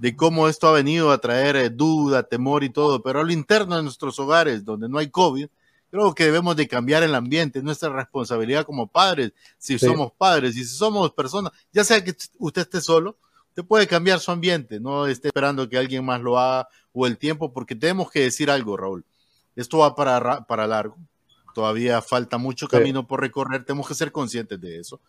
de 0.00 0.16
cómo 0.16 0.48
esto 0.48 0.66
ha 0.66 0.72
venido 0.72 1.12
a 1.12 1.18
traer 1.18 1.54
eh, 1.54 1.70
duda, 1.70 2.24
temor 2.24 2.64
y 2.64 2.70
todo, 2.70 3.02
pero 3.02 3.20
a 3.20 3.24
lo 3.24 3.32
interno 3.32 3.76
de 3.76 3.84
nuestros 3.84 4.18
hogares, 4.18 4.64
donde 4.64 4.88
no 4.88 4.98
hay 4.98 5.10
COVID, 5.10 5.46
creo 5.90 6.12
que 6.12 6.24
debemos 6.24 6.56
de 6.56 6.66
cambiar 6.66 7.04
el 7.04 7.14
ambiente, 7.14 7.60
es 7.60 7.64
nuestra 7.64 7.88
responsabilidad 7.90 8.66
como 8.66 8.88
padres, 8.88 9.32
si 9.58 9.78
sí. 9.78 9.86
somos 9.86 10.10
padres 10.10 10.56
y 10.56 10.64
si 10.64 10.76
somos 10.76 11.12
personas, 11.12 11.52
ya 11.72 11.84
sea 11.84 12.02
que 12.02 12.16
usted 12.38 12.62
esté 12.62 12.80
solo, 12.80 13.16
usted 13.50 13.64
puede 13.64 13.86
cambiar 13.86 14.18
su 14.18 14.32
ambiente, 14.32 14.80
no 14.80 15.06
esté 15.06 15.28
esperando 15.28 15.68
que 15.68 15.78
alguien 15.78 16.04
más 16.04 16.20
lo 16.20 16.36
haga 16.36 16.68
o 16.92 17.06
el 17.06 17.16
tiempo, 17.16 17.52
porque 17.52 17.76
tenemos 17.76 18.10
que 18.10 18.22
decir 18.22 18.50
algo, 18.50 18.76
Raúl. 18.76 19.04
Esto 19.54 19.78
va 19.78 19.94
para, 19.94 20.44
para 20.46 20.66
largo, 20.66 20.96
todavía 21.54 22.02
falta 22.02 22.38
mucho 22.38 22.66
camino 22.66 23.02
sí. 23.02 23.06
por 23.06 23.20
recorrer, 23.20 23.64
tenemos 23.64 23.86
que 23.86 23.94
ser 23.94 24.10
conscientes 24.10 24.60
de 24.60 24.80
eso 24.80 25.00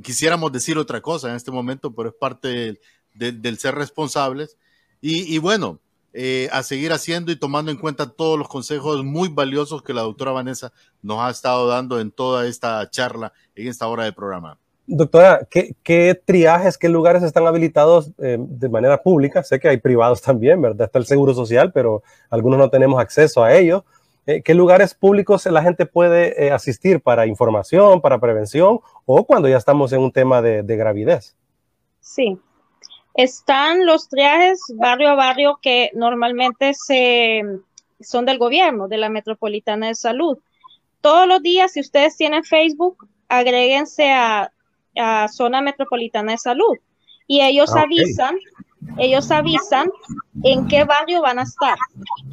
quisiéramos 0.00 0.52
decir 0.52 0.78
otra 0.78 1.00
cosa 1.00 1.28
en 1.28 1.36
este 1.36 1.50
momento, 1.50 1.94
pero 1.94 2.08
es 2.08 2.14
parte 2.14 2.78
del, 3.14 3.58
ser 3.58 3.74
responsables. 3.74 4.56
Y, 5.00 5.38
bueno, 5.38 5.80
eh, 6.12 6.48
a 6.52 6.62
seguir 6.62 6.92
haciendo 6.92 7.32
y 7.32 7.36
tomando 7.36 7.72
en 7.72 7.78
cuenta 7.78 8.10
todos 8.10 8.38
los 8.38 8.46
consejos 8.46 9.02
muy 9.02 9.28
valiosos 9.28 9.82
que 9.82 9.92
la 9.92 10.02
doctora 10.02 10.30
Vanessa 10.30 10.72
nos 11.02 11.18
ha 11.20 11.30
estado 11.30 11.66
dando 11.66 11.98
en 11.98 12.12
toda 12.12 12.46
esta 12.46 12.88
charla, 12.88 13.32
en 13.56 13.66
esta 13.66 13.88
hora 13.88 14.04
de 14.04 14.12
programa. 14.12 14.58
Doctora, 14.86 15.48
¿qué, 15.50 16.22
triajes, 16.24 16.76
qué 16.76 16.88
lugares 16.88 17.22
están 17.22 17.46
habilitados 17.46 18.10
eh, 18.18 18.36
de 18.38 18.68
manera 18.68 19.02
pública? 19.02 19.42
Sé 19.42 19.58
que 19.58 19.68
hay 19.68 19.78
privados 19.78 20.20
también, 20.22 20.60
¿verdad? 20.60 20.86
Está 20.86 20.98
el 20.98 21.06
Seguro 21.06 21.34
Social, 21.34 21.72
pero 21.72 22.02
algunos 22.30 22.58
no 22.58 22.70
tenemos 22.70 23.00
acceso 23.00 23.42
a 23.42 23.54
ello. 23.54 23.84
Eh, 24.26 24.42
¿Qué 24.42 24.54
lugares 24.54 24.94
públicos 24.94 25.46
la 25.46 25.62
gente 25.62 25.84
puede 25.84 26.46
eh, 26.46 26.52
asistir 26.52 27.00
para 27.00 27.26
información, 27.26 28.00
para 28.00 28.20
prevención 28.20 28.80
o 29.04 29.24
cuando 29.24 29.48
ya 29.48 29.56
estamos 29.56 29.92
en 29.92 30.00
un 30.00 30.12
tema 30.12 30.40
de, 30.40 30.62
de, 30.62 30.76
gravidez? 30.76 31.36
Sí, 32.00 32.38
están 33.14 33.84
los 33.84 34.08
triajes 34.08 34.60
barrio 34.76 35.10
a 35.10 35.14
barrio 35.14 35.58
que 35.60 35.90
normalmente 35.94 36.72
se, 36.74 37.42
son 38.00 38.24
del 38.24 38.38
gobierno, 38.38 38.86
de 38.86 38.98
la 38.98 39.08
Metropolitana 39.08 39.88
de 39.88 39.94
Salud. 39.96 40.38
Todos 41.00 41.26
los 41.26 41.42
días, 41.42 41.72
si 41.72 41.80
ustedes 41.80 42.16
tienen 42.16 42.44
Facebook, 42.44 43.08
agréguense 43.28 44.12
a, 44.12 44.52
a 44.96 45.28
Zona 45.28 45.62
Metropolitana 45.62 46.32
de 46.32 46.38
Salud 46.38 46.76
y 47.26 47.40
ellos 47.40 47.70
ah, 47.70 47.82
okay. 47.84 47.98
avisan 47.98 48.36
ellos 48.98 49.30
avisan 49.30 49.90
en 50.42 50.66
qué 50.68 50.84
barrio 50.84 51.22
van 51.22 51.38
a 51.38 51.42
estar. 51.42 51.76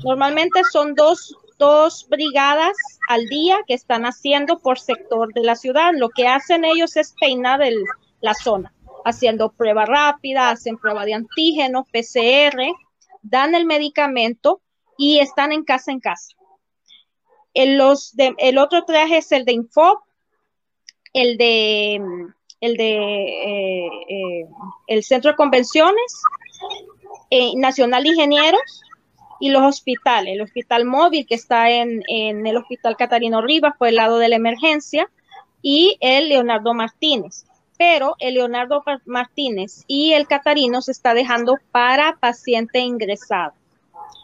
Normalmente 0.03 0.61
son 0.71 0.95
dos 0.95 1.35
dos 1.59 2.07
brigadas 2.09 2.75
al 3.07 3.25
día 3.25 3.59
que 3.67 3.75
están 3.75 4.05
haciendo 4.05 4.57
por 4.59 4.79
sector 4.79 5.31
de 5.33 5.43
la 5.43 5.55
ciudad. 5.55 5.91
Lo 5.93 6.09
que 6.09 6.27
hacen 6.27 6.65
ellos 6.65 6.97
es 6.97 7.13
peinar 7.19 7.61
el, 7.61 7.83
la 8.21 8.33
zona, 8.33 8.73
haciendo 9.05 9.51
prueba 9.51 9.85
rápida, 9.85 10.49
hacen 10.49 10.77
prueba 10.77 11.05
de 11.05 11.13
antígeno, 11.13 11.85
PCR, 11.91 12.73
dan 13.21 13.53
el 13.53 13.65
medicamento 13.65 14.61
y 14.97 15.19
están 15.19 15.51
en 15.51 15.63
casa 15.63 15.91
en 15.91 15.99
casa. 15.99 16.33
El 17.53 17.79
otro 17.79 18.85
traje 18.85 19.17
es 19.17 19.31
el 19.31 19.45
de 19.45 19.51
Info, 19.51 20.03
el 21.13 21.37
de 21.37 22.01
el 22.61 22.75
de 22.75 22.91
eh, 22.91 23.89
eh, 24.09 24.45
el 24.87 25.03
Centro 25.03 25.31
de 25.31 25.37
Convenciones, 25.37 26.21
eh, 27.29 27.53
Nacional 27.55 28.05
Ingenieros, 28.05 28.81
y 29.39 29.49
los 29.49 29.63
hospitales, 29.63 30.33
el 30.33 30.41
hospital 30.41 30.85
móvil 30.85 31.25
que 31.25 31.35
está 31.35 31.69
en, 31.69 32.03
en 32.07 32.45
el 32.45 32.57
hospital 32.57 32.97
Catarino 32.97 33.41
Rivas 33.41 33.73
por 33.77 33.87
el 33.87 33.95
lado 33.95 34.17
de 34.17 34.29
la 34.29 34.35
emergencia 34.35 35.09
y 35.61 35.97
el 36.01 36.29
Leonardo 36.29 36.73
Martínez. 36.73 37.45
pero 37.77 38.15
el 38.19 38.33
Leonardo 38.33 38.83
Martínez 39.05 39.85
y 39.87 40.11
el 40.11 40.27
Catarino 40.27 40.81
se 40.81 40.91
está 40.91 41.13
dejando 41.13 41.57
para 41.71 42.17
paciente 42.19 42.79
ingresado. 42.79 43.53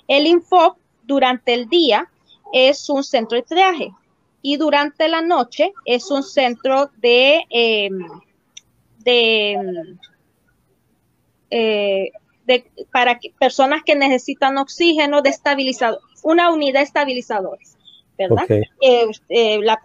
El 0.10 0.28
Info 0.28 0.76
durante 1.04 1.54
el 1.54 1.70
día 1.70 2.10
es 2.52 2.90
un 2.90 3.04
centro 3.04 3.38
de 3.38 3.44
triaje 3.44 3.92
y 4.42 4.58
durante 4.58 5.08
la 5.08 5.22
noche 5.22 5.72
es 5.86 6.12
un 6.12 6.22
centro 6.22 6.92
de, 6.98 7.46
em, 7.50 8.08
de, 9.00 9.98
eh, 11.50 12.12
de, 12.46 12.66
para 12.92 13.20
personas 13.40 13.84
que 13.84 13.96
necesitan 13.96 14.58
oxígeno 14.58 15.22
de 15.22 15.30
estabilizador, 15.30 16.00
una 16.24 16.52
unidad 16.52 16.84
estabilizadora. 16.84 17.60
¿verdad? 18.18 18.46
Eh, 18.50 19.08
eh, 19.30 19.60
la, 19.62 19.80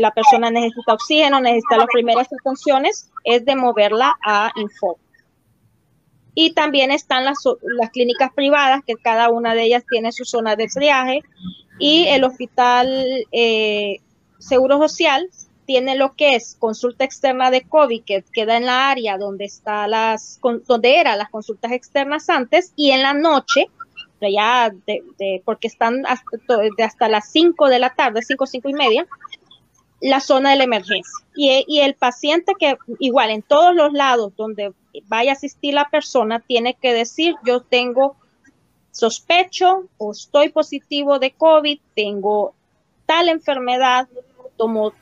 la, 0.00 0.10
persona 0.12 0.50
necesita 0.50 0.94
oxígeno, 0.94 1.40
necesita 1.40 1.76
las 1.76 1.86
primeras 1.92 2.28
atenciones, 2.32 3.10
es 3.24 3.44
de 3.44 3.56
moverla 3.56 4.16
a 4.24 4.52
Info. 4.56 4.98
Y 6.34 6.54
también 6.54 6.90
están 6.90 7.24
las, 7.24 7.38
las 7.62 7.90
clínicas 7.90 8.32
privadas, 8.32 8.82
que 8.86 8.94
cada 8.94 9.28
una 9.30 9.54
de 9.54 9.64
ellas 9.64 9.84
tiene 9.88 10.12
su 10.12 10.24
zona 10.24 10.56
de 10.56 10.68
triaje, 10.68 11.22
y 11.78 12.06
el 12.08 12.24
hospital 12.24 13.06
eh, 13.32 13.98
Seguro 14.38 14.78
Social 14.78 15.28
tiene 15.70 15.94
lo 15.94 16.16
que 16.16 16.34
es 16.34 16.56
consulta 16.58 17.04
externa 17.04 17.52
de 17.52 17.62
COVID, 17.62 18.02
que 18.02 18.24
queda 18.32 18.56
en 18.56 18.66
la 18.66 18.90
área 18.90 19.16
donde 19.18 19.44
está 19.44 19.86
las, 19.86 20.40
donde 20.66 20.98
eran 20.98 21.16
las 21.16 21.30
consultas 21.30 21.70
externas 21.70 22.28
antes, 22.28 22.72
y 22.74 22.90
en 22.90 23.02
la 23.02 23.14
noche 23.14 23.68
ya 24.20 24.72
de, 24.84 25.42
porque 25.44 25.68
están 25.68 26.04
hasta, 26.06 26.56
de 26.76 26.82
hasta 26.82 27.08
las 27.08 27.30
5 27.30 27.68
de 27.68 27.78
la 27.78 27.94
tarde, 27.94 28.20
5, 28.20 28.46
5 28.46 28.68
y 28.68 28.72
media, 28.72 29.06
la 30.00 30.18
zona 30.18 30.50
de 30.50 30.56
la 30.56 30.64
emergencia. 30.64 31.24
Y, 31.36 31.78
el 31.78 31.94
paciente 31.94 32.54
que 32.58 32.76
igual 32.98 33.30
en 33.30 33.42
todos 33.42 33.72
los 33.72 33.92
lados 33.92 34.32
donde 34.36 34.72
vaya 35.06 35.30
a 35.30 35.34
asistir 35.34 35.74
la 35.74 35.88
persona 35.88 36.40
tiene 36.40 36.74
que 36.74 36.92
decir 36.92 37.36
yo 37.44 37.60
tengo 37.60 38.16
sospecho 38.90 39.84
o 39.98 40.10
estoy 40.10 40.48
positivo 40.48 41.20
de 41.20 41.30
COVID, 41.30 41.78
tengo 41.94 42.54
tal 43.06 43.28
enfermedad, 43.28 44.08
tomo 44.56 44.94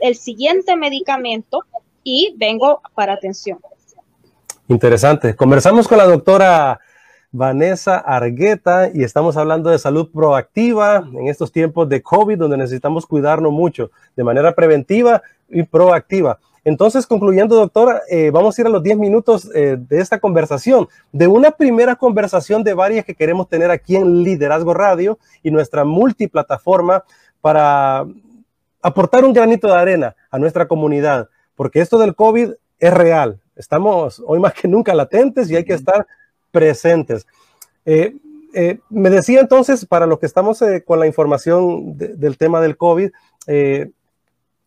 el 0.00 0.16
siguiente 0.16 0.76
medicamento 0.76 1.64
y 2.02 2.34
vengo 2.38 2.80
para 2.94 3.14
atención. 3.14 3.58
Interesante. 4.68 5.36
Conversamos 5.36 5.86
con 5.86 5.98
la 5.98 6.04
doctora 6.04 6.80
Vanessa 7.32 7.98
Argueta 7.98 8.90
y 8.92 9.04
estamos 9.04 9.36
hablando 9.36 9.70
de 9.70 9.78
salud 9.78 10.10
proactiva 10.12 11.06
en 11.12 11.28
estos 11.28 11.52
tiempos 11.52 11.88
de 11.88 12.02
COVID 12.02 12.38
donde 12.38 12.56
necesitamos 12.56 13.06
cuidarnos 13.06 13.52
mucho 13.52 13.90
de 14.16 14.24
manera 14.24 14.54
preventiva 14.54 15.22
y 15.48 15.62
proactiva. 15.62 16.38
Entonces, 16.64 17.06
concluyendo, 17.06 17.54
doctora, 17.54 18.02
eh, 18.10 18.30
vamos 18.32 18.58
a 18.58 18.60
ir 18.60 18.66
a 18.66 18.70
los 18.70 18.82
10 18.82 18.98
minutos 18.98 19.48
eh, 19.54 19.76
de 19.78 20.00
esta 20.00 20.18
conversación, 20.18 20.88
de 21.12 21.28
una 21.28 21.52
primera 21.52 21.94
conversación 21.94 22.64
de 22.64 22.74
varias 22.74 23.04
que 23.04 23.14
queremos 23.14 23.48
tener 23.48 23.70
aquí 23.70 23.94
en 23.94 24.24
Liderazgo 24.24 24.74
Radio 24.74 25.16
y 25.44 25.52
nuestra 25.52 25.84
multiplataforma 25.84 27.04
para 27.40 28.04
aportar 28.82 29.24
un 29.24 29.32
granito 29.32 29.68
de 29.68 29.74
arena 29.74 30.16
a 30.30 30.38
nuestra 30.38 30.68
comunidad, 30.68 31.28
porque 31.54 31.80
esto 31.80 31.98
del 31.98 32.14
COVID 32.14 32.52
es 32.78 32.94
real. 32.94 33.40
Estamos 33.56 34.22
hoy 34.26 34.38
más 34.38 34.52
que 34.52 34.68
nunca 34.68 34.94
latentes 34.94 35.50
y 35.50 35.56
hay 35.56 35.64
que 35.64 35.74
estar 35.74 36.06
presentes. 36.50 37.26
Eh, 37.84 38.14
eh, 38.54 38.78
me 38.90 39.10
decía 39.10 39.40
entonces, 39.40 39.84
para 39.86 40.06
los 40.06 40.18
que 40.18 40.26
estamos 40.26 40.60
eh, 40.62 40.82
con 40.84 41.00
la 41.00 41.06
información 41.06 41.96
del 41.96 42.36
tema 42.38 42.60
del 42.60 42.76
COVID, 42.76 43.10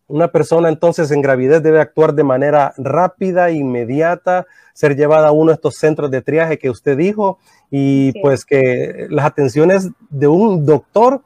una 0.06 0.28
persona 0.32 0.68
entonces 0.68 1.10
en 1.12 1.22
gravidez 1.22 1.62
debe 1.62 1.80
actuar 1.80 2.14
de 2.14 2.24
manera 2.24 2.74
rápida, 2.76 3.50
inmediata, 3.52 4.46
ser 4.74 4.96
llevada 4.96 5.28
a 5.28 5.32
uno 5.32 5.50
de 5.50 5.54
estos 5.54 5.76
centros 5.76 6.10
de 6.10 6.20
triaje 6.20 6.58
que 6.58 6.70
usted 6.70 6.96
dijo 6.96 7.38
y 7.70 8.12
pues 8.20 8.44
que 8.44 9.06
las 9.08 9.26
atenciones 9.26 9.88
de 10.08 10.26
un 10.26 10.66
doctor 10.66 11.22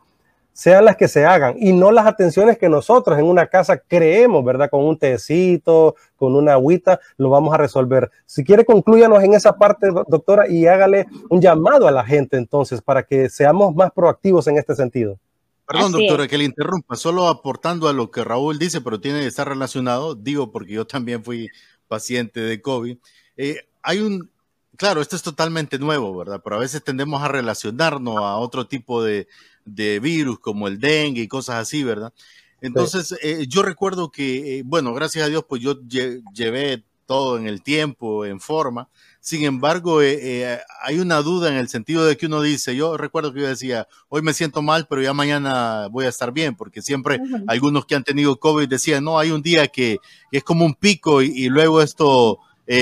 sean 0.55 0.85
las 0.85 0.97
que 0.97 1.09
se 1.09 1.27
hagan 1.27 1.57
y 1.59 1.73
no 1.73 1.91
las 1.91 2.07
atenciones 2.07 2.57
que 2.57 2.69
nosotros 2.69 3.19
en 3.19 3.27
una 3.27 3.49
casa 3.49 3.77
creemos, 3.77 4.45
¿verdad? 4.45 4.71
Con 4.71 4.85
un 4.85 4.97
tecito, 4.97 5.97
con 6.17 6.37
una 6.37 6.53
agüita, 6.53 7.01
lo 7.19 7.29
vamos 7.29 7.53
a 7.53 7.59
resolver. 7.59 8.11
Si 8.25 8.45
quiere, 8.45 8.65
concluyanos 8.65 9.23
en 9.25 9.35
esa 9.35 9.57
parte, 9.57 9.89
doctora, 10.07 10.49
y 10.49 10.67
hágale 10.67 11.07
un 11.29 11.41
llamado 11.41 11.89
a 11.89 11.91
la 11.91 12.05
gente 12.05 12.37
entonces 12.37 12.81
para 12.81 13.03
que 13.03 13.29
seamos 13.29 13.75
más 13.75 13.91
proactivos 13.91 14.47
en 14.47 14.57
este 14.57 14.77
sentido. 14.77 15.19
Perdón, 15.67 15.93
doctora, 15.93 16.29
que 16.29 16.39
le 16.39 16.45
interrumpa, 16.45 16.95
solo 16.95 17.27
aportando 17.27 17.89
a 17.89 17.93
lo 17.93 18.13
que 18.13 18.23
Raúl 18.23 18.59
dice, 18.59 18.81
pero 18.81 19.01
tiene 19.01 19.21
que 19.21 19.27
estar 19.27 19.49
relacionado, 19.49 20.15
digo 20.15 20.53
porque 20.53 20.75
yo 20.75 20.87
también 20.87 21.25
fui 21.25 21.49
paciente 21.89 22.39
de 22.39 22.63
COVID. 22.63 22.97
Eh, 23.37 23.57
hay 23.83 23.99
un, 23.99 24.31
claro, 24.77 25.01
esto 25.01 25.17
es 25.17 25.23
totalmente 25.23 25.81
nuevo, 25.81 26.17
¿verdad? 26.17 26.41
Pero 26.45 26.57
a 26.57 26.61
veces 26.61 26.85
tendemos 26.85 27.23
a 27.23 27.29
relacionarnos 27.29 28.19
a 28.19 28.37
otro 28.37 28.69
tipo 28.69 29.03
de, 29.03 29.27
de 29.65 30.01
virus 30.01 30.39
como 30.39 30.69
el 30.69 30.79
dengue 30.79 31.23
y 31.23 31.29
cosas 31.29 31.57
así, 31.57 31.83
¿verdad? 31.85 32.13
Entonces, 32.61 33.15
eh, 33.23 33.45
yo 33.47 33.63
recuerdo 33.63 34.11
que, 34.11 34.59
eh, 34.59 34.63
bueno, 34.65 34.95
gracias 34.95 35.27
a 35.27 35.29
Dios, 35.29 35.45
pues 35.47 35.61
yo 35.61 35.79
llevé 35.87 36.83
todo 37.05 37.37
en 37.37 37.47
el 37.47 37.63
tiempo, 37.63 38.25
en 38.25 38.41
forma. 38.41 38.89
Sin 39.21 39.45
embargo, 39.45 40.01
eh, 40.01 40.59
hay 40.81 40.99
una 40.99 41.21
duda 41.21 41.51
en 41.51 41.57
el 41.57 41.69
sentido 41.69 42.07
de 42.07 42.17
que 42.17 42.25
uno 42.25 42.41
dice, 42.41 42.75
yo 42.75 42.97
recuerdo 42.97 43.35
que 43.35 43.41
yo 43.41 43.47
decía, 43.47 43.87
hoy 44.09 44.23
me 44.23 44.33
siento 44.33 44.63
mal, 44.63 44.87
pero 44.89 45.03
ya 45.03 45.13
mañana 45.13 45.89
voy 45.89 46.07
a 46.07 46.09
estar 46.09 46.33
bien, 46.33 46.57
porque 46.57 46.81
siempre 46.81 47.21
algunos 47.47 47.85
que 47.85 47.97
han 47.97 48.05
tenido 48.05 48.37
COVID 48.37 48.67
decían, 48.67 49.05
no, 49.05 49.19
hay 49.19 49.31
un 49.31 49.43
día 49.43 49.67
que, 49.67 49.99
es 50.33 50.43
como 50.43 50.65
un 50.65 50.75
pico 50.75 51.21
y, 51.21 51.27
y 51.35 51.49
luego 51.51 51.83
esto 51.83 52.39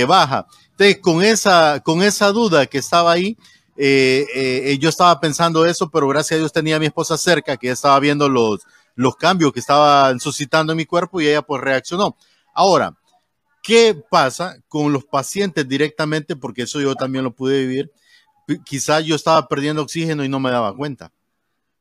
baja. 0.07 0.47
Entonces, 0.71 0.99
con 1.01 1.25
esa, 1.25 1.81
con 1.85 2.03
esa 2.03 2.31
duda 2.31 2.67
que 2.67 2.79
estaba 2.79 3.11
ahí, 3.11 3.37
eh, 3.77 4.27
eh, 4.35 4.79
yo 4.79 4.89
estaba 4.89 5.19
pensando 5.19 5.65
eso, 5.65 5.91
pero 5.91 6.07
gracias 6.09 6.37
a 6.37 6.39
Dios 6.41 6.53
tenía 6.53 6.77
a 6.77 6.79
mi 6.79 6.87
esposa 6.87 7.17
cerca, 7.17 7.57
que 7.57 7.71
estaba 7.71 7.99
viendo 8.01 8.29
los, 8.29 8.61
los 8.95 9.17
cambios 9.17 9.53
que 9.53 9.61
estaban 9.61 10.21
suscitando 10.21 10.73
en 10.73 10.77
mi 10.77 10.85
cuerpo 10.85 11.21
y 11.21 11.29
ella 11.29 11.43
pues 11.43 11.63
reaccionó. 11.63 12.17
Ahora, 12.55 12.95
¿qué 13.63 14.01
pasa 14.11 14.59
con 14.69 14.93
los 14.93 15.05
pacientes 15.05 15.67
directamente? 15.67 16.37
Porque 16.37 16.63
eso 16.63 16.81
yo 16.81 16.95
también 16.95 17.25
lo 17.25 17.35
pude 17.35 17.61
vivir. 17.61 17.91
Quizás 18.65 19.05
yo 19.05 19.15
estaba 19.15 19.49
perdiendo 19.49 19.83
oxígeno 19.83 20.25
y 20.25 20.29
no 20.29 20.41
me 20.41 20.51
daba 20.51 20.77
cuenta. 20.77 21.13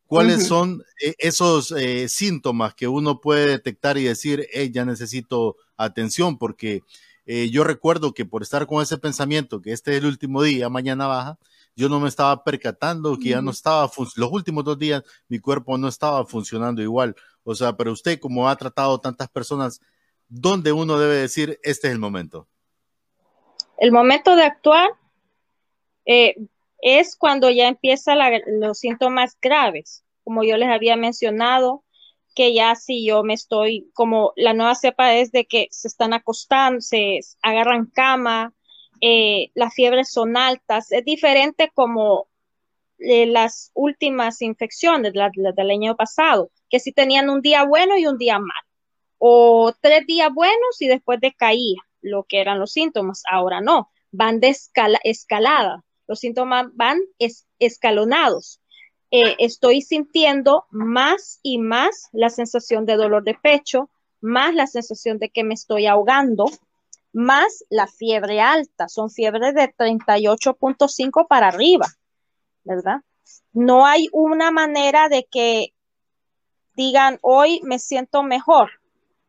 ¿Cuáles 0.06 0.46
son 0.46 0.84
eh, 1.02 1.16
esos 1.20 1.74
síntomas 2.08 2.74
que 2.74 2.88
uno 2.88 3.22
puede 3.22 3.48
detectar 3.48 3.98
y 3.98 4.04
decir, 4.04 4.46
ya 4.72 4.84
necesito 4.84 5.56
atención? 5.78 6.38
Porque 6.38 6.84
yo 7.26 7.64
recuerdo 7.64 8.14
que 8.14 8.26
por 8.26 8.42
estar 8.42 8.68
con 8.68 8.84
ese 8.84 8.98
pensamiento 8.98 9.62
que 9.62 9.72
este 9.72 9.92
es 9.92 10.00
el 10.00 10.06
último 10.06 10.44
día, 10.44 10.68
mañana 10.68 11.08
baja, 11.08 11.38
yo 11.82 11.90
no 11.90 12.00
me 12.00 12.10
estaba 12.10 12.44
percatando 12.44 13.18
que 13.18 13.30
ya 13.30 13.42
no 13.42 13.50
estaba, 13.50 13.90
los 14.16 14.32
últimos 14.32 14.64
dos 14.64 14.78
días 14.78 15.02
mi 15.28 15.40
cuerpo 15.40 15.80
no 15.80 15.88
estaba 15.88 16.24
funcionando 16.28 16.80
igual. 16.80 17.16
O 17.44 17.56
sea, 17.56 17.76
pero 17.76 17.92
usted 17.92 18.20
como 18.20 18.48
ha 18.48 18.56
tratado 18.56 19.00
tantas 19.00 19.28
personas, 19.30 19.82
¿dónde 20.28 20.72
uno 20.72 21.00
debe 21.00 21.16
decir, 21.16 21.60
este 21.64 21.88
es 21.88 21.94
el 21.94 22.00
momento? 22.00 22.48
El 23.80 23.92
momento 23.92 24.36
de 24.36 24.44
actuar 24.44 24.90
eh, 26.06 26.36
es 26.84 27.18
cuando 27.18 27.50
ya 27.50 27.68
empiezan 27.68 28.20
los 28.60 28.78
síntomas 28.78 29.36
graves, 29.42 30.04
como 30.24 30.44
yo 30.44 30.58
les 30.58 30.70
había 30.70 30.96
mencionado, 30.98 31.84
que 32.36 32.54
ya 32.54 32.76
si 32.76 33.04
yo 33.04 33.24
me 33.24 33.34
estoy, 33.34 33.90
como 33.96 34.34
la 34.36 34.54
nueva 34.54 34.76
cepa 34.76 35.16
es 35.16 35.32
de 35.32 35.46
que 35.46 35.68
se 35.72 35.88
están 35.88 36.14
acostando, 36.14 36.80
se 36.80 37.22
agarran 37.42 37.88
cama, 37.88 38.54
eh, 39.02 39.49
las 39.56 39.74
fiebres 39.74 40.12
son 40.12 40.38
altas. 40.38 40.91
Es 40.91 41.04
diferente 41.04 41.72
como 41.74 42.28
eh, 42.99 43.26
las 43.26 43.72
últimas 43.74 44.41
infecciones 44.41 45.14
del 45.14 45.72
año 45.72 45.95
pasado, 45.95 46.52
que 46.70 46.80
si 46.80 46.91
tenían 46.91 47.30
un 47.30 47.41
día 47.41 47.64
bueno 47.64 47.97
y 47.97 48.06
un 48.06 48.18
día 48.18 48.38
mal, 48.38 48.64
o 49.18 49.74
tres 49.82 50.06
días 50.06 50.32
buenos 50.34 50.80
y 50.80 50.88
después 50.88 51.20
decaía 51.20 51.82
lo 52.02 52.24
que 52.24 52.41
eran 52.41 52.60
los 52.60 52.72
síntomas. 52.72 53.24
Ahora 53.30 53.60
no, 53.60 53.89
van 54.12 54.39
de 54.39 54.56
escalada, 55.04 55.84
los 56.08 56.20
síntomas 56.20 56.68
van 56.74 56.99
escalonados. 57.60 58.62
Eh, 59.10 59.36
estoy 59.39 59.82
sintiendo 59.82 60.66
más 60.70 61.39
y 61.43 61.58
más 61.58 62.08
la 62.14 62.30
sensación 62.30 62.86
de 62.86 62.95
dolor 62.95 63.24
de 63.24 63.34
pecho, 63.34 63.89
más 64.22 64.54
la 64.54 64.68
sensación 64.68 65.18
de 65.18 65.30
que 65.30 65.43
me 65.43 65.54
estoy 65.54 65.86
ahogando, 65.86 66.45
más 67.14 67.64
la 67.70 67.88
fiebre 67.88 68.41
alta, 68.41 68.88
son 68.88 69.09
fiebres 69.09 69.53
de 69.53 69.74
38.5 69.74 71.28
para 71.28 71.47
arriba, 71.47 71.88
¿verdad? 72.64 73.01
No 73.53 73.86
hay 73.86 74.07
una 74.12 74.51
manera 74.51 75.09
de 75.09 75.26
que 75.26 75.74
digan, 76.76 77.20
hoy 77.22 77.62
me 77.64 77.80
siento 77.80 78.24
mejor, 78.24 78.72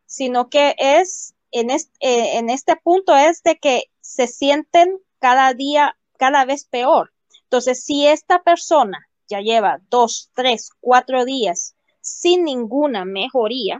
sino 0.05 0.49
que 0.49 0.75
es, 0.77 1.35
en 1.51 1.69
este, 1.69 2.37
en 2.37 2.49
este 2.49 2.75
punto 2.77 3.15
es 3.15 3.43
de 3.43 3.57
que 3.57 3.91
se 4.01 4.27
sienten 4.27 4.99
cada 5.19 5.53
día, 5.53 5.97
cada 6.17 6.45
vez 6.45 6.65
peor. 6.65 7.13
Entonces, 7.43 7.83
si 7.83 8.07
esta 8.07 8.43
persona 8.43 9.07
ya 9.27 9.39
lleva 9.41 9.79
dos, 9.89 10.31
tres, 10.33 10.69
cuatro 10.79 11.25
días 11.25 11.75
sin 12.01 12.43
ninguna 12.43 13.05
mejoría, 13.05 13.79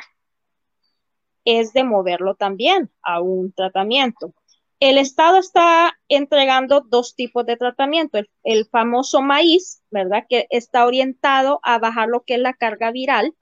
es 1.45 1.73
de 1.73 1.83
moverlo 1.83 2.35
también 2.35 2.91
a 3.01 3.21
un 3.21 3.51
tratamiento. 3.51 4.33
El 4.79 4.97
Estado 4.97 5.37
está 5.37 5.97
entregando 6.09 6.81
dos 6.81 7.15
tipos 7.15 7.45
de 7.45 7.55
tratamiento, 7.55 8.19
el, 8.43 8.65
famoso 8.65 9.21
maíz, 9.21 9.81
¿verdad? 9.91 10.25
Que 10.27 10.45
está 10.49 10.85
orientado 10.85 11.59
a 11.63 11.79
bajar 11.79 12.09
lo 12.09 12.23
que 12.23 12.35
es 12.35 12.41
la 12.41 12.53
carga 12.53 12.91
viral, 12.91 13.33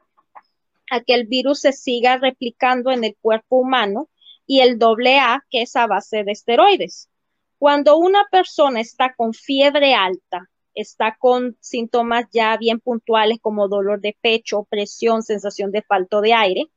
a 0.92 1.02
que 1.02 1.16
el 1.16 1.26
virus 1.26 1.62
se 1.62 1.74
siga 1.74 2.18
replicando 2.18 2.92
en 2.92 3.04
el 3.04 3.16
cuerpo 3.20 3.58
humano, 3.58 4.10
y 4.46 4.60
el 4.60 4.78
doble 4.78 5.18
A, 5.18 5.46
que 5.50 5.62
es 5.62 5.76
a 5.76 5.88
base 5.88 6.24
de 6.24 6.34
esteroides. 6.34 7.10
Cuando 7.58 7.98
una 7.98 8.28
persona 8.30 8.82
está 8.82 9.14
con 9.16 9.34
fiebre 9.34 9.94
alta, 9.94 10.50
está 10.74 11.16
con 11.18 11.58
síntomas 11.60 12.26
ya 12.32 12.58
bien 12.58 12.80
puntuales 12.80 13.40
como 13.42 13.68
dolor 13.68 14.02
de 14.02 14.18
pecho, 14.20 14.68
presión, 14.70 15.24
sensación 15.24 15.72
de 15.72 15.82
falto 15.84 16.22
de 16.22 16.34
aire, 16.34 16.70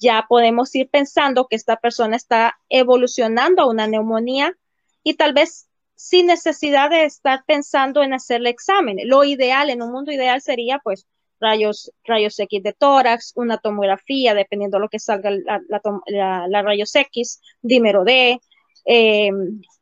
ya 0.00 0.24
podemos 0.28 0.74
ir 0.74 0.88
pensando 0.88 1.46
que 1.46 1.56
esta 1.56 1.76
persona 1.76 2.16
está 2.16 2.58
evolucionando 2.68 3.62
a 3.62 3.68
una 3.68 3.86
neumonía 3.86 4.56
y 5.02 5.14
tal 5.14 5.34
vez 5.34 5.68
sin 5.94 6.26
necesidad 6.26 6.88
de 6.90 7.04
estar 7.04 7.44
pensando 7.46 8.02
en 8.02 8.14
hacerle 8.14 8.48
examen. 8.48 8.96
Lo 9.04 9.22
ideal, 9.22 9.68
en 9.68 9.82
un 9.82 9.92
mundo 9.92 10.10
ideal, 10.10 10.40
sería 10.40 10.80
pues 10.82 11.06
rayos, 11.40 11.92
rayos 12.04 12.38
X 12.38 12.62
de 12.62 12.72
tórax, 12.72 13.32
una 13.34 13.58
tomografía, 13.58 14.34
dependiendo 14.34 14.78
de 14.78 14.82
lo 14.82 14.88
que 14.88 14.98
salga 14.98 15.30
la, 15.30 16.62
rayos 16.62 16.94
X, 16.94 17.40
dímero 17.60 18.04
D, 18.04 18.40
eh, 18.86 19.30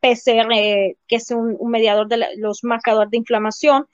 PCR, 0.00 0.48
que 1.06 1.16
es 1.16 1.30
un, 1.30 1.56
mediador 1.70 2.08
de 2.08 2.36
los 2.36 2.64
marcadores 2.64 3.12
de 3.12 3.18
inflamación, 3.18 3.86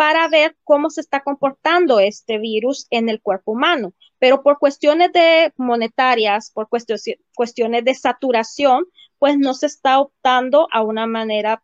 para 0.00 0.28
ver 0.28 0.56
cómo 0.64 0.88
se 0.88 1.02
está 1.02 1.22
comportando 1.22 2.00
este 2.00 2.38
virus 2.38 2.86
en 2.88 3.10
el 3.10 3.20
cuerpo 3.20 3.52
humano. 3.52 3.92
Pero 4.18 4.42
por 4.42 4.58
cuestiones 4.58 5.12
de 5.12 5.52
monetarias, 5.58 6.50
por 6.54 6.70
cuestiones, 6.70 7.84
de 7.84 7.94
saturación, 7.94 8.86
pues 9.18 9.36
no 9.36 9.52
se 9.52 9.66
está 9.66 10.00
optando 10.00 10.68
a 10.72 10.80
una 10.80 11.06
manera 11.06 11.62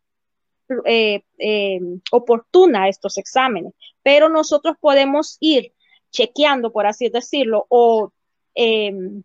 eh, 0.84 1.22
eh, 1.38 1.80
oportuna 2.12 2.90
estos 2.90 3.16
exámenes. 3.16 3.72
Pero 4.02 4.28
nosotros 4.28 4.76
podemos 4.78 5.38
ir 5.40 5.72
chequeando, 6.10 6.72
por 6.72 6.86
así 6.86 7.08
decirlo, 7.08 7.64
o 7.70 8.12
em, 8.54 9.22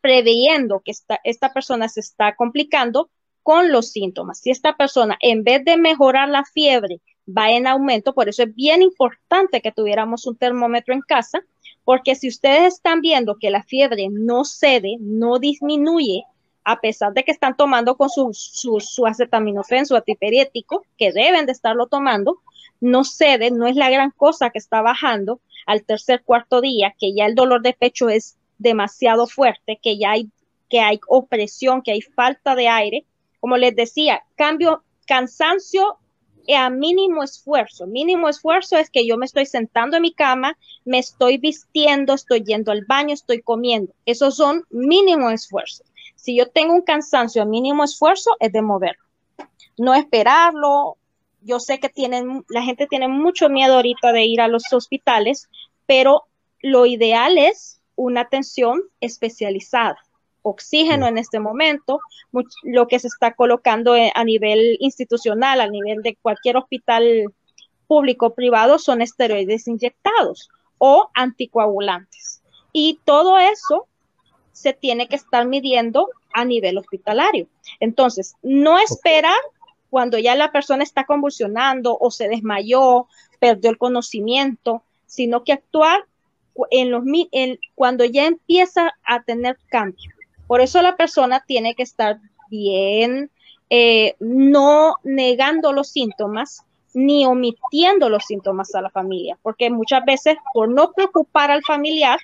preveyendo 0.00 0.80
que 0.84 0.92
esta 1.24 1.52
persona 1.52 1.88
se 1.88 1.98
está 1.98 2.36
complicando 2.36 3.10
con 3.42 3.72
los 3.72 3.90
síntomas. 3.90 4.38
Si 4.38 4.52
esta 4.52 4.76
persona, 4.76 5.18
en 5.20 5.42
vez 5.42 5.64
de 5.64 5.76
mejorar 5.76 6.28
la 6.28 6.44
fiebre, 6.44 7.00
va 7.26 7.50
en 7.50 7.66
aumento, 7.66 8.14
por 8.14 8.28
eso 8.28 8.42
es 8.42 8.54
bien 8.54 8.82
importante 8.82 9.60
que 9.60 9.72
tuviéramos 9.72 10.26
un 10.26 10.36
termómetro 10.36 10.94
en 10.94 11.00
casa, 11.00 11.42
porque 11.84 12.14
si 12.14 12.28
ustedes 12.28 12.74
están 12.74 13.00
viendo 13.00 13.36
que 13.38 13.50
la 13.50 13.62
fiebre 13.62 14.08
no 14.10 14.44
cede, 14.44 14.96
no 15.00 15.38
disminuye, 15.38 16.24
a 16.64 16.80
pesar 16.80 17.12
de 17.12 17.24
que 17.24 17.30
están 17.30 17.56
tomando 17.56 17.96
con 17.96 18.08
su, 18.08 18.30
su, 18.32 18.80
su 18.80 19.04
su 19.04 19.96
antiperiético, 19.96 20.84
que 20.96 21.12
deben 21.12 21.46
de 21.46 21.52
estarlo 21.52 21.86
tomando, 21.86 22.38
no 22.80 23.04
cede, 23.04 23.50
no 23.50 23.66
es 23.66 23.76
la 23.76 23.90
gran 23.90 24.10
cosa 24.10 24.50
que 24.50 24.58
está 24.58 24.80
bajando 24.80 25.40
al 25.66 25.84
tercer, 25.84 26.22
cuarto 26.24 26.60
día, 26.60 26.94
que 26.98 27.14
ya 27.14 27.26
el 27.26 27.34
dolor 27.34 27.62
de 27.62 27.74
pecho 27.74 28.08
es 28.08 28.36
demasiado 28.58 29.26
fuerte, 29.26 29.78
que 29.82 29.98
ya 29.98 30.12
hay, 30.12 30.30
que 30.68 30.80
hay 30.80 31.00
opresión, 31.08 31.82
que 31.82 31.92
hay 31.92 32.00
falta 32.00 32.54
de 32.54 32.68
aire. 32.68 33.04
Como 33.40 33.56
les 33.56 33.76
decía, 33.76 34.22
cambio, 34.36 34.82
cansancio 35.06 35.98
a 36.52 36.68
mínimo 36.68 37.22
esfuerzo. 37.22 37.86
Mínimo 37.86 38.28
esfuerzo 38.28 38.76
es 38.76 38.90
que 38.90 39.06
yo 39.06 39.16
me 39.16 39.26
estoy 39.26 39.46
sentando 39.46 39.96
en 39.96 40.02
mi 40.02 40.12
cama, 40.12 40.58
me 40.84 40.98
estoy 40.98 41.38
vistiendo, 41.38 42.14
estoy 42.14 42.42
yendo 42.44 42.72
al 42.72 42.84
baño, 42.84 43.14
estoy 43.14 43.40
comiendo. 43.40 43.92
Esos 44.04 44.36
son 44.36 44.64
mínimo 44.70 45.30
esfuerzo. 45.30 45.84
Si 46.16 46.36
yo 46.36 46.48
tengo 46.50 46.74
un 46.74 46.82
cansancio 46.82 47.42
a 47.42 47.46
mínimo 47.46 47.84
esfuerzo, 47.84 48.30
es 48.40 48.52
de 48.52 48.62
moverlo. 48.62 49.02
No 49.78 49.94
esperarlo. 49.94 50.96
Yo 51.40 51.60
sé 51.60 51.80
que 51.80 51.88
tienen, 51.88 52.44
la 52.48 52.62
gente 52.62 52.86
tiene 52.86 53.08
mucho 53.08 53.48
miedo 53.48 53.74
ahorita 53.74 54.12
de 54.12 54.24
ir 54.24 54.40
a 54.40 54.48
los 54.48 54.72
hospitales, 54.72 55.48
pero 55.86 56.24
lo 56.60 56.86
ideal 56.86 57.38
es 57.38 57.80
una 57.96 58.22
atención 58.22 58.82
especializada 59.00 60.03
oxígeno 60.44 61.08
en 61.08 61.18
este 61.18 61.40
momento, 61.40 62.00
lo 62.62 62.86
que 62.86 62.98
se 63.00 63.08
está 63.08 63.32
colocando 63.32 63.96
e, 63.96 64.12
a 64.14 64.24
nivel 64.24 64.76
institucional, 64.78 65.60
a 65.60 65.68
nivel 65.68 66.02
de 66.02 66.16
cualquier 66.16 66.58
hospital 66.58 67.32
público 67.88 68.26
o 68.26 68.34
privado, 68.34 68.78
son 68.78 69.00
esteroides 69.00 69.66
inyectados 69.66 70.50
o 70.78 71.08
anticoagulantes. 71.14 72.42
Y 72.72 73.00
todo 73.04 73.38
eso 73.38 73.86
se 74.52 74.74
tiene 74.74 75.08
que 75.08 75.16
estar 75.16 75.46
midiendo 75.46 76.10
a 76.34 76.44
nivel 76.44 76.76
hospitalario. 76.76 77.46
Entonces, 77.80 78.34
no 78.42 78.78
esperar 78.78 79.38
cuando 79.88 80.18
ya 80.18 80.34
la 80.34 80.52
persona 80.52 80.82
está 80.82 81.04
convulsionando 81.04 81.96
o 81.98 82.10
se 82.10 82.28
desmayó, 82.28 83.08
perdió 83.38 83.70
el 83.70 83.78
conocimiento, 83.78 84.82
sino 85.06 85.42
que 85.42 85.52
actuar 85.52 86.04
en 86.70 86.90
los, 86.90 87.04
en, 87.32 87.58
cuando 87.74 88.04
ya 88.04 88.26
empieza 88.26 88.92
a 89.04 89.22
tener 89.22 89.58
cambio. 89.68 90.10
Por 90.46 90.60
eso 90.60 90.82
la 90.82 90.96
persona 90.96 91.44
tiene 91.46 91.74
que 91.74 91.82
estar 91.82 92.18
bien, 92.48 93.30
eh, 93.70 94.14
no 94.20 94.96
negando 95.02 95.72
los 95.72 95.88
síntomas 95.88 96.64
ni 96.94 97.26
omitiendo 97.26 98.08
los 98.08 98.24
síntomas 98.24 98.74
a 98.74 98.80
la 98.80 98.88
familia, 98.88 99.36
porque 99.42 99.68
muchas 99.68 100.04
veces 100.04 100.36
por 100.52 100.68
no 100.68 100.92
preocupar 100.92 101.50
al 101.50 101.62
familiar, 101.64 102.20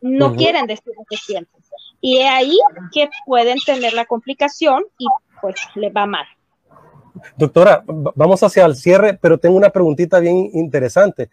no 0.00 0.36
quieren 0.36 0.66
decir 0.66 0.92
lo 0.96 1.04
que 1.10 1.16
sienten. 1.16 1.60
Y 2.00 2.18
es 2.18 2.30
ahí 2.30 2.56
que 2.92 3.10
pueden 3.26 3.58
tener 3.66 3.92
la 3.92 4.04
complicación 4.04 4.84
y 4.98 5.06
pues 5.40 5.56
les 5.74 5.92
va 5.92 6.06
mal. 6.06 6.26
Doctora, 7.36 7.82
vamos 7.84 8.40
hacia 8.44 8.64
el 8.64 8.76
cierre, 8.76 9.14
pero 9.14 9.38
tengo 9.38 9.56
una 9.56 9.70
preguntita 9.70 10.20
bien 10.20 10.50
interesante. 10.52 11.30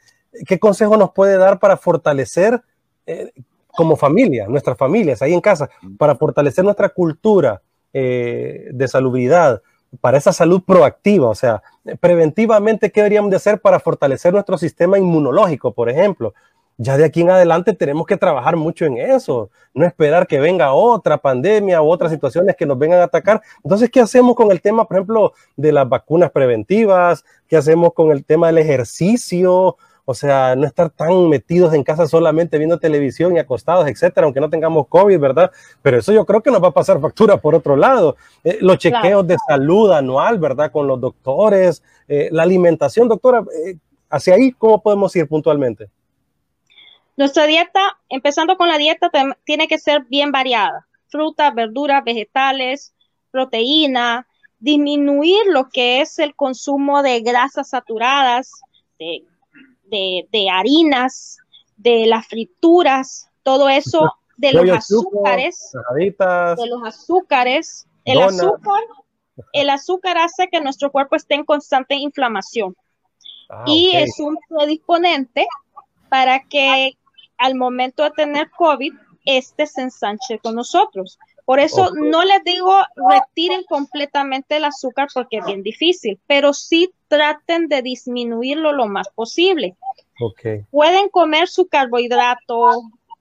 ¿Qué 0.47 0.57
consejo 0.57 0.97
nos 0.97 1.11
puede 1.11 1.37
dar 1.37 1.59
para 1.59 1.77
fortalecer 1.77 2.63
eh, 3.05 3.31
como 3.75 3.95
familia, 3.95 4.47
nuestras 4.47 4.77
familias 4.77 5.21
ahí 5.21 5.33
en 5.33 5.41
casa, 5.41 5.69
para 5.97 6.15
fortalecer 6.15 6.63
nuestra 6.63 6.89
cultura 6.89 7.61
eh, 7.93 8.69
de 8.71 8.87
salubridad, 8.87 9.61
para 10.01 10.17
esa 10.17 10.33
salud 10.33 10.61
proactiva, 10.65 11.29
o 11.29 11.35
sea, 11.35 11.61
preventivamente, 11.99 12.91
¿qué 12.91 13.01
deberíamos 13.01 13.31
de 13.31 13.37
hacer 13.37 13.61
para 13.61 13.79
fortalecer 13.79 14.33
nuestro 14.33 14.57
sistema 14.57 14.97
inmunológico, 14.97 15.73
por 15.73 15.89
ejemplo? 15.89 16.33
Ya 16.77 16.97
de 16.97 17.05
aquí 17.05 17.21
en 17.21 17.29
adelante 17.29 17.71
tenemos 17.73 18.05
que 18.05 18.17
trabajar 18.17 18.57
mucho 18.57 18.85
en 18.85 18.97
eso, 18.97 19.49
no 19.73 19.85
esperar 19.85 20.27
que 20.27 20.39
venga 20.39 20.73
otra 20.73 21.17
pandemia 21.17 21.81
u 21.81 21.89
otras 21.89 22.11
situaciones 22.11 22.57
que 22.57 22.65
nos 22.65 22.77
vengan 22.77 22.99
a 22.99 23.03
atacar. 23.03 23.41
Entonces, 23.63 23.89
¿qué 23.89 24.01
hacemos 24.01 24.35
con 24.35 24.51
el 24.51 24.61
tema, 24.61 24.85
por 24.85 24.97
ejemplo, 24.97 25.33
de 25.55 25.71
las 25.71 25.87
vacunas 25.87 26.31
preventivas? 26.31 27.23
¿Qué 27.47 27.55
hacemos 27.55 27.93
con 27.93 28.11
el 28.11 28.25
tema 28.25 28.47
del 28.47 28.57
ejercicio? 28.57 29.77
O 30.05 30.13
sea, 30.13 30.55
no 30.55 30.67
estar 30.67 30.91
tan 30.91 31.29
metidos 31.29 31.73
en 31.73 31.83
casa 31.83 32.07
solamente 32.07 32.59
viendo 32.59 32.77
televisión 32.77 33.35
y 33.35 33.39
acostados, 33.39 33.87
etcétera, 33.87 34.25
aunque 34.25 34.39
no 34.39 34.49
tengamos 34.49 34.87
COVID, 34.87 35.19
¿verdad? 35.19 35.51
Pero 35.81 35.97
eso 35.97 36.13
yo 36.13 36.25
creo 36.25 36.41
que 36.41 36.51
nos 36.51 36.63
va 36.63 36.67
a 36.67 36.73
pasar 36.73 37.01
factura 37.01 37.37
por 37.37 37.55
otro 37.55 37.75
lado. 37.75 38.15
Eh, 38.43 38.59
los 38.61 38.77
chequeos 38.77 39.25
de 39.25 39.37
salud 39.47 39.91
anual, 39.91 40.37
¿verdad? 40.37 40.71
Con 40.71 40.87
los 40.87 41.01
doctores, 41.01 41.81
eh, 42.07 42.29
la 42.31 42.43
alimentación, 42.43 43.07
doctora, 43.07 43.43
eh, 43.65 43.77
hacia 44.09 44.35
ahí, 44.35 44.51
¿cómo 44.51 44.81
podemos 44.81 45.15
ir 45.15 45.27
puntualmente? 45.27 45.89
Nuestra 47.17 47.47
dieta, 47.47 47.97
empezando 48.09 48.57
con 48.57 48.67
la 48.67 48.77
dieta, 48.77 49.09
tiene 49.43 49.67
que 49.67 49.79
ser 49.79 50.03
bien 50.03 50.31
variada. 50.31 50.85
Frutas, 51.07 51.55
verduras, 51.55 52.03
vegetales, 52.03 52.93
proteína, 53.31 54.27
disminuir 54.59 55.45
lo 55.47 55.69
que 55.69 56.01
es 56.01 56.19
el 56.19 56.35
consumo 56.35 57.03
de 57.03 57.21
grasas 57.21 57.69
saturadas, 57.69 58.51
de 58.99 59.23
de, 59.89 60.49
harinas, 60.51 61.37
de 61.77 62.05
las 62.05 62.27
frituras, 62.27 63.29
todo 63.43 63.69
eso, 63.69 64.11
de 64.37 64.53
los 64.53 64.69
azúcares, 64.69 65.71
de 65.99 66.67
los 66.67 66.83
azúcares, 66.83 67.87
el 68.05 68.21
azúcar, 68.21 68.83
el 69.53 69.69
azúcar 69.69 70.17
hace 70.17 70.47
que 70.49 70.61
nuestro 70.61 70.91
cuerpo 70.91 71.15
esté 71.15 71.35
en 71.35 71.45
constante 71.45 71.95
inflamación. 71.95 72.75
Ah, 73.49 73.63
y 73.67 73.91
es 73.95 74.19
un 74.19 74.37
predisponente 74.49 75.47
para 76.09 76.39
que 76.39 76.93
al 77.37 77.55
momento 77.55 78.03
de 78.03 78.11
tener 78.11 78.49
COVID, 78.51 78.93
este 79.25 79.65
se 79.65 79.81
ensanche 79.81 80.39
con 80.39 80.55
nosotros. 80.55 81.19
Por 81.45 81.59
eso 81.59 81.91
no 81.93 82.23
les 82.23 82.43
digo 82.43 82.75
retiren 83.09 83.63
completamente 83.63 84.57
el 84.57 84.65
azúcar 84.65 85.09
porque 85.13 85.37
es 85.37 85.45
bien 85.45 85.61
difícil, 85.61 86.19
pero 86.25 86.53
sí 86.53 86.91
traten 87.07 87.67
de 87.67 87.83
disminuirlo 87.83 88.73
lo 88.73 88.87
más 88.87 89.09
posible. 89.09 89.75
Pueden 90.71 91.09
comer 91.09 91.47
su 91.47 91.67
carbohidrato 91.67 92.71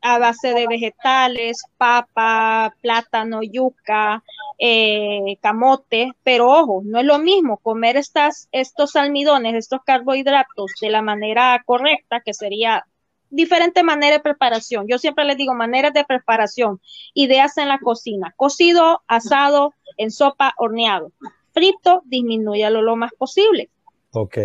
a 0.00 0.18
base 0.18 0.52
de 0.54 0.66
vegetales, 0.66 1.64
papa, 1.78 2.74
plátano, 2.80 3.42
yuca, 3.42 4.22
eh, 4.58 5.38
camote, 5.40 6.12
pero 6.22 6.50
ojo, 6.50 6.82
no 6.84 7.00
es 7.00 7.06
lo 7.06 7.18
mismo 7.18 7.56
comer 7.58 7.96
estas, 7.96 8.48
estos 8.52 8.96
almidones, 8.96 9.54
estos 9.54 9.82
carbohidratos 9.82 10.72
de 10.80 10.90
la 10.90 11.00
manera 11.00 11.62
correcta, 11.64 12.20
que 12.20 12.34
sería 12.34 12.86
diferente 13.34 13.82
manera 13.82 14.16
de 14.16 14.22
preparación. 14.22 14.86
Yo 14.88 14.98
siempre 14.98 15.24
les 15.24 15.36
digo 15.36 15.54
maneras 15.54 15.92
de 15.92 16.04
preparación, 16.04 16.80
ideas 17.14 17.56
en 17.58 17.68
la 17.68 17.78
cocina, 17.78 18.32
cocido, 18.36 19.02
asado, 19.06 19.74
en 19.96 20.10
sopa, 20.10 20.54
horneado. 20.56 21.12
Frito, 21.52 22.02
disminúyalo 22.06 22.82
lo 22.82 22.96
más 22.96 23.12
posible. 23.12 23.70
Ok. 24.12 24.38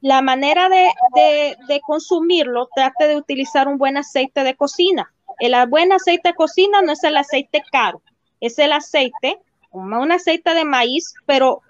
la 0.00 0.22
manera 0.22 0.68
de, 0.68 1.56
de, 1.68 1.80
consumirlo, 1.80 2.68
trate 2.74 3.08
de 3.08 3.16
utilizar 3.16 3.68
un 3.68 3.78
buen 3.78 3.96
aceite 3.96 4.44
de 4.44 4.54
cocina. 4.54 5.12
El 5.38 5.54
buen 5.68 5.92
aceite 5.92 6.30
de 6.30 6.34
cocina 6.34 6.82
no 6.82 6.92
es 6.92 7.02
el 7.04 7.16
aceite 7.16 7.62
caro, 7.72 8.02
es 8.40 8.58
el 8.58 8.72
aceite, 8.72 9.38
un 9.70 10.12
aceite 10.12 10.54
de 10.54 10.64
maíz, 10.64 11.14
pero 11.26 11.62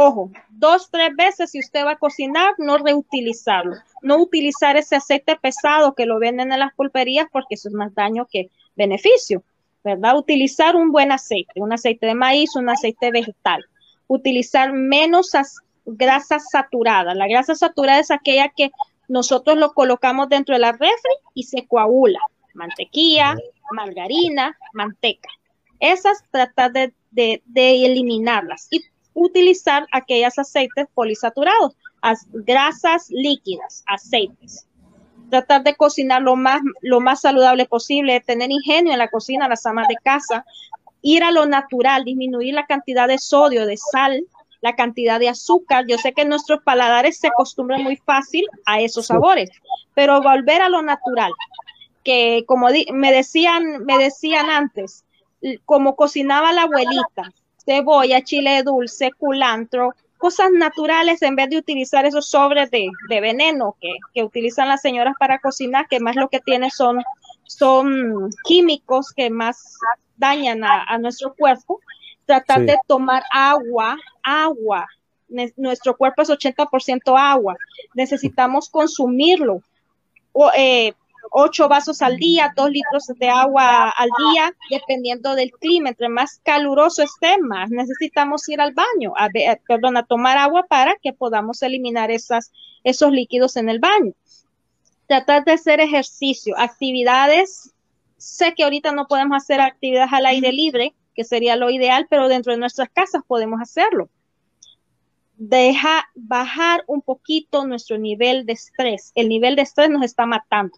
ojo, 0.00 0.30
dos, 0.48 0.90
tres 0.90 1.14
veces 1.14 1.50
si 1.50 1.60
usted 1.60 1.84
va 1.84 1.92
a 1.92 1.98
cocinar, 1.98 2.54
no 2.58 2.78
reutilizarlo. 2.78 3.76
No 4.02 4.16
utilizar 4.16 4.76
ese 4.76 4.96
aceite 4.96 5.36
pesado 5.36 5.94
que 5.94 6.06
lo 6.06 6.18
venden 6.18 6.52
en 6.52 6.58
las 6.60 6.74
pulperías 6.74 7.26
porque 7.30 7.54
eso 7.54 7.68
es 7.68 7.74
más 7.74 7.94
daño 7.94 8.26
que 8.26 8.50
beneficio, 8.76 9.42
¿verdad? 9.84 10.16
Utilizar 10.16 10.74
un 10.74 10.90
buen 10.90 11.12
aceite, 11.12 11.60
un 11.60 11.72
aceite 11.72 12.06
de 12.06 12.14
maíz, 12.14 12.56
un 12.56 12.70
aceite 12.70 13.10
vegetal. 13.10 13.64
Utilizar 14.06 14.72
menos 14.72 15.32
grasa 15.84 16.38
saturada. 16.38 17.14
La 17.14 17.28
grasa 17.28 17.54
saturada 17.54 18.00
es 18.00 18.10
aquella 18.10 18.48
que 18.48 18.70
nosotros 19.08 19.58
lo 19.58 19.72
colocamos 19.72 20.28
dentro 20.28 20.54
de 20.54 20.60
la 20.60 20.72
refri 20.72 21.14
y 21.34 21.42
se 21.42 21.66
coagula. 21.66 22.20
Mantequilla, 22.54 23.36
margarina, 23.72 24.56
manteca. 24.72 25.28
Esas 25.78 26.24
tratar 26.30 26.72
de, 26.72 26.94
de, 27.10 27.42
de 27.44 27.86
eliminarlas 27.86 28.66
y 28.70 28.82
utilizar 29.20 29.86
aquellos 29.92 30.38
aceites 30.38 30.86
polisaturados, 30.94 31.76
grasas 32.32 33.08
líquidas, 33.10 33.84
aceites. 33.86 34.66
Tratar 35.28 35.62
de 35.62 35.76
cocinar 35.76 36.22
lo 36.22 36.36
más, 36.36 36.62
lo 36.80 37.00
más 37.00 37.20
saludable 37.20 37.66
posible, 37.66 38.20
tener 38.20 38.50
ingenio 38.50 38.92
en 38.92 38.98
la 38.98 39.08
cocina, 39.08 39.46
las 39.46 39.66
amas 39.66 39.88
de 39.88 39.96
casa, 40.02 40.44
ir 41.02 41.22
a 41.22 41.32
lo 41.32 41.44
natural, 41.44 42.04
disminuir 42.04 42.54
la 42.54 42.66
cantidad 42.66 43.06
de 43.06 43.18
sodio, 43.18 43.66
de 43.66 43.76
sal, 43.76 44.24
la 44.62 44.74
cantidad 44.74 45.20
de 45.20 45.28
azúcar. 45.28 45.84
Yo 45.86 45.98
sé 45.98 46.14
que 46.14 46.24
nuestros 46.24 46.62
paladares 46.62 47.18
se 47.18 47.28
acostumbran 47.28 47.82
muy 47.82 47.96
fácil 47.96 48.46
a 48.64 48.80
esos 48.80 49.06
sabores, 49.06 49.50
pero 49.94 50.22
volver 50.22 50.62
a 50.62 50.70
lo 50.70 50.80
natural, 50.80 51.32
que 52.04 52.44
como 52.46 52.68
me 52.92 53.12
decían, 53.12 53.84
me 53.84 53.98
decían 53.98 54.48
antes, 54.48 55.04
como 55.66 55.94
cocinaba 55.94 56.52
la 56.52 56.62
abuelita, 56.62 57.32
cebolla, 57.64 58.22
chile 58.22 58.62
dulce, 58.62 59.12
culantro, 59.12 59.94
cosas 60.18 60.50
naturales 60.52 61.22
en 61.22 61.36
vez 61.36 61.50
de 61.50 61.58
utilizar 61.58 62.04
esos 62.04 62.28
sobres 62.28 62.70
de, 62.70 62.90
veneno 63.08 63.76
que, 63.80 64.22
utilizan 64.22 64.68
las 64.68 64.82
señoras 64.82 65.14
para 65.18 65.38
cocinar, 65.38 65.88
que 65.88 66.00
más 66.00 66.16
lo 66.16 66.28
que 66.28 66.40
tiene 66.40 66.70
son, 66.70 67.02
son 67.44 68.30
químicos 68.44 69.12
que 69.12 69.30
más 69.30 69.78
dañan 70.16 70.62
a 70.64 70.98
nuestro 70.98 71.34
cuerpo 71.34 71.80
tratar 72.30 72.64
de 72.64 72.78
tomar 72.86 73.24
agua, 73.32 73.96
agua. 74.22 74.86
nuestro 75.56 75.96
cuerpo 75.96 76.22
es 76.22 76.30
80% 76.30 77.18
agua. 77.18 77.56
Necesitamos 77.94 78.68
consumirlo. 78.68 79.62
O, 80.32 80.50
eh, 80.56 80.94
ocho 81.30 81.68
vasos 81.68 82.02
al 82.02 82.16
día, 82.16 82.52
dos 82.56 82.70
litros 82.70 83.06
de 83.18 83.28
agua 83.28 83.90
al 83.90 84.08
día, 84.32 84.54
dependiendo 84.70 85.34
del 85.34 85.50
clima. 85.52 85.90
Entre 85.90 86.08
más 86.08 86.40
caluroso 86.42 87.02
esté, 87.02 87.38
más 87.38 87.70
necesitamos 87.70 88.48
ir 88.48 88.60
al 88.60 88.74
baño, 88.74 89.12
a, 89.16 89.28
perdón, 89.66 89.96
a 89.96 90.04
tomar 90.04 90.38
agua 90.38 90.66
para 90.68 90.96
que 90.96 91.12
podamos 91.12 91.62
eliminar 91.62 92.10
esas, 92.10 92.52
esos 92.84 93.12
líquidos 93.12 93.56
en 93.56 93.68
el 93.68 93.78
baño. 93.78 94.12
Tratar 95.06 95.44
de 95.44 95.52
hacer 95.52 95.80
ejercicio, 95.80 96.54
actividades. 96.56 97.72
Sé 98.16 98.54
que 98.54 98.64
ahorita 98.64 98.92
no 98.92 99.06
podemos 99.08 99.36
hacer 99.36 99.60
actividades 99.60 100.12
al 100.12 100.26
aire 100.26 100.52
libre, 100.52 100.94
que 101.14 101.24
sería 101.24 101.56
lo 101.56 101.70
ideal, 101.70 102.06
pero 102.08 102.28
dentro 102.28 102.52
de 102.52 102.58
nuestras 102.58 102.88
casas 102.90 103.22
podemos 103.26 103.60
hacerlo. 103.60 104.08
Deja 105.36 106.06
bajar 106.14 106.84
un 106.86 107.00
poquito 107.00 107.66
nuestro 107.66 107.96
nivel 107.98 108.44
de 108.44 108.52
estrés. 108.52 109.10
El 109.14 109.28
nivel 109.30 109.56
de 109.56 109.62
estrés 109.62 109.88
nos 109.88 110.02
está 110.02 110.26
matando. 110.26 110.76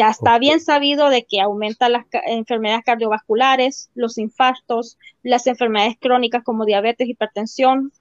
Ya 0.00 0.08
está 0.08 0.38
bien 0.38 0.60
sabido 0.60 1.10
de 1.10 1.26
que 1.26 1.42
aumenta 1.42 1.90
las 1.90 2.06
enfermedades 2.24 2.86
cardiovasculares, 2.86 3.90
los 3.94 4.16
infartos, 4.16 4.96
las 5.22 5.46
enfermedades 5.46 5.98
crónicas 6.00 6.42
como 6.42 6.64
diabetes, 6.64 7.06
hipertensión. 7.06 7.92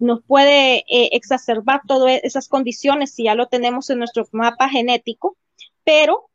Nos 0.00 0.20
puede 0.24 0.78
eh, 0.78 1.10
exacerbar 1.12 1.82
todas 1.86 2.18
esas 2.24 2.48
condiciones 2.48 3.14
si 3.14 3.26
ya 3.26 3.36
lo 3.36 3.46
tenemos 3.46 3.88
en 3.88 3.98
nuestro 3.98 4.26
mapa 4.32 4.68
genético, 4.68 5.36
pero 5.84 6.28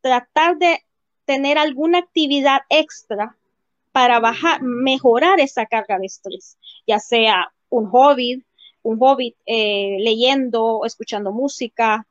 tratar 0.00 0.58
de 0.58 0.84
tener 1.26 1.56
alguna 1.56 1.98
actividad 1.98 2.62
extra 2.70 3.36
para 3.92 4.18
bajar, 4.18 4.62
mejorar 4.62 5.38
esa 5.38 5.66
carga 5.66 5.96
de 6.00 6.06
estrés, 6.06 6.58
ya 6.88 6.98
sea 6.98 7.52
un 7.68 7.88
hobby, 7.88 8.44
un 8.82 8.98
hobby 8.98 9.36
eh, 9.46 9.98
leyendo, 10.00 10.80
escuchando 10.84 11.30
música, 11.30 12.04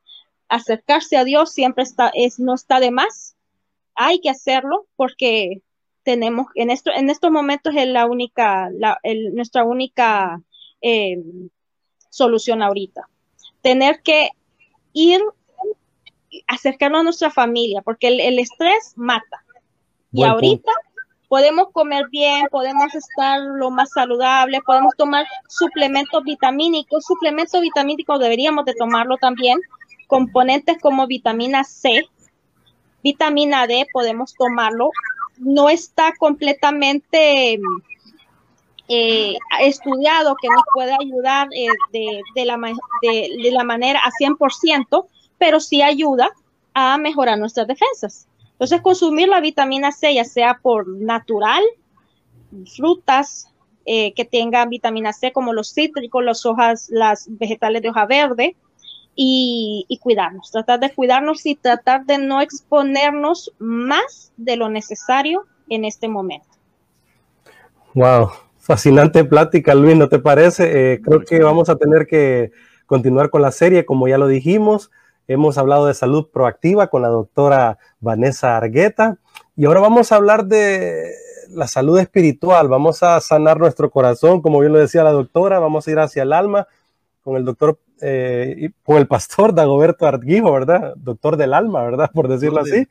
acercarse 0.50 1.16
a 1.16 1.24
Dios 1.24 1.52
siempre 1.52 1.84
está, 1.84 2.10
es, 2.12 2.38
no 2.38 2.54
está 2.54 2.80
de 2.80 2.90
más. 2.90 3.36
Hay 3.94 4.20
que 4.20 4.28
hacerlo 4.28 4.86
porque 4.96 5.62
tenemos, 6.02 6.48
en, 6.56 6.70
esto, 6.70 6.90
en 6.94 7.08
estos 7.08 7.30
momentos 7.30 7.74
es 7.76 7.86
la 7.86 8.06
única, 8.06 8.68
nuestra 9.32 9.64
única 9.64 10.42
eh, 10.82 11.22
solución 12.10 12.62
ahorita. 12.62 13.08
Tener 13.62 14.02
que 14.02 14.30
ir, 14.92 15.20
acercarnos 16.48 17.00
a 17.00 17.04
nuestra 17.04 17.30
familia, 17.30 17.80
porque 17.82 18.08
el, 18.08 18.38
estrés 18.38 18.94
mata. 18.96 19.44
y 20.12 20.24
ahorita 20.24 20.72
podemos 21.28 21.68
comer 21.70 22.08
bien, 22.10 22.48
podemos 22.50 22.92
estar 22.92 23.38
lo 23.38 23.70
más 23.70 23.90
saludable, 23.92 24.60
podemos 24.66 24.96
tomar 24.96 25.26
suplementos 25.48 26.24
vitamínicos, 26.24 27.04
suplementos 27.04 27.60
vitamínicos 27.60 28.18
deberíamos 28.18 28.64
de 28.64 28.74
tomarlo 28.74 29.16
también, 29.16 29.60
componentes 30.10 30.76
como 30.82 31.06
vitamina 31.06 31.62
C, 31.62 32.02
vitamina 33.02 33.68
D, 33.68 33.86
podemos 33.92 34.34
tomarlo, 34.34 34.90
no 35.38 35.70
está 35.70 36.12
completamente 36.18 37.60
eh, 38.88 39.38
estudiado 39.60 40.34
que 40.42 40.48
nos 40.48 40.64
puede 40.74 40.92
ayudar 41.00 41.48
eh, 41.54 41.68
de, 42.34 42.44
la, 42.44 42.56
manera 43.64 44.00
a 44.00 44.10
100%, 44.10 45.06
pero 45.38 45.60
sí 45.60 45.80
ayuda 45.80 46.28
a 46.74 46.98
mejorar 46.98 47.38
nuestras 47.38 47.68
defensas. 47.68 48.26
Entonces, 48.50 48.82
consumir 48.82 49.28
la 49.28 49.40
vitamina 49.40 49.92
C, 49.92 50.12
ya 50.12 50.24
sea 50.24 50.58
por 50.60 50.88
natural, 50.88 51.62
frutas 52.76 53.48
eh, 53.86 54.12
que 54.12 54.24
tengan 54.24 54.68
vitamina 54.68 55.12
C, 55.12 55.32
como 55.32 55.52
los 55.52 55.72
cítricos, 55.72 56.24
las 56.24 56.44
hojas, 56.44 56.88
las 56.90 57.26
vegetales 57.28 57.80
de 57.82 57.90
hoja 57.90 58.06
verde, 58.06 58.56
y, 59.14 59.98
cuidarnos, 60.02 60.50
tratar 60.50 60.80
de 60.80 60.94
cuidarnos 60.94 61.44
y 61.44 61.54
tratar 61.54 62.04
de 62.06 62.18
no 62.18 62.40
exponernos 62.40 63.52
más 63.58 64.32
de 64.36 64.56
lo 64.56 64.68
necesario 64.68 65.46
en 65.68 65.84
este 65.84 66.08
momento. 66.08 66.46
Wow, 67.94 68.30
fascinante 68.58 69.24
plática, 69.24 69.74
Luis, 69.74 69.96
¿no 69.96 70.08
te 70.08 70.18
parece? 70.18 70.92
Eh, 70.92 71.00
creo 71.02 71.20
que 71.24 71.40
vamos 71.40 71.68
a 71.68 71.76
tener 71.76 72.06
que 72.06 72.52
continuar 72.86 73.30
con 73.30 73.42
la 73.42 73.52
serie, 73.52 73.84
como 73.84 74.08
ya 74.08 74.18
lo 74.18 74.26
dijimos. 74.26 74.90
Hemos 75.28 75.58
hablado 75.58 75.86
de 75.86 75.94
salud 75.94 76.28
proactiva 76.32 76.88
con 76.88 77.02
la 77.02 77.08
doctora 77.08 77.78
Vanessa 78.00 78.56
Argueta 78.56 79.18
y 79.54 79.66
ahora 79.66 79.80
vamos 79.80 80.10
a 80.10 80.16
hablar 80.16 80.46
de 80.46 81.12
la 81.50 81.66
salud 81.66 81.98
espiritual. 81.98 82.68
Vamos 82.68 83.02
a 83.02 83.20
sanar 83.20 83.58
nuestro 83.58 83.90
corazón, 83.90 84.40
como 84.40 84.60
bien 84.60 84.72
lo 84.72 84.78
decía 84.78 85.04
la 85.04 85.12
doctora, 85.12 85.58
vamos 85.58 85.86
a 85.86 85.90
ir 85.90 85.98
hacia 85.98 86.22
el 86.22 86.32
alma 86.32 86.66
con 87.22 87.36
el 87.36 87.44
doctor, 87.44 87.78
eh, 88.00 88.70
con 88.82 88.98
el 88.98 89.06
pastor 89.06 89.54
Dagoberto 89.54 90.06
Arguijo, 90.06 90.52
¿verdad? 90.52 90.94
Doctor 90.96 91.36
del 91.36 91.54
alma, 91.54 91.82
¿verdad? 91.82 92.10
Por 92.12 92.28
decirlo 92.28 92.60
así, 92.60 92.86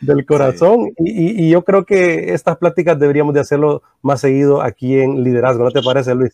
del 0.00 0.24
corazón. 0.26 0.92
Y, 0.98 1.44
y 1.44 1.50
yo 1.50 1.64
creo 1.64 1.84
que 1.84 2.32
estas 2.32 2.56
pláticas 2.56 2.98
deberíamos 2.98 3.34
de 3.34 3.40
hacerlo 3.40 3.82
más 4.02 4.20
seguido 4.20 4.62
aquí 4.62 4.98
en 4.98 5.22
Liderazgo, 5.22 5.64
¿no 5.64 5.70
te 5.70 5.82
parece, 5.82 6.14
Luis? 6.14 6.32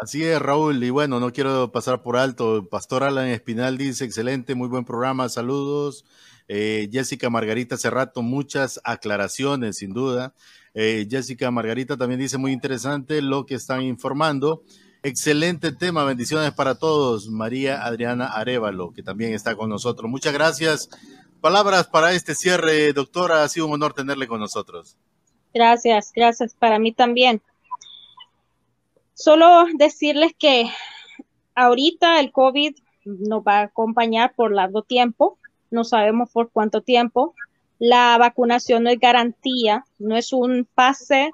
Así 0.00 0.24
es, 0.24 0.40
Raúl. 0.40 0.82
Y 0.82 0.90
bueno, 0.90 1.20
no 1.20 1.32
quiero 1.32 1.70
pasar 1.72 2.02
por 2.02 2.16
alto. 2.16 2.66
Pastor 2.70 3.02
Alan 3.02 3.28
Espinal 3.28 3.76
dice, 3.76 4.04
excelente, 4.04 4.54
muy 4.54 4.68
buen 4.68 4.84
programa, 4.84 5.28
saludos. 5.28 6.06
Eh, 6.48 6.88
Jessica 6.90 7.28
Margarita 7.28 7.76
Cerrato, 7.76 8.22
muchas 8.22 8.80
aclaraciones, 8.84 9.76
sin 9.76 9.92
duda. 9.92 10.34
Eh, 10.74 11.06
Jessica 11.10 11.50
Margarita 11.50 11.96
también 11.96 12.18
dice, 12.18 12.38
muy 12.38 12.52
interesante 12.52 13.20
lo 13.20 13.44
que 13.44 13.56
están 13.56 13.82
informando. 13.82 14.62
Excelente 15.02 15.72
tema, 15.72 16.04
bendiciones 16.04 16.52
para 16.52 16.74
todos. 16.74 17.28
María 17.30 17.82
Adriana 17.82 18.26
Arevalo, 18.26 18.92
que 18.92 19.02
también 19.02 19.32
está 19.32 19.56
con 19.56 19.70
nosotros. 19.70 20.10
Muchas 20.10 20.34
gracias. 20.34 20.90
Palabras 21.40 21.86
para 21.86 22.12
este 22.12 22.34
cierre, 22.34 22.92
doctora. 22.92 23.42
Ha 23.42 23.48
sido 23.48 23.66
un 23.66 23.72
honor 23.72 23.94
tenerle 23.94 24.26
con 24.26 24.40
nosotros. 24.40 24.98
Gracias, 25.54 26.12
gracias. 26.14 26.54
Para 26.54 26.78
mí 26.78 26.92
también. 26.92 27.40
Solo 29.14 29.64
decirles 29.74 30.32
que 30.38 30.70
ahorita 31.54 32.20
el 32.20 32.30
COVID 32.30 32.74
nos 33.04 33.42
va 33.42 33.60
a 33.60 33.62
acompañar 33.62 34.34
por 34.34 34.52
largo 34.52 34.82
tiempo, 34.82 35.38
no 35.70 35.84
sabemos 35.84 36.30
por 36.30 36.50
cuánto 36.50 36.82
tiempo. 36.82 37.34
La 37.78 38.18
vacunación 38.18 38.82
no 38.82 38.90
es 38.90 39.00
garantía, 39.00 39.86
no 39.98 40.16
es 40.16 40.34
un 40.34 40.68
pase 40.74 41.32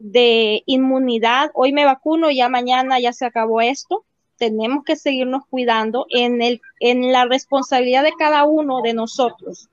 de 0.00 0.62
inmunidad. 0.66 1.50
Hoy 1.54 1.72
me 1.72 1.84
vacuno, 1.84 2.30
ya 2.30 2.48
mañana 2.48 2.98
ya 2.98 3.12
se 3.12 3.26
acabó 3.26 3.60
esto. 3.60 4.04
Tenemos 4.36 4.82
que 4.84 4.96
seguirnos 4.96 5.42
cuidando 5.48 6.06
en, 6.08 6.42
el, 6.42 6.60
en 6.80 7.12
la 7.12 7.26
responsabilidad 7.26 8.02
de 8.02 8.14
cada 8.18 8.44
uno 8.44 8.80
de 8.80 8.94
nosotros, 8.94 9.68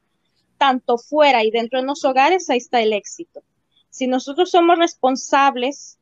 tanto 0.57 0.97
fuera 0.97 1.43
y 1.43 1.51
dentro 1.51 1.79
de 1.79 1.85
nuestros 1.85 2.11
hogares, 2.11 2.49
ahí 2.49 2.57
está 2.57 2.81
el 2.81 2.91
éxito. 2.93 3.41
Si 3.89 4.07
nosotros 4.07 4.51
somos 4.51 4.77
responsables 4.77 5.97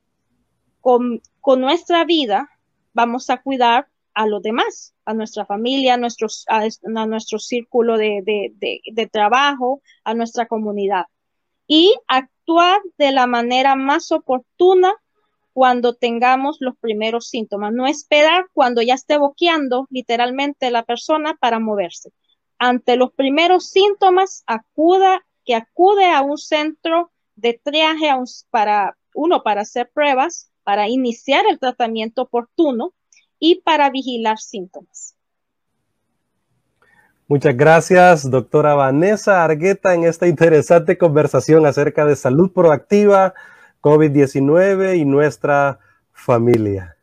con, 0.82 1.22
con 1.40 1.62
nuestra 1.62 2.04
vida, 2.04 2.50
vamos 2.94 3.30
a 3.30 3.38
cuidar 3.38 3.88
a 4.16 4.26
los 4.26 4.42
demás, 4.42 4.96
a 5.06 5.14
nuestra 5.14 5.46
familia, 5.46 5.94
a, 5.94 5.98
nuestros, 5.98 6.46
a, 6.48 6.68
nuestro 7.06 7.38
círculo 7.38 7.98
de, 7.98 8.22
de, 8.26 8.82
de, 8.92 9.08
trabajo, 9.08 9.82
a 10.04 10.14
nuestra 10.16 10.48
comunidad. 10.48 11.06
Y 11.68 11.96
actuar 12.08 12.82
de 12.98 13.12
la 13.12 13.28
manera 13.28 13.76
más 13.76 14.12
oportuna 14.12 14.94
cuando 15.54 15.94
tengamos 15.94 16.58
los 16.60 16.76
primeros 16.78 17.30
síntomas. 17.30 17.72
No 17.74 17.88
esperar 17.88 18.48
cuando 18.54 18.82
ya 18.82 18.94
esté 18.94 19.18
boqueando 19.18 19.88
literalmente 19.90 20.70
la 20.70 20.84
persona 20.84 21.38
para 21.40 21.60
moverse. 21.60 22.12
Ante 22.60 22.98
los 22.98 23.14
primeros 23.14 23.70
síntomas, 23.70 24.44
acuda, 24.48 25.26
que 25.46 25.56
acude 25.56 26.12
a 26.12 26.22
un 26.22 26.38
centro 26.38 27.12
de 27.36 27.60
triaje 27.64 28.10
para 28.50 28.98
uno 29.14 29.44
para 29.44 29.62
hacer 29.62 29.90
pruebas, 29.94 30.52
para 30.64 30.90
iniciar 30.90 31.46
el 31.50 31.60
tratamiento 31.60 32.24
oportuno 32.24 32.94
y 33.40 33.62
para 33.62 33.90
vigilar 33.90 34.38
síntomas. 34.40 35.15
Muchas 37.28 37.58
gracias, 37.58 38.30
doctora 38.30 38.76
Vanessa 38.76 39.44
Argueta, 39.44 39.96
en 39.96 40.04
esta 40.04 40.28
interesante 40.28 40.96
conversación 40.96 41.66
acerca 41.66 42.06
de 42.06 42.16
salud 42.16 42.52
proactiva, 42.52 43.34
COVID-19 43.82 44.98
y 44.98 45.06
nuestra 45.06 45.80
familia. 46.14 46.95